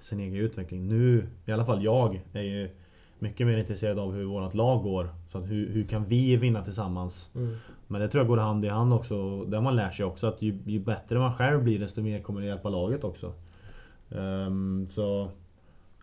sin 0.00 0.20
egen 0.20 0.34
utveckling. 0.34 0.88
Nu, 0.88 1.26
i 1.46 1.52
alla 1.52 1.64
fall 1.64 1.84
jag, 1.84 2.20
är 2.32 2.42
ju 2.42 2.70
mycket 3.18 3.46
mer 3.46 3.58
intresserad 3.58 3.98
av 3.98 4.12
hur 4.14 4.24
vårt 4.24 4.54
lag 4.54 4.82
går. 4.82 5.08
Så 5.26 5.38
att 5.38 5.50
hur, 5.50 5.72
hur 5.72 5.84
kan 5.84 6.04
vi 6.04 6.36
vinna 6.36 6.64
tillsammans? 6.64 7.30
Mm. 7.34 7.56
Men 7.86 8.00
det 8.00 8.08
tror 8.08 8.20
jag 8.20 8.28
går 8.28 8.36
hand 8.36 8.64
i 8.64 8.68
hand 8.68 8.92
också. 8.92 9.44
Där 9.44 9.60
man 9.60 9.76
lär 9.76 9.90
sig 9.90 10.04
också 10.06 10.26
att 10.26 10.42
ju, 10.42 10.58
ju 10.66 10.78
bättre 10.80 11.18
man 11.18 11.34
själv 11.34 11.62
blir 11.64 11.78
desto 11.78 12.02
mer 12.02 12.20
kommer 12.22 12.40
det 12.40 12.46
hjälpa 12.46 12.68
laget 12.68 13.04
också. 13.04 13.32
Ehm, 14.10 14.86
så 14.88 15.30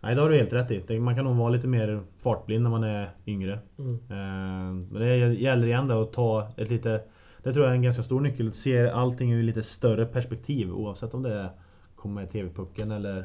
Nej 0.02 0.14
det 0.14 0.20
har 0.20 0.30
du 0.30 0.36
helt 0.36 0.52
rätt 0.52 0.90
i. 0.90 0.98
Man 0.98 1.14
kan 1.16 1.24
nog 1.24 1.36
vara 1.36 1.50
lite 1.50 1.68
mer 1.68 2.00
fartblind 2.22 2.62
när 2.62 2.70
man 2.70 2.84
är 2.84 3.08
yngre. 3.26 3.58
Mm. 3.78 3.94
Ehm, 4.10 4.88
Men 4.90 5.00
det 5.02 5.16
gäller 5.16 5.66
igen 5.66 5.88
då 5.88 6.02
att 6.02 6.12
ta 6.12 6.48
ett 6.56 6.70
lite 6.70 7.00
Det 7.46 7.52
tror 7.52 7.64
jag 7.64 7.72
är 7.72 7.76
en 7.76 7.82
ganska 7.82 8.02
stor 8.02 8.20
nyckel. 8.20 8.48
Att 8.48 8.54
se 8.54 8.88
allting 8.88 9.32
ur 9.32 9.42
lite 9.42 9.62
större 9.62 10.06
perspektiv 10.06 10.72
oavsett 10.72 11.14
om 11.14 11.22
det 11.22 11.34
är 11.34 11.50
komma 11.96 12.20
med 12.20 12.30
TV-pucken 12.30 12.90
eller 12.90 13.24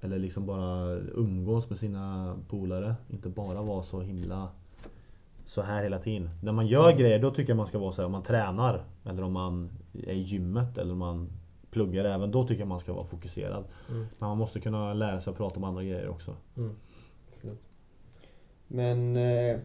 Eller 0.00 0.18
liksom 0.18 0.46
bara 0.46 0.96
umgås 0.96 1.70
med 1.70 1.78
sina 1.78 2.36
polare. 2.48 2.94
Inte 3.10 3.28
bara 3.28 3.62
vara 3.62 3.82
så 3.82 4.00
himla 4.00 4.48
så 5.44 5.62
här 5.62 5.82
hela 5.82 5.98
tiden. 5.98 6.30
När 6.42 6.52
man 6.52 6.66
gör 6.66 6.92
grejer 6.92 7.18
då 7.18 7.30
tycker 7.30 7.50
jag 7.50 7.56
man 7.56 7.66
ska 7.66 7.78
vara 7.78 7.92
så 7.92 8.02
här 8.02 8.06
om 8.06 8.12
man 8.12 8.22
tränar 8.22 8.84
eller 9.04 9.22
om 9.22 9.32
man 9.32 9.70
är 9.92 10.12
i 10.12 10.20
gymmet 10.20 10.78
eller 10.78 10.92
om 10.92 10.98
man 10.98 11.28
pluggar 11.70 12.04
även 12.04 12.30
då 12.30 12.46
tycker 12.46 12.60
jag 12.60 12.68
man 12.68 12.80
ska 12.80 12.92
vara 12.92 13.06
fokuserad. 13.06 13.64
Mm. 13.88 14.06
Men 14.18 14.28
man 14.28 14.38
måste 14.38 14.60
kunna 14.60 14.94
lära 14.94 15.20
sig 15.20 15.30
att 15.30 15.36
prata 15.36 15.56
om 15.56 15.64
andra 15.64 15.82
grejer 15.82 16.08
också. 16.08 16.34
Mm. 16.56 16.76
Men 18.68 19.16
eh, 19.16 19.58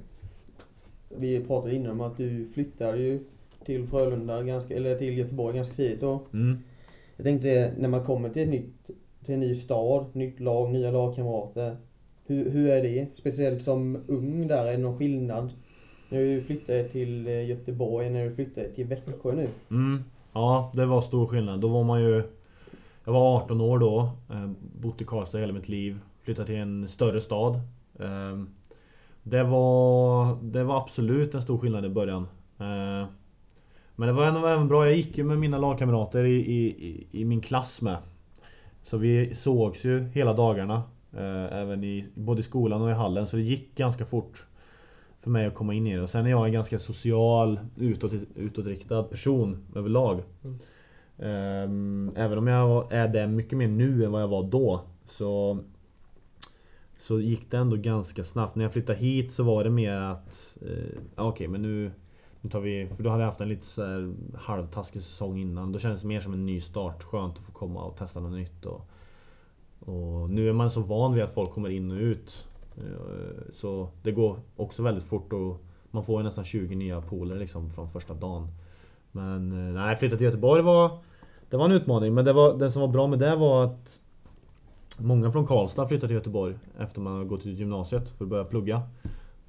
vi 1.10 1.44
pratade 1.44 1.76
innan 1.76 1.92
om 1.92 2.02
att 2.02 2.18
du 2.18 2.50
flyttade 2.54 2.98
ju 2.98 3.24
till 3.66 3.88
Frölunda 3.88 4.44
ganska, 4.44 4.76
eller 4.76 4.98
till 4.98 5.18
Göteborg 5.18 5.56
ganska 5.56 5.76
tidigt 5.76 6.02
då. 6.02 6.22
Mm. 6.34 6.58
Jag 7.16 7.24
tänkte 7.24 7.74
när 7.78 7.90
man 7.90 8.04
kommer 8.04 8.30
till 8.30 8.42
ett 8.42 8.50
nytt, 8.50 8.90
till 9.26 9.34
en 9.34 9.40
ny 9.40 9.56
stad, 9.56 10.16
nytt 10.16 10.40
lag, 10.40 10.72
nya 10.72 10.92
lagkamrater. 10.92 11.78
Hur, 12.26 12.50
hur 12.50 12.70
är 12.70 12.84
det? 12.84 13.08
Speciellt 13.14 13.64
som 13.64 14.04
ung 14.08 14.48
där, 14.48 14.66
är 14.66 14.72
det 14.72 14.78
någon 14.78 14.98
skillnad? 14.98 15.52
När 16.10 16.20
du 16.20 16.42
flyttade 16.42 16.84
till 16.84 17.28
eh, 17.28 17.50
Göteborg, 17.50 18.10
när 18.10 18.26
du 18.26 18.36
flyttade 18.36 18.70
till 18.70 18.86
Växjö 18.86 19.34
nu. 19.34 19.50
Mm. 19.72 20.04
Ja, 20.34 20.72
det 20.74 20.86
var 20.86 21.02
stor 21.02 21.28
skillnad. 21.28 21.60
Då 21.60 21.68
var 21.68 21.84
man 21.84 22.02
ju... 22.02 22.24
Jag 23.06 23.14
var 23.14 23.38
18 23.38 23.62
år 23.62 23.80
då. 23.80 24.10
Eh, 24.30 24.52
bott 24.82 25.02
i 25.02 25.06
Karlstad 25.06 25.40
hela 25.40 25.54
mitt 25.54 25.70
liv. 25.70 26.00
Flyttat 26.24 26.48
till 26.48 26.56
en 26.56 26.90
större 26.90 27.22
stad. 27.22 27.54
Eh, 28.00 28.44
det, 29.24 29.44
var, 29.44 30.38
det 30.42 30.64
var 30.64 30.78
absolut 30.78 31.34
en 31.34 31.42
stor 31.42 31.58
skillnad 31.58 31.86
i 31.86 31.90
början. 31.90 32.28
Eh, 33.94 34.00
men 34.00 34.08
det 34.08 34.14
var 34.14 34.28
ändå 34.28 34.48
även 34.48 34.68
bra. 34.68 34.86
Jag 34.86 34.96
gick 34.98 35.18
ju 35.18 35.24
med 35.24 35.38
mina 35.40 35.58
lagkamrater 35.58 36.24
i, 36.24 36.36
i, 36.36 37.08
i- 37.12 37.26
min 37.26 37.42
klass 37.42 37.82
med. 37.82 37.98
Så 38.84 38.98
vi 38.98 39.36
sågs 39.36 39.86
ju 39.86 40.00
hela 40.14 40.34
dagarna. 40.34 40.84
Eh, 41.14 41.58
även 41.58 41.84
i 41.84 42.06
både 42.16 42.40
i 42.40 42.44
skolan 42.44 42.82
och 42.82 42.90
i 42.90 42.94
hallen. 42.94 43.28
Så 43.28 43.36
det 43.36 43.42
gick 43.42 43.76
ganska 43.76 44.06
fort 44.06 44.46
för 45.22 45.30
mig 45.30 45.46
att 45.46 45.56
komma 45.56 45.74
in 45.74 45.88
i 45.88 45.96
det. 45.96 46.02
Och 46.02 46.10
sen 46.10 46.26
är 46.26 46.30
jag 46.30 46.46
en 46.46 46.54
ganska 46.54 46.80
social, 46.80 47.60
utåt, 47.78 48.14
utåtriktad 48.36 49.04
person 49.04 49.58
överlag. 49.76 50.24
Mm. 50.44 50.58
Ehm, 51.20 52.12
även 52.16 52.38
om 52.38 52.48
jag 52.48 52.94
är 52.94 53.08
det 53.08 53.28
mycket 53.28 53.58
mer 53.58 53.68
nu 53.68 54.06
än 54.06 54.12
vad 54.12 54.22
jag 54.22 54.28
var 54.28 54.44
då. 54.44 54.82
Så, 55.08 55.60
så 57.00 57.20
gick 57.20 57.52
det 57.52 57.58
ändå 57.58 57.76
ganska 57.76 58.24
snabbt. 58.24 58.56
När 58.56 58.64
jag 58.66 58.74
flyttade 58.74 59.00
hit 59.00 59.34
så 59.34 59.44
var 59.44 59.64
det 59.64 59.70
mer 59.70 59.96
att 59.98 60.58
eh, 60.62 61.00
Okej 61.16 61.48
men 61.48 61.62
nu, 61.62 61.92
nu 62.44 62.50
tar 62.50 62.60
vi 62.60 62.88
För 62.96 63.04
då 63.04 63.10
hade 63.10 63.24
jag 63.24 63.28
haft 63.28 63.42
en 63.42 63.50
lite 63.50 63.66
så 63.66 63.86
här 63.86 64.14
halvtaskig 64.38 65.02
säsong 65.02 65.40
innan. 65.40 65.72
Då 65.72 65.80
kändes 65.80 66.02
det 66.02 66.08
mer 66.08 66.20
som 66.20 66.34
en 66.34 66.46
ny 66.46 66.62
start. 66.62 67.04
Skönt 67.04 67.38
att 67.38 67.46
få 67.46 67.52
komma 67.52 67.84
och 67.84 67.98
testa 67.98 68.20
något 68.20 68.32
nytt. 68.32 68.66
Och, 68.66 68.90
och 69.80 70.30
nu 70.30 70.50
är 70.50 70.54
man 70.54 70.72
så 70.72 70.82
van 70.82 71.14
vid 71.14 71.24
att 71.24 71.34
folk 71.34 71.52
kommer 71.52 71.70
in 71.70 71.92
och 71.92 71.98
ut. 71.98 72.48
Eh, 72.78 73.52
så 73.54 73.90
det 74.02 74.12
går 74.12 74.40
också 74.56 74.84
väldigt 74.84 75.04
fort 75.04 75.34
och 75.34 75.64
man 75.92 76.04
får 76.04 76.22
ju 76.22 76.24
nästan 76.24 76.44
20 76.44 76.76
nya 76.76 77.02
poler 77.02 77.36
liksom 77.36 77.70
från 77.70 77.92
första 77.92 78.14
dagen. 78.14 78.48
Men 79.12 79.52
eh, 79.52 79.82
nej, 79.82 79.96
flytta 79.96 80.18
till 80.18 80.26
Göteborg 80.26 80.62
var 80.62 80.98
Det 81.50 81.58
var 81.58 81.66
en 81.66 81.72
utmaning 81.72 82.14
men 82.14 82.26
det, 82.26 82.34
var, 82.34 82.58
det 82.58 82.72
som 82.72 82.82
var 82.82 82.90
bra 82.90 83.08
med 83.08 83.20
det 83.20 83.36
var 83.36 83.66
att 83.66 84.00
Många 85.00 85.32
från 85.32 85.48
Karlstad 85.48 85.88
flyttade 85.88 86.08
till 86.08 86.16
Göteborg 86.16 86.56
efter 86.80 87.02
man 87.02 87.18
har 87.18 87.24
gått 87.24 87.46
ut 87.46 87.60
gymnasiet 87.60 88.10
för 88.10 88.26
att 88.26 88.30
börja 88.30 88.44
plugga. 88.44 88.82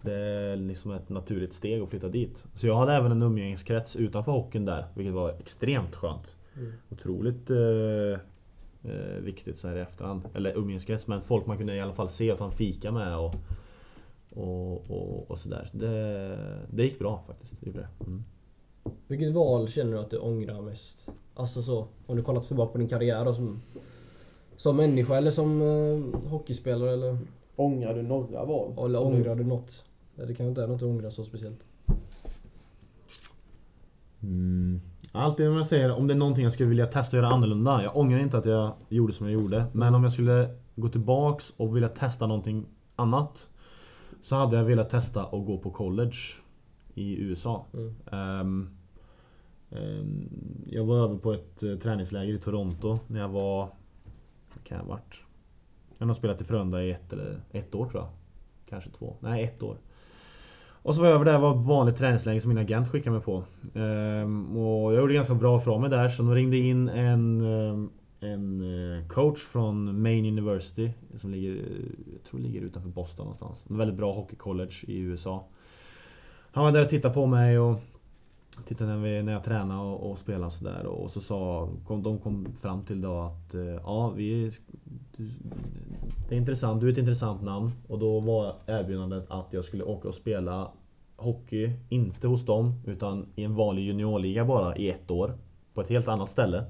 Det 0.04 0.14
är 0.14 0.56
liksom 0.56 0.90
ett 0.90 1.08
naturligt 1.08 1.54
steg 1.54 1.82
att 1.82 1.88
flytta 1.88 2.08
dit. 2.08 2.44
Så 2.54 2.66
jag 2.66 2.76
hade 2.76 2.92
även 2.92 3.12
en 3.12 3.22
umgängeskrets 3.22 3.96
utanför 3.96 4.32
hockeyn 4.32 4.64
där, 4.64 4.84
vilket 4.94 5.14
var 5.14 5.30
extremt 5.30 5.94
skönt. 5.94 6.36
Mm. 6.56 6.72
Otroligt 6.90 7.50
eh, 7.50 8.20
eh, 8.92 9.20
viktigt 9.20 9.58
så 9.58 9.68
här 9.68 9.76
i 9.76 9.80
efterhand. 9.80 10.22
Eller 10.34 10.58
umgängeskrets, 10.58 11.06
men 11.06 11.20
folk 11.20 11.46
man 11.46 11.58
kunde 11.58 11.74
i 11.74 11.80
alla 11.80 11.92
fall 11.92 12.08
se 12.08 12.32
och 12.32 12.38
ta 12.38 12.44
en 12.44 12.50
fika 12.50 12.92
med 12.92 13.18
och, 13.18 13.34
och, 14.34 14.90
och, 14.90 15.30
och 15.30 15.38
sådär. 15.38 15.68
Så 15.72 15.76
det, 15.76 16.38
det 16.70 16.84
gick 16.84 16.98
bra 16.98 17.24
faktiskt. 17.26 17.54
Det 17.60 17.70
det. 17.70 17.88
Mm. 18.06 18.24
Vilket 19.06 19.32
val 19.32 19.68
känner 19.68 19.92
du 19.92 19.98
att 19.98 20.10
du 20.10 20.18
ångrar 20.18 20.62
mest? 20.62 21.08
Alltså 21.34 21.62
så, 21.62 21.86
om 22.06 22.16
du 22.16 22.22
kollar 22.22 22.40
tillbaka 22.40 22.72
på 22.72 22.78
din 22.78 22.88
karriär 22.88 23.24
då, 23.24 23.34
som, 23.34 23.60
som 24.56 24.76
människa 24.76 25.16
eller 25.16 25.30
som 25.30 25.62
eh, 25.62 26.30
hockeyspelare 26.30 26.92
eller, 26.92 27.18
Ångrar 27.56 27.94
du 27.94 28.02
några 28.02 28.44
val? 28.44 28.72
eller 28.84 29.02
ångrar 29.02 29.34
du 29.34 29.44
något? 29.44 29.84
Det 30.16 30.26
kanske 30.26 30.44
inte 30.44 30.62
är 30.62 30.66
något 30.66 30.80
du 30.80 30.86
ångrar 30.86 31.10
så 31.10 31.24
speciellt. 31.24 31.64
Mm. 34.22 34.80
Alltid 35.12 35.48
om 35.48 35.56
jag 35.56 35.66
säger 35.66 35.92
om 35.92 36.06
det 36.06 36.14
är 36.14 36.18
någonting 36.18 36.44
jag 36.44 36.52
skulle 36.52 36.68
vilja 36.68 36.86
testa 36.86 37.16
och 37.16 37.22
göra 37.22 37.32
annorlunda. 37.32 37.82
Jag 37.82 37.96
ångrar 37.96 38.18
inte 38.18 38.38
att 38.38 38.44
jag 38.44 38.74
gjorde 38.88 39.12
som 39.12 39.26
jag 39.26 39.32
gjorde. 39.32 39.64
Men 39.72 39.94
om 39.94 40.02
jag 40.04 40.12
skulle 40.12 40.48
gå 40.76 40.88
tillbaks 40.88 41.52
och 41.56 41.76
vilja 41.76 41.88
testa 41.88 42.26
någonting 42.26 42.66
annat. 42.96 43.48
Så 44.22 44.36
hade 44.36 44.56
jag 44.56 44.64
velat 44.64 44.90
testa 44.90 45.22
att 45.22 45.46
gå 45.46 45.58
på 45.58 45.70
college 45.70 46.16
i 46.94 47.16
USA. 47.22 47.66
Mm. 47.72 47.94
Ehm, 48.12 48.70
jag 50.66 50.84
var 50.84 50.96
över 50.96 51.16
på 51.18 51.32
ett 51.32 51.62
eh, 51.62 51.76
träningsläger 51.76 52.34
i 52.34 52.38
Toronto 52.38 52.98
när 53.06 53.20
jag 53.20 53.28
var... 53.28 53.68
Kan 54.64 54.78
jag 54.78 54.84
ha 54.84 54.90
varit? 54.90 55.20
Jag 55.98 56.06
har 56.06 56.14
spelat 56.14 56.40
i 56.40 56.44
Frölunda 56.44 56.84
i 56.84 56.90
ett 56.90 57.12
eller 57.12 57.40
ett 57.50 57.74
år 57.74 57.86
tror 57.86 58.02
jag. 58.02 58.08
Kanske 58.68 58.90
två. 58.90 59.16
Nej, 59.20 59.44
ett 59.44 59.62
år. 59.62 59.76
Och 60.84 60.94
så 60.94 61.00
var 61.00 61.08
jag 61.08 61.14
över 61.14 61.24
där, 61.24 61.32
det 61.32 61.38
var 61.38 61.60
ett 61.60 61.66
vanligt 61.66 61.96
träningsläger 61.96 62.40
som 62.40 62.48
min 62.48 62.58
agent 62.58 62.88
skickade 62.88 63.16
mig 63.16 63.24
på. 63.24 63.44
Ehm, 63.74 64.56
och 64.56 64.92
jag 64.92 65.00
gjorde 65.00 65.14
ganska 65.14 65.34
bra 65.34 65.60
ifrån 65.60 65.80
mig 65.80 65.90
där 65.90 66.08
så 66.08 66.22
de 66.22 66.34
ringde 66.34 66.56
in 66.56 66.88
en, 66.88 67.40
eh, 67.40 68.28
en 68.30 68.60
eh, 68.60 69.06
coach 69.08 69.40
från 69.40 70.02
Maine 70.02 70.26
University 70.26 70.90
som 71.20 71.30
ligger, 71.30 71.50
eh, 71.50 71.58
jag 72.12 72.30
tror 72.30 72.40
ligger 72.40 72.60
utanför 72.60 72.88
Boston 72.88 73.24
någonstans. 73.24 73.64
En 73.70 73.76
väldigt 73.76 73.96
bra 73.96 74.12
hockeycollege 74.12 74.84
i 74.86 74.98
USA. 74.98 75.44
Han 76.52 76.64
var 76.64 76.72
där 76.72 76.82
och 76.82 76.88
tittade 76.88 77.14
på 77.14 77.26
mig 77.26 77.58
och 77.58 77.80
tittade 78.66 78.90
när, 78.90 79.02
vi, 79.02 79.22
när 79.22 79.32
jag 79.32 79.44
tränade 79.44 79.80
och, 79.80 80.10
och 80.10 80.18
spelade 80.18 80.46
och 80.46 80.52
sådär 80.52 80.86
och 80.86 81.10
så 81.10 81.20
sa 81.20 81.68
kom, 81.86 82.02
de 82.02 82.18
kom 82.18 82.46
fram 82.60 82.84
till 82.84 83.00
då 83.00 83.20
att 83.20 83.54
eh, 83.54 83.60
ja 83.60 84.12
vi 84.16 84.52
du, 85.16 85.30
Det 86.28 86.34
är 86.34 86.38
intressant, 86.38 86.80
du 86.80 86.88
är 86.88 86.92
ett 86.92 86.98
intressant 86.98 87.42
namn 87.42 87.70
och 87.88 87.98
då 87.98 88.20
var 88.20 88.54
erbjudandet 88.66 89.30
att 89.30 89.52
jag 89.52 89.64
skulle 89.64 89.84
åka 89.84 90.08
och 90.08 90.14
spela 90.14 90.70
hockey, 91.16 91.72
inte 91.88 92.28
hos 92.28 92.44
dem 92.44 92.82
utan 92.86 93.26
i 93.34 93.44
en 93.44 93.54
vanlig 93.54 93.82
juniorliga 93.82 94.44
bara 94.44 94.76
i 94.76 94.90
ett 94.90 95.10
år 95.10 95.38
på 95.74 95.80
ett 95.80 95.88
helt 95.88 96.08
annat 96.08 96.30
ställe. 96.30 96.64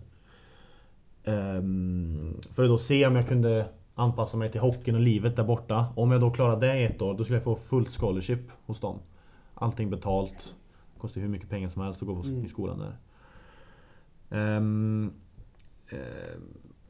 Um, 1.24 2.40
för 2.54 2.62
att 2.62 2.68
då 2.68 2.78
se 2.78 3.06
om 3.06 3.16
jag 3.16 3.28
kunde 3.28 3.66
anpassa 3.94 4.36
mig 4.36 4.50
till 4.50 4.60
hockeyn 4.60 4.94
och 4.94 5.00
livet 5.00 5.36
där 5.36 5.44
borta. 5.44 5.86
Om 5.96 6.10
jag 6.10 6.20
då 6.20 6.30
klarade 6.30 6.66
det 6.66 6.80
i 6.80 6.84
ett 6.84 7.02
år, 7.02 7.14
då 7.14 7.24
skulle 7.24 7.36
jag 7.36 7.44
få 7.44 7.56
fullt 7.56 7.90
scholarship 7.90 8.40
hos 8.66 8.80
dem. 8.80 8.98
Allting 9.54 9.90
betalt. 9.90 10.54
Kostar 11.04 11.20
hur 11.20 11.28
mycket 11.28 11.50
pengar 11.50 11.68
som 11.68 11.82
helst 11.82 12.02
att 12.02 12.08
gå 12.08 12.22
på, 12.22 12.28
Mm. 12.28 12.44
i 12.44 12.48
skolan 12.48 12.78
där. 12.78 12.96
Ehm, 14.30 15.12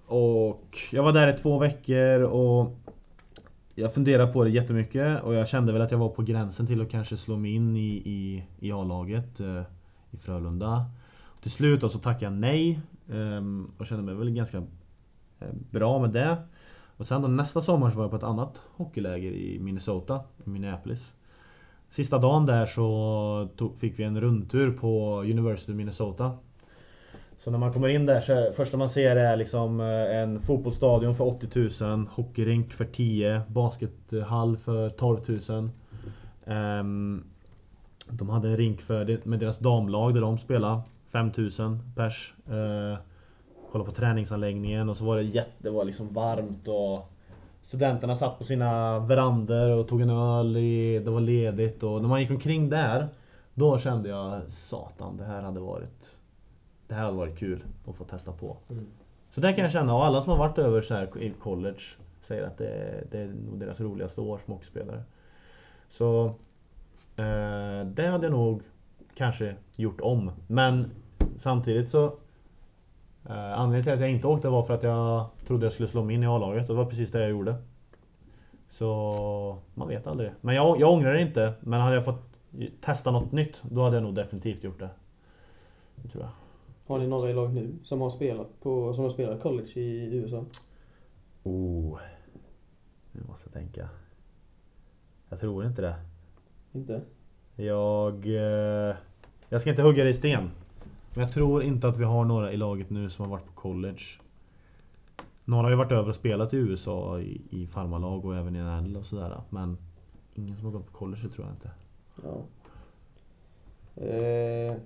och 0.06 0.78
jag 0.92 1.02
var 1.02 1.12
där 1.12 1.34
i 1.34 1.38
två 1.38 1.58
veckor 1.58 2.22
och 2.22 2.76
jag 3.74 3.94
funderade 3.94 4.32
på 4.32 4.44
det 4.44 4.50
jättemycket 4.50 5.22
och 5.22 5.34
jag 5.34 5.48
kände 5.48 5.72
väl 5.72 5.82
att 5.82 5.90
jag 5.90 5.98
var 5.98 6.08
på 6.08 6.22
gränsen 6.22 6.66
till 6.66 6.80
att 6.80 6.90
kanske 6.90 7.16
slå 7.16 7.36
mig 7.36 7.54
in 7.54 7.76
i, 7.76 8.02
i, 8.04 8.44
i 8.58 8.72
A-laget 8.72 9.40
eh, 9.40 9.62
i 10.10 10.16
Frölunda. 10.16 10.84
Till 11.40 11.50
slut 11.50 11.80
då 11.80 11.88
så 11.88 11.98
tackade 11.98 12.24
jag 12.24 12.32
nej 12.32 12.80
ehm, 13.12 13.70
och 13.78 13.86
kände 13.86 14.02
mig 14.04 14.14
väl 14.14 14.30
ganska 14.30 14.56
eh, 15.40 15.48
bra 15.70 15.98
med 15.98 16.10
det. 16.10 16.36
Och 16.96 17.06
sen 17.06 17.22
då 17.22 17.28
nästa 17.28 17.60
sommar 17.60 17.90
så 17.90 17.96
var 17.96 18.04
jag 18.04 18.10
på 18.10 18.16
ett 18.16 18.22
annat 18.22 18.60
hockeyläger 18.76 19.30
i 19.32 19.58
Minnesota, 19.60 20.20
i 20.46 20.50
Minneapolis. 20.50 21.12
Sista 21.94 22.18
dagen 22.18 22.46
där 22.46 22.66
så 22.66 23.48
tog, 23.56 23.78
fick 23.78 23.98
vi 23.98 24.04
en 24.04 24.20
rundtur 24.20 24.70
på 24.70 25.20
University 25.20 25.72
of 25.72 25.76
Minnesota. 25.76 26.32
Så 27.38 27.50
när 27.50 27.58
man 27.58 27.72
kommer 27.72 27.88
in 27.88 28.06
där 28.06 28.20
så 28.20 28.52
första 28.56 28.76
man 28.76 28.90
ser 28.90 29.16
är 29.16 29.36
liksom 29.36 29.80
eh, 29.80 30.16
en 30.16 30.40
fotbollsstadion 30.40 31.16
för 31.16 31.24
80 31.24 31.84
000, 31.84 32.06
hockeyrink 32.10 32.72
för 32.72 32.84
10, 32.84 33.42
baskethall 33.48 34.56
för 34.56 34.90
12 34.90 35.20
000. 35.48 35.70
Um, 36.80 37.24
de 38.08 38.28
hade 38.28 38.48
en 38.48 38.56
rink 38.56 38.80
för, 38.80 39.28
med 39.28 39.38
deras 39.38 39.58
damlag 39.58 40.14
där 40.14 40.20
de 40.20 40.38
spelade, 40.38 40.80
5 41.12 41.32
000 41.36 41.78
pers. 41.96 42.34
Uh, 42.50 42.98
kolla 43.72 43.84
på 43.84 43.92
träningsanläggningen 43.92 44.88
och 44.88 44.96
så 44.96 45.04
var 45.04 45.16
det 45.16 45.22
jätte, 45.22 45.52
det 45.58 45.70
var 45.70 45.84
liksom 45.84 46.12
varmt 46.12 46.68
och 46.68 47.13
Studenterna 47.64 48.16
satt 48.16 48.38
på 48.38 48.44
sina 48.44 48.98
verandor 48.98 49.70
och 49.70 49.88
tog 49.88 50.00
en 50.00 50.10
öl, 50.10 50.56
i, 50.56 50.98
det 50.98 51.10
var 51.10 51.20
ledigt 51.20 51.82
och 51.82 52.02
när 52.02 52.08
man 52.08 52.20
gick 52.20 52.30
omkring 52.30 52.70
där 52.70 53.08
Då 53.54 53.78
kände 53.78 54.08
jag 54.08 54.42
satan 54.48 55.16
det 55.16 55.24
här 55.24 55.42
hade 55.42 55.60
varit 55.60 56.18
Det 56.88 56.94
här 56.94 57.04
hade 57.04 57.16
varit 57.16 57.38
kul 57.38 57.64
att 57.88 57.96
få 57.96 58.04
testa 58.04 58.32
på. 58.32 58.56
Mm. 58.70 58.86
Så 59.30 59.40
där 59.40 59.52
kan 59.52 59.62
jag 59.62 59.72
känna, 59.72 59.94
och 59.94 60.04
alla 60.04 60.22
som 60.22 60.30
har 60.30 60.38
varit 60.38 60.58
över 60.58 60.80
så 60.80 60.94
här 60.94 61.18
i 61.18 61.30
college 61.30 61.80
Säger 62.20 62.46
att 62.46 62.58
det, 62.58 63.04
det 63.10 63.18
är 63.18 63.26
nog 63.26 63.60
deras 63.60 63.80
roligaste 63.80 64.20
år 64.20 64.40
som 64.44 64.52
hockeyspelare. 64.54 65.02
Så 65.90 66.26
eh, 67.16 67.86
Det 67.86 68.06
hade 68.06 68.26
jag 68.26 68.32
nog 68.32 68.62
kanske 69.14 69.56
gjort 69.76 70.00
om. 70.00 70.30
Men 70.46 70.90
samtidigt 71.36 71.90
så 71.90 72.14
Anledningen 73.26 73.82
till 73.84 73.92
att 73.92 74.00
jag 74.00 74.10
inte 74.10 74.28
åkte 74.28 74.48
var 74.48 74.62
för 74.62 74.74
att 74.74 74.82
jag 74.82 75.26
trodde 75.46 75.66
jag 75.66 75.72
skulle 75.72 75.88
slå 75.88 76.04
mig 76.04 76.14
in 76.14 76.22
i 76.22 76.26
A-laget 76.26 76.68
och 76.68 76.74
det 76.74 76.82
var 76.82 76.90
precis 76.90 77.10
det 77.10 77.20
jag 77.20 77.30
gjorde. 77.30 77.54
Så 78.68 79.58
man 79.74 79.88
vet 79.88 80.06
aldrig. 80.06 80.30
Men 80.40 80.54
jag, 80.54 80.80
jag 80.80 80.92
ångrar 80.92 81.14
det 81.14 81.22
inte. 81.22 81.54
Men 81.60 81.80
hade 81.80 81.94
jag 81.94 82.04
fått 82.04 82.22
testa 82.80 83.10
något 83.10 83.32
nytt 83.32 83.62
då 83.62 83.82
hade 83.82 83.96
jag 83.96 84.02
nog 84.02 84.14
definitivt 84.14 84.64
gjort 84.64 84.78
det. 84.78 84.90
Det 85.96 86.08
tror 86.08 86.22
jag. 86.24 86.30
Har 86.86 86.98
ni 86.98 87.06
några 87.06 87.30
i 87.30 87.34
lag 87.34 87.54
nu 87.54 87.74
som 87.82 88.00
har 88.00 88.10
spelat 88.10 88.60
på, 88.60 88.94
som 88.94 89.04
har 89.04 89.10
spelat 89.10 89.42
college 89.42 89.80
i 89.80 90.16
USA? 90.16 90.44
Oh. 91.42 91.98
Nu 93.12 93.22
måste 93.28 93.48
jag 93.48 93.52
tänka. 93.52 93.88
Jag 95.28 95.40
tror 95.40 95.66
inte 95.66 95.82
det. 95.82 95.94
Inte? 96.72 97.00
Jag... 97.56 98.26
Eh, 98.26 98.96
jag 99.48 99.60
ska 99.60 99.70
inte 99.70 99.82
hugga 99.82 100.04
det 100.04 100.10
i 100.10 100.14
sten. 100.14 100.50
Men 101.14 101.24
jag 101.24 101.32
tror 101.32 101.62
inte 101.62 101.88
att 101.88 101.96
vi 101.96 102.04
har 102.04 102.24
några 102.24 102.52
i 102.52 102.56
laget 102.56 102.90
nu 102.90 103.10
som 103.10 103.24
har 103.24 103.30
varit 103.30 103.46
på 103.46 103.52
college. 103.52 104.02
Några 105.44 105.62
har 105.62 105.70
ju 105.70 105.76
varit 105.76 105.92
över 105.92 106.08
och 106.08 106.14
spelat 106.14 106.54
i 106.54 106.56
USA 106.56 107.20
i, 107.20 107.42
i 107.50 107.66
farmarlag 107.66 108.24
och 108.24 108.36
även 108.36 108.56
i 108.56 108.62
NHL 108.62 108.96
och 108.96 109.06
sådär. 109.06 109.40
Men 109.50 109.76
ingen 110.34 110.56
som 110.56 110.64
har 110.64 110.72
gått 110.72 110.86
på 110.86 110.92
college 110.92 111.20
det 111.22 111.28
tror 111.28 111.46
jag 111.46 111.54
inte. 111.54 111.70
Ja. 112.22 112.42
Eh, 114.02 114.76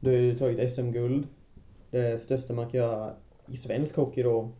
du 0.00 0.10
har 0.10 0.16
ju 0.16 0.38
tagit 0.38 0.72
SM-guld. 0.72 1.26
Det 1.90 2.22
största 2.22 2.54
man 2.54 2.70
kan 2.70 2.80
göra 2.80 3.12
i 3.46 3.56
svensk 3.56 3.96
hockey 3.96 4.22
då. 4.22 4.50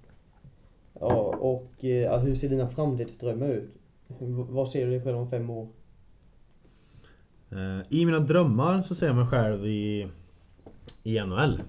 Ja, 1.00 1.36
och 1.40 1.84
eh, 1.84 2.20
hur 2.20 2.34
ser 2.34 2.48
dina 2.48 2.68
framtidsdrömmar 2.68 3.48
ut? 3.48 3.74
Vad 4.48 4.70
ser 4.70 4.84
du 4.84 4.90
dig 4.90 5.02
själv 5.02 5.18
om 5.18 5.30
fem 5.30 5.50
år? 5.50 5.68
Eh, 7.50 7.80
I 7.88 8.06
mina 8.06 8.20
drömmar 8.20 8.82
så 8.82 8.94
ser 8.94 9.06
jag 9.06 9.16
mig 9.16 9.26
själv 9.26 9.66
i, 9.66 10.08
i 11.02 11.20
NHL. 11.20 11.62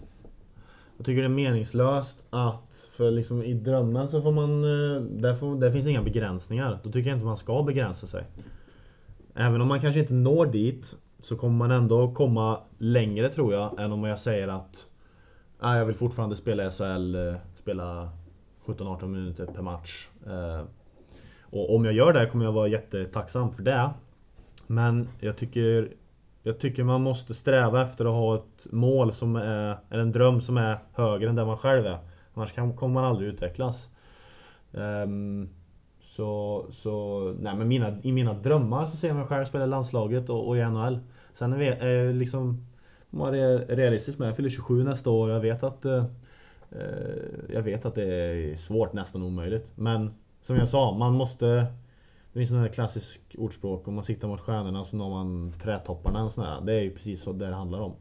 Jag 0.97 1.05
tycker 1.05 1.21
det 1.21 1.27
är 1.27 1.29
meningslöst 1.29 2.23
att, 2.29 2.89
för 2.93 3.11
liksom 3.11 3.43
i 3.43 3.53
drömmen 3.53 4.09
så 4.09 4.21
får 4.21 4.31
man, 4.31 4.63
eh, 4.63 5.01
där, 5.01 5.35
får, 5.35 5.55
där 5.55 5.71
finns 5.71 5.87
inga 5.87 6.01
begränsningar. 6.01 6.79
Då 6.83 6.91
tycker 6.91 7.09
jag 7.09 7.17
inte 7.17 7.25
man 7.25 7.37
ska 7.37 7.63
begränsa 7.63 8.07
sig. 8.07 8.23
Även 9.33 9.61
om 9.61 9.67
man 9.67 9.81
kanske 9.81 9.99
inte 9.99 10.13
når 10.13 10.45
dit 10.45 10.95
så 11.21 11.37
kommer 11.37 11.57
man 11.57 11.71
ändå 11.71 12.13
komma 12.13 12.59
längre 12.77 13.29
tror 13.29 13.53
jag 13.53 13.79
än 13.79 13.91
om 13.91 14.03
jag 14.03 14.19
säger 14.19 14.47
att 14.47 14.89
ah, 15.59 15.75
jag 15.75 15.85
vill 15.85 15.95
fortfarande 15.95 16.35
spela 16.35 16.71
SHL, 16.71 17.15
eh, 17.15 17.35
spela 17.55 18.09
17-18 18.65 19.07
minuter 19.07 19.45
per 19.45 19.61
match. 19.61 20.09
Eh, 20.27 20.61
och 21.41 21.75
om 21.75 21.85
jag 21.85 21.93
gör 21.93 22.13
det 22.13 22.25
kommer 22.25 22.45
jag 22.45 22.51
vara 22.51 22.67
jättetacksam 22.67 23.53
för 23.53 23.63
det. 23.63 23.89
Men 24.67 25.09
jag 25.19 25.37
tycker 25.37 25.89
jag 26.47 26.59
tycker 26.59 26.83
man 26.83 27.01
måste 27.01 27.33
sträva 27.33 27.81
efter 27.81 28.05
att 28.05 28.11
ha 28.11 28.35
ett 28.35 28.67
mål 28.71 29.13
som 29.13 29.35
är, 29.35 29.77
eller 29.89 30.01
en 30.01 30.11
dröm 30.11 30.41
som 30.41 30.57
är 30.57 30.77
högre 30.93 31.29
än 31.29 31.35
där 31.35 31.45
man 31.45 31.57
själv 31.57 31.85
är. 31.85 31.97
Annars 32.33 32.51
kan, 32.51 32.73
kommer 32.73 32.93
man 32.93 33.03
aldrig 33.03 33.29
utvecklas. 33.29 33.89
Um, 34.71 35.49
så, 36.01 36.65
så, 36.71 37.19
nej 37.39 37.55
men 37.55 37.67
mina, 37.67 37.97
i 38.01 38.11
mina 38.11 38.33
drömmar 38.33 38.87
så 38.87 38.97
ser 38.97 39.07
jag 39.07 39.17
mig 39.17 39.25
själv 39.25 39.45
spela 39.45 39.63
i 39.63 39.67
landslaget 39.67 40.29
och, 40.29 40.47
och 40.47 40.57
i 40.57 40.63
NHL. 40.63 40.99
Sen 41.33 41.53
är 41.53 41.57
vi, 41.57 41.67
är 41.67 42.13
liksom, 42.13 42.67
man 43.09 43.33
är 43.33 43.75
realistisk 43.75 44.19
med, 44.19 44.27
jag 44.27 44.35
fyller 44.35 44.49
27 44.49 44.83
nästa 44.83 45.09
år 45.09 45.31
jag 45.31 45.39
vet 45.39 45.63
att 45.63 45.85
eh, 45.85 46.05
eh, 46.71 47.53
Jag 47.53 47.61
vet 47.61 47.85
att 47.85 47.95
det 47.95 48.05
är 48.05 48.55
svårt, 48.55 48.93
nästan 48.93 49.23
omöjligt. 49.23 49.71
Men 49.75 50.13
som 50.41 50.55
jag 50.55 50.69
sa, 50.69 50.97
man 50.97 51.13
måste 51.13 51.65
det 52.39 52.45
finns 52.47 52.65
ett 52.67 52.73
klassiskt 52.73 53.35
ordspråk, 53.37 53.87
om 53.87 53.93
man 53.93 54.03
siktar 54.03 54.27
mot 54.27 54.39
stjärnorna 54.39 54.85
så 54.85 54.95
når 54.95 55.09
man 55.09 55.53
trädtopparna. 55.61 56.25
Och 56.25 56.31
sådär. 56.31 56.61
Det 56.65 56.73
är 56.73 56.81
ju 56.81 56.91
precis 56.91 57.21
så 57.21 57.33
det 57.33 57.47
handlar 57.47 57.79
om. 57.79 57.93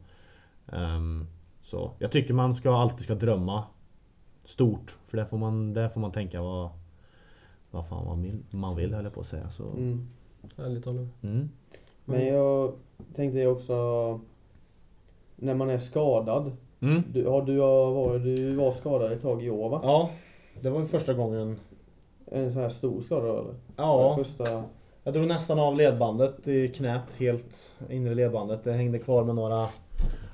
Ehm, 0.71 1.27
så 1.61 1.91
jag 1.99 2.11
tycker 2.11 2.33
man 2.33 2.55
ska 2.55 2.75
alltid 2.75 2.99
ska 3.03 3.15
drömma 3.15 3.63
stort. 4.45 4.95
För 5.07 5.17
där 5.17 5.25
får 5.25 5.37
man, 5.37 5.73
där 5.73 5.89
får 5.89 6.01
man 6.01 6.11
tänka 6.11 6.41
vad, 6.41 6.69
vad 7.71 7.87
fan 7.87 8.05
man 8.05 8.21
vill, 8.21 8.43
man 8.49 8.75
vill 8.75 8.93
höll 8.93 9.03
jag 9.03 9.13
på 9.13 9.21
att 9.21 9.27
säga. 9.27 9.49
Så, 9.49 9.63
Mm. 9.63 10.07
Härligt 10.57 10.87
Oliver. 10.87 11.07
mm. 11.21 11.49
Men 12.05 12.27
jag 12.27 12.73
tänkte 13.15 13.47
också 13.47 13.73
när 15.35 15.53
man 15.55 15.69
är 15.69 15.77
skadad. 15.77 16.51
Mm. 16.79 17.03
Du, 17.11 17.27
har 17.27 17.41
du, 17.41 17.59
har 17.59 17.91
varit, 17.91 18.23
du 18.23 18.55
var 18.55 18.71
skadad 18.71 19.11
ett 19.11 19.21
tag 19.21 19.43
i 19.43 19.49
år 19.49 19.69
va? 19.69 19.79
Ja, 19.83 20.09
det 20.61 20.69
var 20.69 20.81
ju 20.81 20.87
första 20.87 21.13
gången. 21.13 21.59
En 22.31 22.53
sån 22.53 22.61
här 22.61 22.69
stor 22.69 23.01
skada 23.01 23.27
då 23.27 23.39
eller? 23.39 23.53
Ja, 23.75 24.15
Första... 24.15 24.63
jag 25.03 25.13
drog 25.13 25.27
nästan 25.27 25.59
av 25.59 25.75
ledbandet 25.75 26.47
i 26.47 26.67
knät, 26.67 27.03
helt 27.17 27.73
inre 27.89 28.15
ledbandet. 28.15 28.63
Det 28.63 28.73
hängde 28.73 28.99
kvar 28.99 29.23
med 29.23 29.35
några 29.35 29.69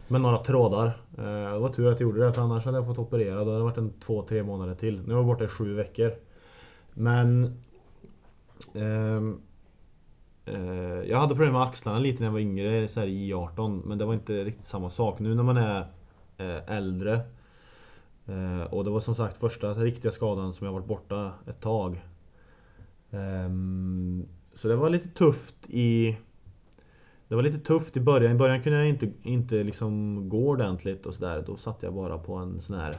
med 0.08 0.22
några 0.22 0.38
trådar. 0.38 0.86
Eh, 1.18 1.54
Det 1.54 1.60
var 1.60 1.70
tur 1.70 1.92
att 1.92 2.00
jag 2.00 2.08
gjorde 2.10 2.26
det 2.26 2.34
för 2.34 2.42
annars 2.42 2.66
hade 2.66 2.78
jag 2.78 2.86
fått 2.88 3.00
operera. 3.00 3.34
Då 3.36 3.40
hade 3.40 3.58
det 3.58 3.64
varit 3.64 3.78
en 3.78 3.94
två, 4.06 4.22
tre 4.22 4.44
månader 4.44 4.76
till. 4.76 5.02
Nu 5.02 5.14
var 5.14 5.20
jag 5.20 5.26
borta 5.26 5.44
i 5.44 5.48
sju 5.48 5.74
veckor. 5.74 6.12
Men 6.94 7.58
eh, 8.74 9.22
Jag 11.10 11.18
hade 11.18 11.36
problem 11.36 11.54
med 11.54 11.62
axlarna 11.62 12.00
lite 12.00 12.20
när 12.20 12.28
jag 12.28 12.34
var 12.34 12.40
yngre, 12.40 12.88
så 12.88 13.00
här 13.00 13.08
i 13.08 13.34
18 13.34 13.82
Men 13.86 13.98
det 13.98 14.06
var 14.06 14.14
inte 14.14 14.44
riktigt 14.44 14.68
samma 14.68 14.90
sak. 14.90 15.20
Nu 15.20 15.36
när 15.36 15.44
man 15.44 15.58
är 15.58 15.80
eh, 16.38 16.78
äldre 16.78 17.20
Eh, 18.26 18.74
och 18.74 18.84
det 18.84 18.90
var 18.90 19.00
som 19.00 19.16
sagt 19.16 19.38
första 19.38 19.74
riktiga 19.74 20.12
skadan 20.12 20.54
som 20.54 20.66
jag 20.66 20.74
varit 20.74 20.86
borta 20.86 21.34
ett 21.48 21.62
tag. 21.62 22.02
Ehm, 23.12 24.26
så 24.54 24.68
det 24.68 24.76
var 24.76 24.90
lite 24.90 25.08
tufft 25.08 25.70
i 25.70 26.18
Det 27.28 27.36
var 27.36 27.44
lite 27.44 27.60
tufft 27.60 27.98
i 27.98 28.00
början. 28.00 28.32
I 28.32 28.36
början 28.36 28.64
kunde 28.64 28.80
jag 28.80 28.90
inte, 28.90 29.10
inte 29.24 29.64
liksom 29.64 30.22
gå 30.30 30.50
ordentligt 30.50 31.06
och 31.06 31.14
sådär. 31.14 31.44
Då 31.48 31.58
satt 31.58 31.84
jag 31.84 31.94
bara 31.94 32.18
på 32.18 32.36
en 32.36 32.62
sån 32.62 32.76
här 32.76 32.96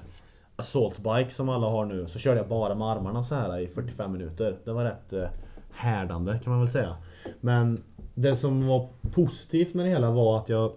Assault 0.57 0.99
bike 0.99 1.31
som 1.31 1.49
alla 1.49 1.67
har 1.67 1.87
nu. 1.87 2.07
Så 2.07 2.19
körde 2.19 2.41
jag 2.41 2.49
bara 2.49 2.75
med 2.75 2.89
armarna 2.89 3.23
så 3.23 3.35
här 3.35 3.59
i 3.59 3.69
45 3.69 4.13
minuter. 4.13 4.59
Det 4.65 4.73
var 4.73 4.85
rätt 4.85 5.13
eh, 5.13 5.29
härdande 5.71 6.39
kan 6.45 6.53
man 6.53 6.61
väl 6.61 6.71
säga. 6.73 6.97
Men 7.41 7.83
det 8.15 8.37
som 8.37 8.67
var 8.67 8.89
positivt 9.15 9.75
med 9.75 9.87
det 9.87 9.91
hela 9.91 10.11
var 10.11 10.39
att 10.39 10.49
jag 10.49 10.73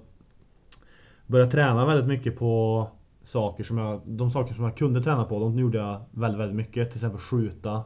började 1.28 1.52
träna 1.52 1.86
väldigt 1.86 2.08
mycket 2.08 2.40
på 2.40 2.88
saker 3.26 3.64
som 3.64 3.78
jag, 3.78 4.02
de 4.06 4.32
saker 4.32 4.54
som 4.54 4.64
jag 4.64 4.78
kunde 4.78 5.04
träna 5.04 5.24
på, 5.24 5.40
de 5.40 5.60
gjorde 5.60 5.78
jag 5.78 6.02
väldigt, 6.12 6.40
väldigt 6.40 6.56
mycket. 6.58 6.90
Till 6.90 6.98
exempel 6.98 7.20
skjuta. 7.20 7.84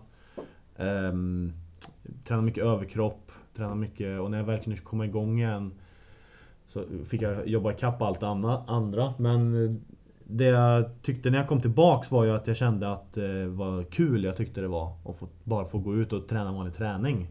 Um, 0.77 1.53
träna 2.23 2.41
mycket 2.41 2.63
överkropp. 2.63 3.31
Träna 3.55 3.75
mycket 3.75 4.19
och 4.19 4.31
när 4.31 4.37
jag 4.37 4.45
väl 4.45 4.59
kunde 4.59 4.79
komma 4.79 5.05
igång 5.05 5.39
igen 5.39 5.71
så 6.67 6.83
fick 7.05 7.21
jag 7.21 7.47
jobba 7.47 7.71
ikapp 7.71 8.01
allt 8.01 8.23
anna- 8.23 8.63
andra. 8.67 9.13
Men 9.17 9.65
eh, 9.65 9.75
det 10.23 10.45
jag 10.45 10.85
tyckte 11.01 11.29
när 11.29 11.37
jag 11.37 11.47
kom 11.47 11.61
tillbaks 11.61 12.11
var 12.11 12.23
ju 12.25 12.31
att 12.31 12.47
jag 12.47 12.57
kände 12.57 12.91
att 12.91 13.17
eh, 13.17 13.23
det 13.23 13.47
var 13.47 13.83
kul 13.83 14.23
jag 14.23 14.37
tyckte 14.37 14.61
det 14.61 14.67
var. 14.67 14.93
Att 15.05 15.15
få, 15.15 15.27
bara 15.43 15.65
få 15.65 15.77
gå 15.77 15.95
ut 15.95 16.13
och 16.13 16.27
träna 16.27 16.51
vanlig 16.51 16.73
träning. 16.73 17.27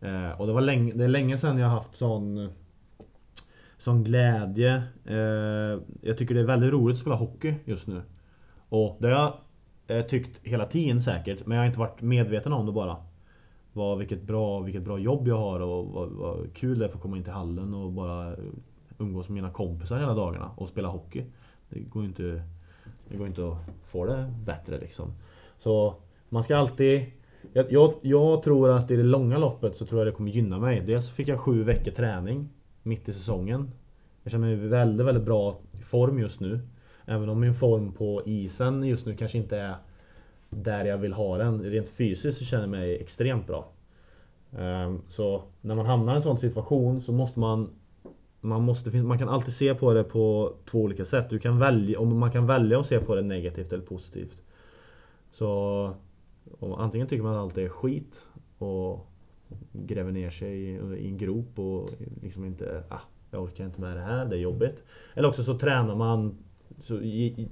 Eh, 0.00 0.40
och 0.40 0.46
det 0.46 0.52
var 0.52 0.60
länge, 0.60 0.92
det 0.92 1.04
är 1.04 1.08
länge 1.08 1.38
sedan 1.38 1.58
jag 1.58 1.68
haft 1.68 1.94
sån 1.96 2.50
Sån 3.78 4.04
glädje. 4.04 4.82
Eh, 5.04 5.80
jag 6.00 6.18
tycker 6.18 6.34
det 6.34 6.40
är 6.40 6.44
väldigt 6.44 6.72
roligt 6.72 6.94
att 6.94 7.00
spela 7.00 7.16
hockey 7.16 7.54
just 7.64 7.86
nu. 7.86 8.02
Och 8.68 8.96
det 9.00 9.08
har 9.08 9.14
jag 9.86 9.98
eh, 9.98 10.04
tyckt 10.04 10.40
hela 10.42 10.66
tiden 10.66 11.02
säkert. 11.02 11.46
Men 11.46 11.56
jag 11.56 11.62
har 11.62 11.66
inte 11.66 11.78
varit 11.78 12.02
medveten 12.02 12.52
om 12.52 12.66
det 12.66 12.72
bara. 12.72 12.96
Vad, 13.72 13.98
vilket, 13.98 14.22
bra, 14.22 14.60
vilket 14.60 14.82
bra 14.82 14.98
jobb 14.98 15.28
jag 15.28 15.38
har 15.38 15.60
och 15.60 15.86
vad, 15.86 16.08
vad 16.08 16.54
kul 16.54 16.78
det 16.78 16.84
är 16.84 16.86
att 16.86 16.92
få 16.92 16.98
komma 16.98 17.16
in 17.16 17.22
till 17.22 17.32
hallen 17.32 17.74
och 17.74 17.92
bara 17.92 18.36
umgås 18.98 19.28
med 19.28 19.34
mina 19.34 19.50
kompisar 19.50 19.98
hela 19.98 20.14
dagarna 20.14 20.50
och 20.56 20.68
spela 20.68 20.88
hockey. 20.88 21.24
Det 21.68 21.80
går 21.80 22.02
ju 22.02 22.08
inte, 22.08 22.42
det 23.08 23.16
går 23.16 23.26
inte 23.26 23.48
att 23.48 23.58
få 23.86 24.06
det 24.06 24.34
bättre 24.46 24.78
liksom. 24.78 25.12
Så 25.58 25.94
man 26.28 26.42
ska 26.42 26.56
alltid 26.56 27.06
jag, 27.52 27.72
jag, 27.72 27.94
jag 28.02 28.42
tror 28.42 28.70
att 28.70 28.90
i 28.90 28.96
det 28.96 29.02
långa 29.02 29.38
loppet 29.38 29.76
så 29.76 29.86
tror 29.86 30.00
jag 30.00 30.06
det 30.06 30.16
kommer 30.16 30.30
gynna 30.30 30.58
mig. 30.58 30.80
Dels 30.80 31.10
fick 31.10 31.28
jag 31.28 31.40
sju 31.40 31.62
veckor 31.62 31.90
träning 31.90 32.48
mitt 32.88 33.08
i 33.08 33.12
säsongen. 33.12 33.70
Jag 34.22 34.32
känner 34.32 34.56
mig 34.56 34.68
väldigt, 34.68 35.06
väldigt 35.06 35.24
bra 35.24 35.56
i 35.72 35.82
form 35.82 36.18
just 36.18 36.40
nu. 36.40 36.60
Även 37.06 37.28
om 37.28 37.40
min 37.40 37.54
form 37.54 37.92
på 37.92 38.22
isen 38.26 38.84
just 38.84 39.06
nu 39.06 39.16
kanske 39.16 39.38
inte 39.38 39.58
är 39.58 39.76
där 40.50 40.84
jag 40.84 40.98
vill 40.98 41.12
ha 41.12 41.38
den. 41.38 41.62
Rent 41.62 41.88
fysiskt 41.88 42.38
så 42.38 42.44
känner 42.44 42.62
jag 42.62 42.70
mig 42.70 42.96
extremt 42.96 43.46
bra. 43.46 43.68
Ehm, 44.58 45.00
så 45.08 45.42
när 45.60 45.74
man 45.74 45.86
hamnar 45.86 46.12
i 46.12 46.16
en 46.16 46.22
sån 46.22 46.38
situation 46.38 47.00
så 47.00 47.12
måste 47.12 47.40
man 47.40 47.70
man, 48.40 48.62
måste, 48.62 48.90
man 49.02 49.18
kan 49.18 49.28
alltid 49.28 49.54
se 49.54 49.74
på 49.74 49.94
det 49.94 50.04
på 50.04 50.54
två 50.70 50.82
olika 50.82 51.04
sätt. 51.04 51.30
Du 51.30 51.38
kan 51.38 51.58
välja, 51.58 52.00
om 52.00 52.18
man 52.18 52.32
kan 52.32 52.46
välja 52.46 52.80
att 52.80 52.86
se 52.86 53.00
på 53.00 53.14
det 53.14 53.22
negativt 53.22 53.72
eller 53.72 53.84
positivt. 53.84 54.42
Så 55.32 55.94
antingen 56.78 57.08
tycker 57.08 57.22
man 57.22 57.34
att 57.34 57.40
allt 57.40 57.58
är 57.58 57.68
skit 57.68 58.28
och 58.58 59.06
gräver 59.72 60.12
ner 60.12 60.30
sig 60.30 60.62
i, 60.62 60.76
en 61.08 61.18
grop 61.18 61.58
och 61.58 61.90
liksom 62.22 62.44
inte, 62.44 62.82
ah, 62.88 63.00
jag 63.30 63.42
orkar 63.42 63.64
inte 63.64 63.80
med 63.80 63.96
det 63.96 64.02
här, 64.02 64.24
det 64.24 64.36
är 64.36 64.40
jobbigt. 64.40 64.82
Eller 65.14 65.28
också 65.28 65.44
så 65.44 65.58
tränar 65.58 65.94
man, 65.94 66.38
så 66.78 67.00
i, 67.00 67.24
i, 67.24 67.48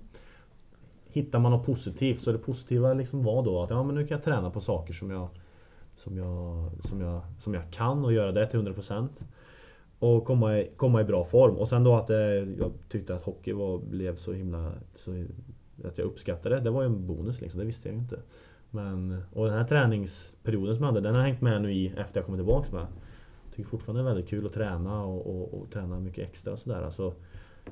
hittar 1.07 1.39
man 1.39 1.53
något 1.53 1.67
positivt. 1.67 2.23
Så 2.23 2.33
det 2.33 2.39
positiva 2.39 2.95
liksom 2.95 3.23
var 3.23 3.45
då 3.45 3.63
att 3.63 3.71
ja, 3.71 3.83
men 3.83 3.95
nu 3.95 4.07
kan 4.07 4.15
jag 4.17 4.25
träna 4.25 4.51
på 4.51 4.61
saker 4.61 4.93
som 4.93 5.11
jag, 5.11 5.29
som 5.95 6.17
jag, 6.17 6.71
som 6.83 7.01
jag, 7.01 7.21
som 7.39 7.55
jag 7.55 7.71
kan 7.71 8.05
och 8.05 8.13
göra 8.13 8.33
det 8.33 8.47
till 8.47 8.61
100%. 8.61 9.09
Och 9.99 10.25
komma 10.25 10.59
i, 10.59 10.71
komma 10.77 11.01
i 11.01 11.05
bra 11.05 11.25
form. 11.25 11.57
Och 11.57 11.69
sen 11.69 11.85
då 11.85 11.95
att 11.95 12.07
det, 12.07 12.37
jag 12.59 12.73
tyckte 12.89 13.15
att 13.15 13.23
hockey 13.23 13.53
var, 13.53 13.79
blev 13.79 14.17
så 14.17 14.33
himla... 14.33 14.73
Så, 14.95 15.25
att 15.85 15.99
jag 15.99 16.05
uppskattade 16.05 16.55
det. 16.55 16.61
Det 16.61 16.71
var 16.71 16.83
ju 16.83 16.87
en 16.87 17.07
bonus 17.07 17.41
liksom, 17.41 17.61
det 17.61 17.67
visste 17.67 17.89
jag 17.89 17.95
ju 17.95 18.01
inte. 18.01 18.19
Men, 18.77 19.22
och 19.33 19.47
den 19.47 19.55
här 19.59 19.64
träningsperioden 19.64 20.77
som 20.77 20.85
jag 20.85 20.93
hade, 20.93 21.01
den 21.01 21.14
har 21.14 21.22
hängt 21.22 21.41
med 21.41 21.62
nu 21.62 21.72
i 21.72 21.87
efter 21.97 22.18
jag 22.20 22.27
kommit 22.27 22.39
tillbaks 22.39 22.72
med. 22.72 22.87
Tycker 23.55 23.70
fortfarande 23.70 24.03
det 24.03 24.09
är 24.09 24.14
väldigt 24.14 24.31
kul 24.31 24.47
att 24.47 24.53
träna 24.53 25.05
och, 25.05 25.27
och, 25.27 25.55
och 25.55 25.70
träna 25.70 26.01
mycket 26.01 26.29
extra 26.29 26.53
och 26.53 26.59
sådär. 26.59 26.83
Alltså, 26.83 27.12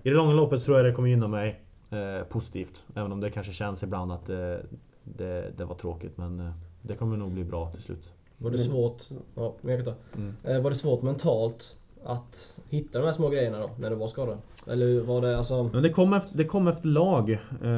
i 0.02 0.11
det 0.11 0.16
långa 0.16 0.32
loppet 0.32 0.64
tror 0.64 0.76
jag 0.76 0.86
det 0.86 0.92
kommer 0.92 1.09
gynna 1.09 1.28
mig 1.28 1.61
eh, 1.90 2.24
positivt. 2.28 2.84
Även 2.94 3.12
om 3.12 3.20
det 3.20 3.30
kanske 3.30 3.52
känns 3.52 3.82
ibland 3.82 4.12
att 4.12 4.26
det, 4.26 4.66
det, 5.05 5.52
det 5.57 5.64
var 5.64 5.74
tråkigt. 5.74 6.16
Men 6.16 6.40
eh, 6.40 6.50
det 6.82 6.94
kommer 6.94 7.16
nog 7.16 7.32
bli 7.32 7.44
bra 7.44 7.70
till 7.70 7.82
slut. 7.82 8.12
Var 8.38 8.50
det 8.50 8.57
Men- 8.57 8.66
svårt, 8.66 9.02
ja, 9.34 9.55
jag 9.62 9.84
kan 9.84 9.94
ta. 9.94 10.00
Mm. 10.16 10.34
Eh, 10.44 10.61
var 10.62 10.70
det 10.70 10.76
svårt 10.76 11.02
mentalt 11.02 11.76
att 12.05 12.55
hitta 12.70 12.98
de 12.98 13.05
här 13.05 13.12
små 13.12 13.28
grejerna 13.28 13.59
då, 13.59 13.70
när 13.78 13.90
du 13.90 13.96
var 13.96 14.07
skadad? 14.09 14.38
Eller 14.66 15.00
var 15.00 15.20
det 15.20 15.38
alltså... 15.38 15.62
Men 15.72 15.82
det 15.82 15.90
kom 15.90 16.12
efter, 16.12 16.36
det 16.36 16.44
kom 16.44 16.68
efter 16.68 16.88
lag. 16.88 17.30
Eh, 17.62 17.70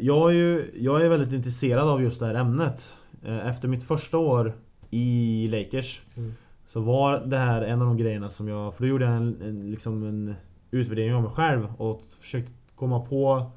jag, 0.00 0.30
är 0.30 0.34
ju, 0.34 0.70
jag 0.74 1.02
är 1.02 1.08
väldigt 1.08 1.32
intresserad 1.32 1.88
av 1.88 2.02
just 2.02 2.20
det 2.20 2.26
här 2.26 2.34
ämnet. 2.34 2.94
Eh, 3.24 3.46
efter 3.48 3.68
mitt 3.68 3.84
första 3.84 4.18
år 4.18 4.52
i 4.90 5.48
Lakers 5.48 6.02
Mm. 6.16 6.34
så 6.66 6.80
var 6.80 7.18
det 7.18 7.36
här 7.36 7.62
en 7.62 7.80
av 7.82 7.86
de 7.86 7.96
grejerna 7.96 8.28
som 8.28 8.48
jag... 8.48 8.74
För 8.74 8.82
då 8.82 8.88
gjorde 8.88 9.04
jag 9.04 9.16
en, 9.16 9.36
en, 9.42 9.70
liksom 9.70 10.02
en 10.02 10.34
utvärdering 10.70 11.14
av 11.14 11.22
mig 11.22 11.30
själv 11.30 11.68
och 11.78 12.02
försökte 12.20 12.52
komma 12.74 13.00
på 13.00 13.50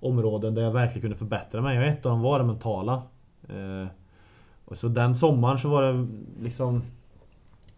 områden 0.00 0.54
där 0.54 0.62
jag 0.62 0.72
verkligen 0.72 1.00
kunde 1.00 1.16
förbättra 1.16 1.60
mig. 1.60 1.78
Och 1.78 1.84
ett 1.84 2.06
av 2.06 2.12
dem 2.12 2.20
var 2.20 2.38
det 2.38 2.44
mentala. 2.44 3.02
Eh, 3.48 3.86
och 4.64 4.76
så 4.76 4.88
den 4.88 5.14
sommaren 5.14 5.58
så 5.58 5.68
var 5.68 5.82
det 5.82 6.06
liksom... 6.42 6.82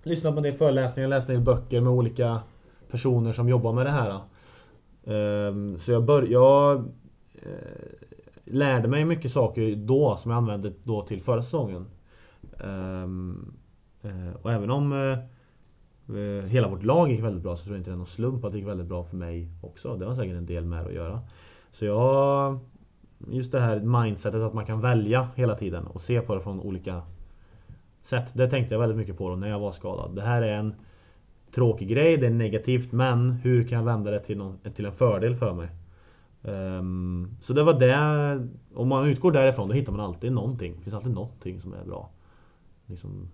Lyssnat 0.08 0.34
på 0.34 0.38
en 0.38 0.42
del 0.42 0.54
föreläsningar, 0.54 1.08
läst 1.08 1.28
en 1.28 1.34
del 1.34 1.44
böcker 1.44 1.80
med 1.80 1.92
olika 1.92 2.40
personer 2.90 3.32
som 3.32 3.48
jobbar 3.48 3.72
med 3.72 3.86
det 3.86 3.90
här. 3.90 4.20
Ehm, 5.06 5.78
så 5.78 5.92
jag, 5.92 6.04
bör, 6.04 6.22
jag 6.22 6.76
eh, 7.34 7.52
lärde 8.44 8.88
mig 8.88 9.04
mycket 9.04 9.32
saker 9.32 9.76
då 9.76 10.16
som 10.16 10.30
jag 10.30 10.38
använde 10.38 10.72
då 10.84 11.02
till 11.02 11.22
förra 11.22 11.42
säsongen. 11.42 11.86
Ehm, 12.64 13.54
eh, 14.02 14.42
och 14.42 14.52
även 14.52 14.70
om 14.70 14.92
eh, 14.92 16.44
hela 16.46 16.68
vårt 16.68 16.82
lag 16.82 17.10
gick 17.10 17.22
väldigt 17.22 17.42
bra 17.42 17.56
så 17.56 17.64
tror 17.64 17.76
jag 17.76 17.80
inte 17.80 17.90
det 17.90 17.94
är 17.94 17.98
någon 17.98 18.06
slump 18.06 18.44
att 18.44 18.52
det 18.52 18.58
gick 18.58 18.68
väldigt 18.68 18.86
bra 18.86 19.04
för 19.04 19.16
mig 19.16 19.48
också. 19.62 19.96
Det 19.96 20.06
har 20.06 20.14
säkert 20.14 20.36
en 20.36 20.46
del 20.46 20.64
med 20.64 20.84
det 20.84 20.88
att 20.88 20.94
göra. 20.94 21.20
Så 21.72 21.84
jag 21.84 22.58
Just 23.26 23.52
det 23.52 23.60
här 23.60 23.80
mindsetet 23.80 24.42
att 24.42 24.54
man 24.54 24.66
kan 24.66 24.80
välja 24.80 25.28
hela 25.36 25.54
tiden 25.54 25.86
och 25.86 26.00
se 26.00 26.20
på 26.20 26.34
det 26.34 26.40
från 26.40 26.60
olika 26.60 27.02
sätt. 28.08 28.32
Det 28.34 28.50
tänkte 28.50 28.74
jag 28.74 28.80
väldigt 28.80 28.98
mycket 28.98 29.18
på 29.18 29.28
då 29.28 29.36
när 29.36 29.48
jag 29.48 29.58
var 29.58 29.72
skadad. 29.72 30.14
Det 30.14 30.22
här 30.22 30.42
är 30.42 30.54
en 30.54 30.74
tråkig 31.54 31.88
grej, 31.88 32.16
det 32.16 32.26
är 32.26 32.30
negativt 32.30 32.92
men 32.92 33.30
hur 33.30 33.64
kan 33.64 33.78
jag 33.78 33.84
vända 33.84 34.10
det 34.10 34.20
till, 34.20 34.38
någon, 34.38 34.58
till 34.74 34.86
en 34.86 34.92
fördel 34.92 35.36
för 35.36 35.54
mig? 35.54 35.68
Um, 36.42 37.36
så 37.40 37.52
det 37.52 37.62
var 37.62 37.80
det. 37.80 38.48
Om 38.74 38.88
man 38.88 39.06
utgår 39.06 39.32
därifrån 39.32 39.68
då 39.68 39.74
hittar 39.74 39.92
man 39.92 40.00
alltid 40.00 40.32
någonting. 40.32 40.74
Det 40.76 40.82
finns 40.82 40.94
alltid 40.94 41.12
någonting 41.12 41.60
som 41.60 41.72
är 41.72 41.84
bra. 41.84 42.10
Liksom, 42.86 43.28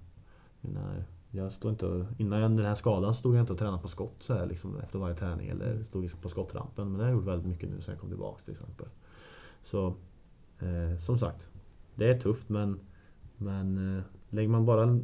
när 0.61 1.05
jag 1.31 1.53
stod 1.53 1.73
inte, 1.73 1.87
och- 1.87 2.05
innan 2.19 2.57
den 2.57 2.67
här 2.67 2.75
skadan 2.75 3.15
stod 3.15 3.37
jag 3.37 3.43
inte 3.43 3.53
och 3.53 3.59
tränade 3.59 3.83
på 3.83 3.89
skott 3.89 4.15
så 4.19 4.35
här, 4.35 4.47
liksom, 4.47 4.77
efter 4.81 4.99
varje 4.99 5.15
träning 5.15 5.49
eller 5.49 5.83
stod 5.85 6.03
liksom 6.03 6.21
på 6.21 6.29
skottrampen. 6.29 6.89
Men 6.89 6.99
det 6.99 7.05
har 7.05 7.11
jag 7.11 7.17
gjort 7.17 7.27
väldigt 7.27 7.49
mycket 7.49 7.71
nu 7.71 7.81
sen 7.81 7.93
jag 7.93 8.01
kom 8.01 8.09
tillbaks 8.09 8.45
till 8.45 8.53
exempel. 8.53 8.87
Så 9.65 9.87
eh, 10.59 10.99
som 10.99 11.19
sagt, 11.19 11.49
det 11.95 12.09
är 12.09 12.19
tufft 12.19 12.49
men, 12.49 12.81
men 13.37 13.97
eh, 13.99 14.03
lägger 14.35 14.49
man 14.49 14.67
bara 14.67 15.01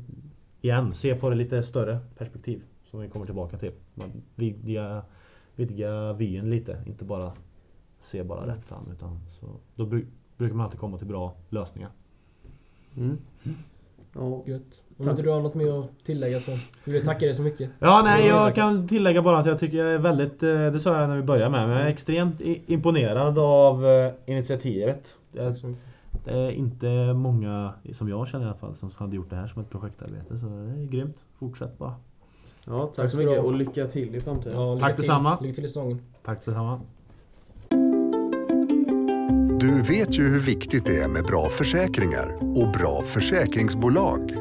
igen, 0.60 0.94
se 0.94 1.14
på 1.14 1.30
det 1.30 1.36
lite 1.36 1.62
större 1.62 1.98
perspektiv 2.18 2.62
som 2.90 3.00
vi 3.00 3.08
kommer 3.08 3.26
tillbaka 3.26 3.58
till. 3.58 3.72
Man 3.94 4.08
vidga, 4.34 5.02
vidga 5.56 6.12
vyn 6.12 6.50
lite, 6.50 6.82
inte 6.86 7.04
bara 7.04 7.32
se 8.00 8.22
bara 8.22 8.46
rätt 8.46 8.64
fram 8.64 8.88
utan 8.92 9.20
så, 9.28 9.46
då 9.74 9.86
bru, 9.86 10.06
brukar 10.36 10.54
man 10.54 10.64
alltid 10.64 10.80
komma 10.80 10.98
till 10.98 11.06
bra 11.06 11.34
lösningar. 11.48 11.90
Mm. 12.96 13.18
Ja, 14.14 14.42
Gött. 14.46 14.82
Om 14.96 15.08
inte 15.08 15.22
du 15.22 15.30
har 15.30 15.40
något 15.40 15.54
mer 15.54 15.80
att 15.80 16.04
tillägga 16.04 16.40
så 16.40 16.50
vill 16.84 16.94
jag 16.94 17.04
tacka 17.04 17.26
dig 17.26 17.34
så 17.34 17.42
mycket. 17.42 17.70
Ja, 17.78 18.02
nej, 18.04 18.26
Ja, 18.26 18.44
jag 18.44 18.54
kan 18.54 18.88
tillägga 18.88 19.22
bara 19.22 19.38
att 19.38 19.46
jag 19.46 19.60
tycker 19.60 19.78
jag 19.78 19.94
är 19.94 19.98
väldigt, 19.98 20.42
eh, 20.42 20.72
det 20.72 20.80
sa 20.80 21.00
jag 21.00 21.08
när 21.08 21.16
vi 21.16 21.22
började 21.22 21.50
med, 21.50 21.68
men 21.68 21.76
jag 21.76 21.86
är 21.86 21.90
extremt 21.90 22.40
imponerad 22.40 23.38
av 23.38 23.86
eh, 23.86 24.12
initiativet. 24.26 25.18
Jag. 25.32 25.56
Det 26.24 26.30
är 26.30 26.50
inte 26.50 27.12
många, 27.14 27.72
som 27.92 28.08
jag 28.08 28.28
känner 28.28 28.44
i 28.44 28.48
alla 28.48 28.56
fall, 28.58 28.74
som 28.76 28.90
hade 28.96 29.16
gjort 29.16 29.30
det 29.30 29.36
här 29.36 29.46
som 29.46 29.62
ett 29.62 29.70
projektarbete. 29.70 30.38
Så 30.38 30.46
det 30.46 30.82
är 30.82 30.86
grymt. 30.86 31.24
Fortsätt 31.38 31.78
bara. 31.78 31.94
ja 32.64 32.86
tack, 32.86 32.96
Tack 32.96 33.12
så 33.12 33.18
mycket 33.18 33.44
och 33.44 33.52
lycka 33.54 33.86
till 33.86 34.14
i 34.14 34.20
framtiden. 34.20 34.60
Ja, 34.60 34.78
Tack 34.80 34.96
till. 34.96 35.02
detsamma. 35.02 35.40
Lycka 35.40 35.54
till 35.54 35.64
i 35.64 35.68
säsongen. 35.68 36.00
Tack 36.24 36.44
detsamma. 36.44 36.80
Du 39.60 39.82
vet 39.82 40.18
ju 40.18 40.22
hur 40.28 40.38
viktigt 40.40 40.86
det 40.86 41.00
är 41.02 41.08
med 41.08 41.24
bra 41.24 41.46
försäkringar 41.46 42.36
och 42.40 42.72
bra 42.72 43.02
försäkringsbolag. 43.02 44.32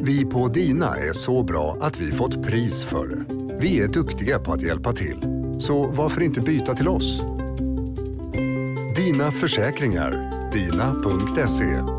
Vi 0.00 0.24
på 0.24 0.48
Dina 0.48 0.86
är 0.86 1.12
så 1.12 1.42
bra 1.42 1.76
att 1.80 2.00
vi 2.00 2.06
fått 2.12 2.42
pris 2.46 2.84
för 2.84 3.08
det. 3.08 3.24
Vi 3.60 3.80
är 3.82 3.88
duktiga 3.88 4.38
på 4.38 4.52
att 4.52 4.62
hjälpa 4.62 4.92
till. 4.92 5.20
Så 5.58 5.86
varför 5.92 6.20
inte 6.22 6.40
byta 6.40 6.74
till 6.74 6.88
oss? 6.88 7.22
Dina 8.96 9.30
försäkringar. 9.30 10.33
Dina.se 10.54 11.93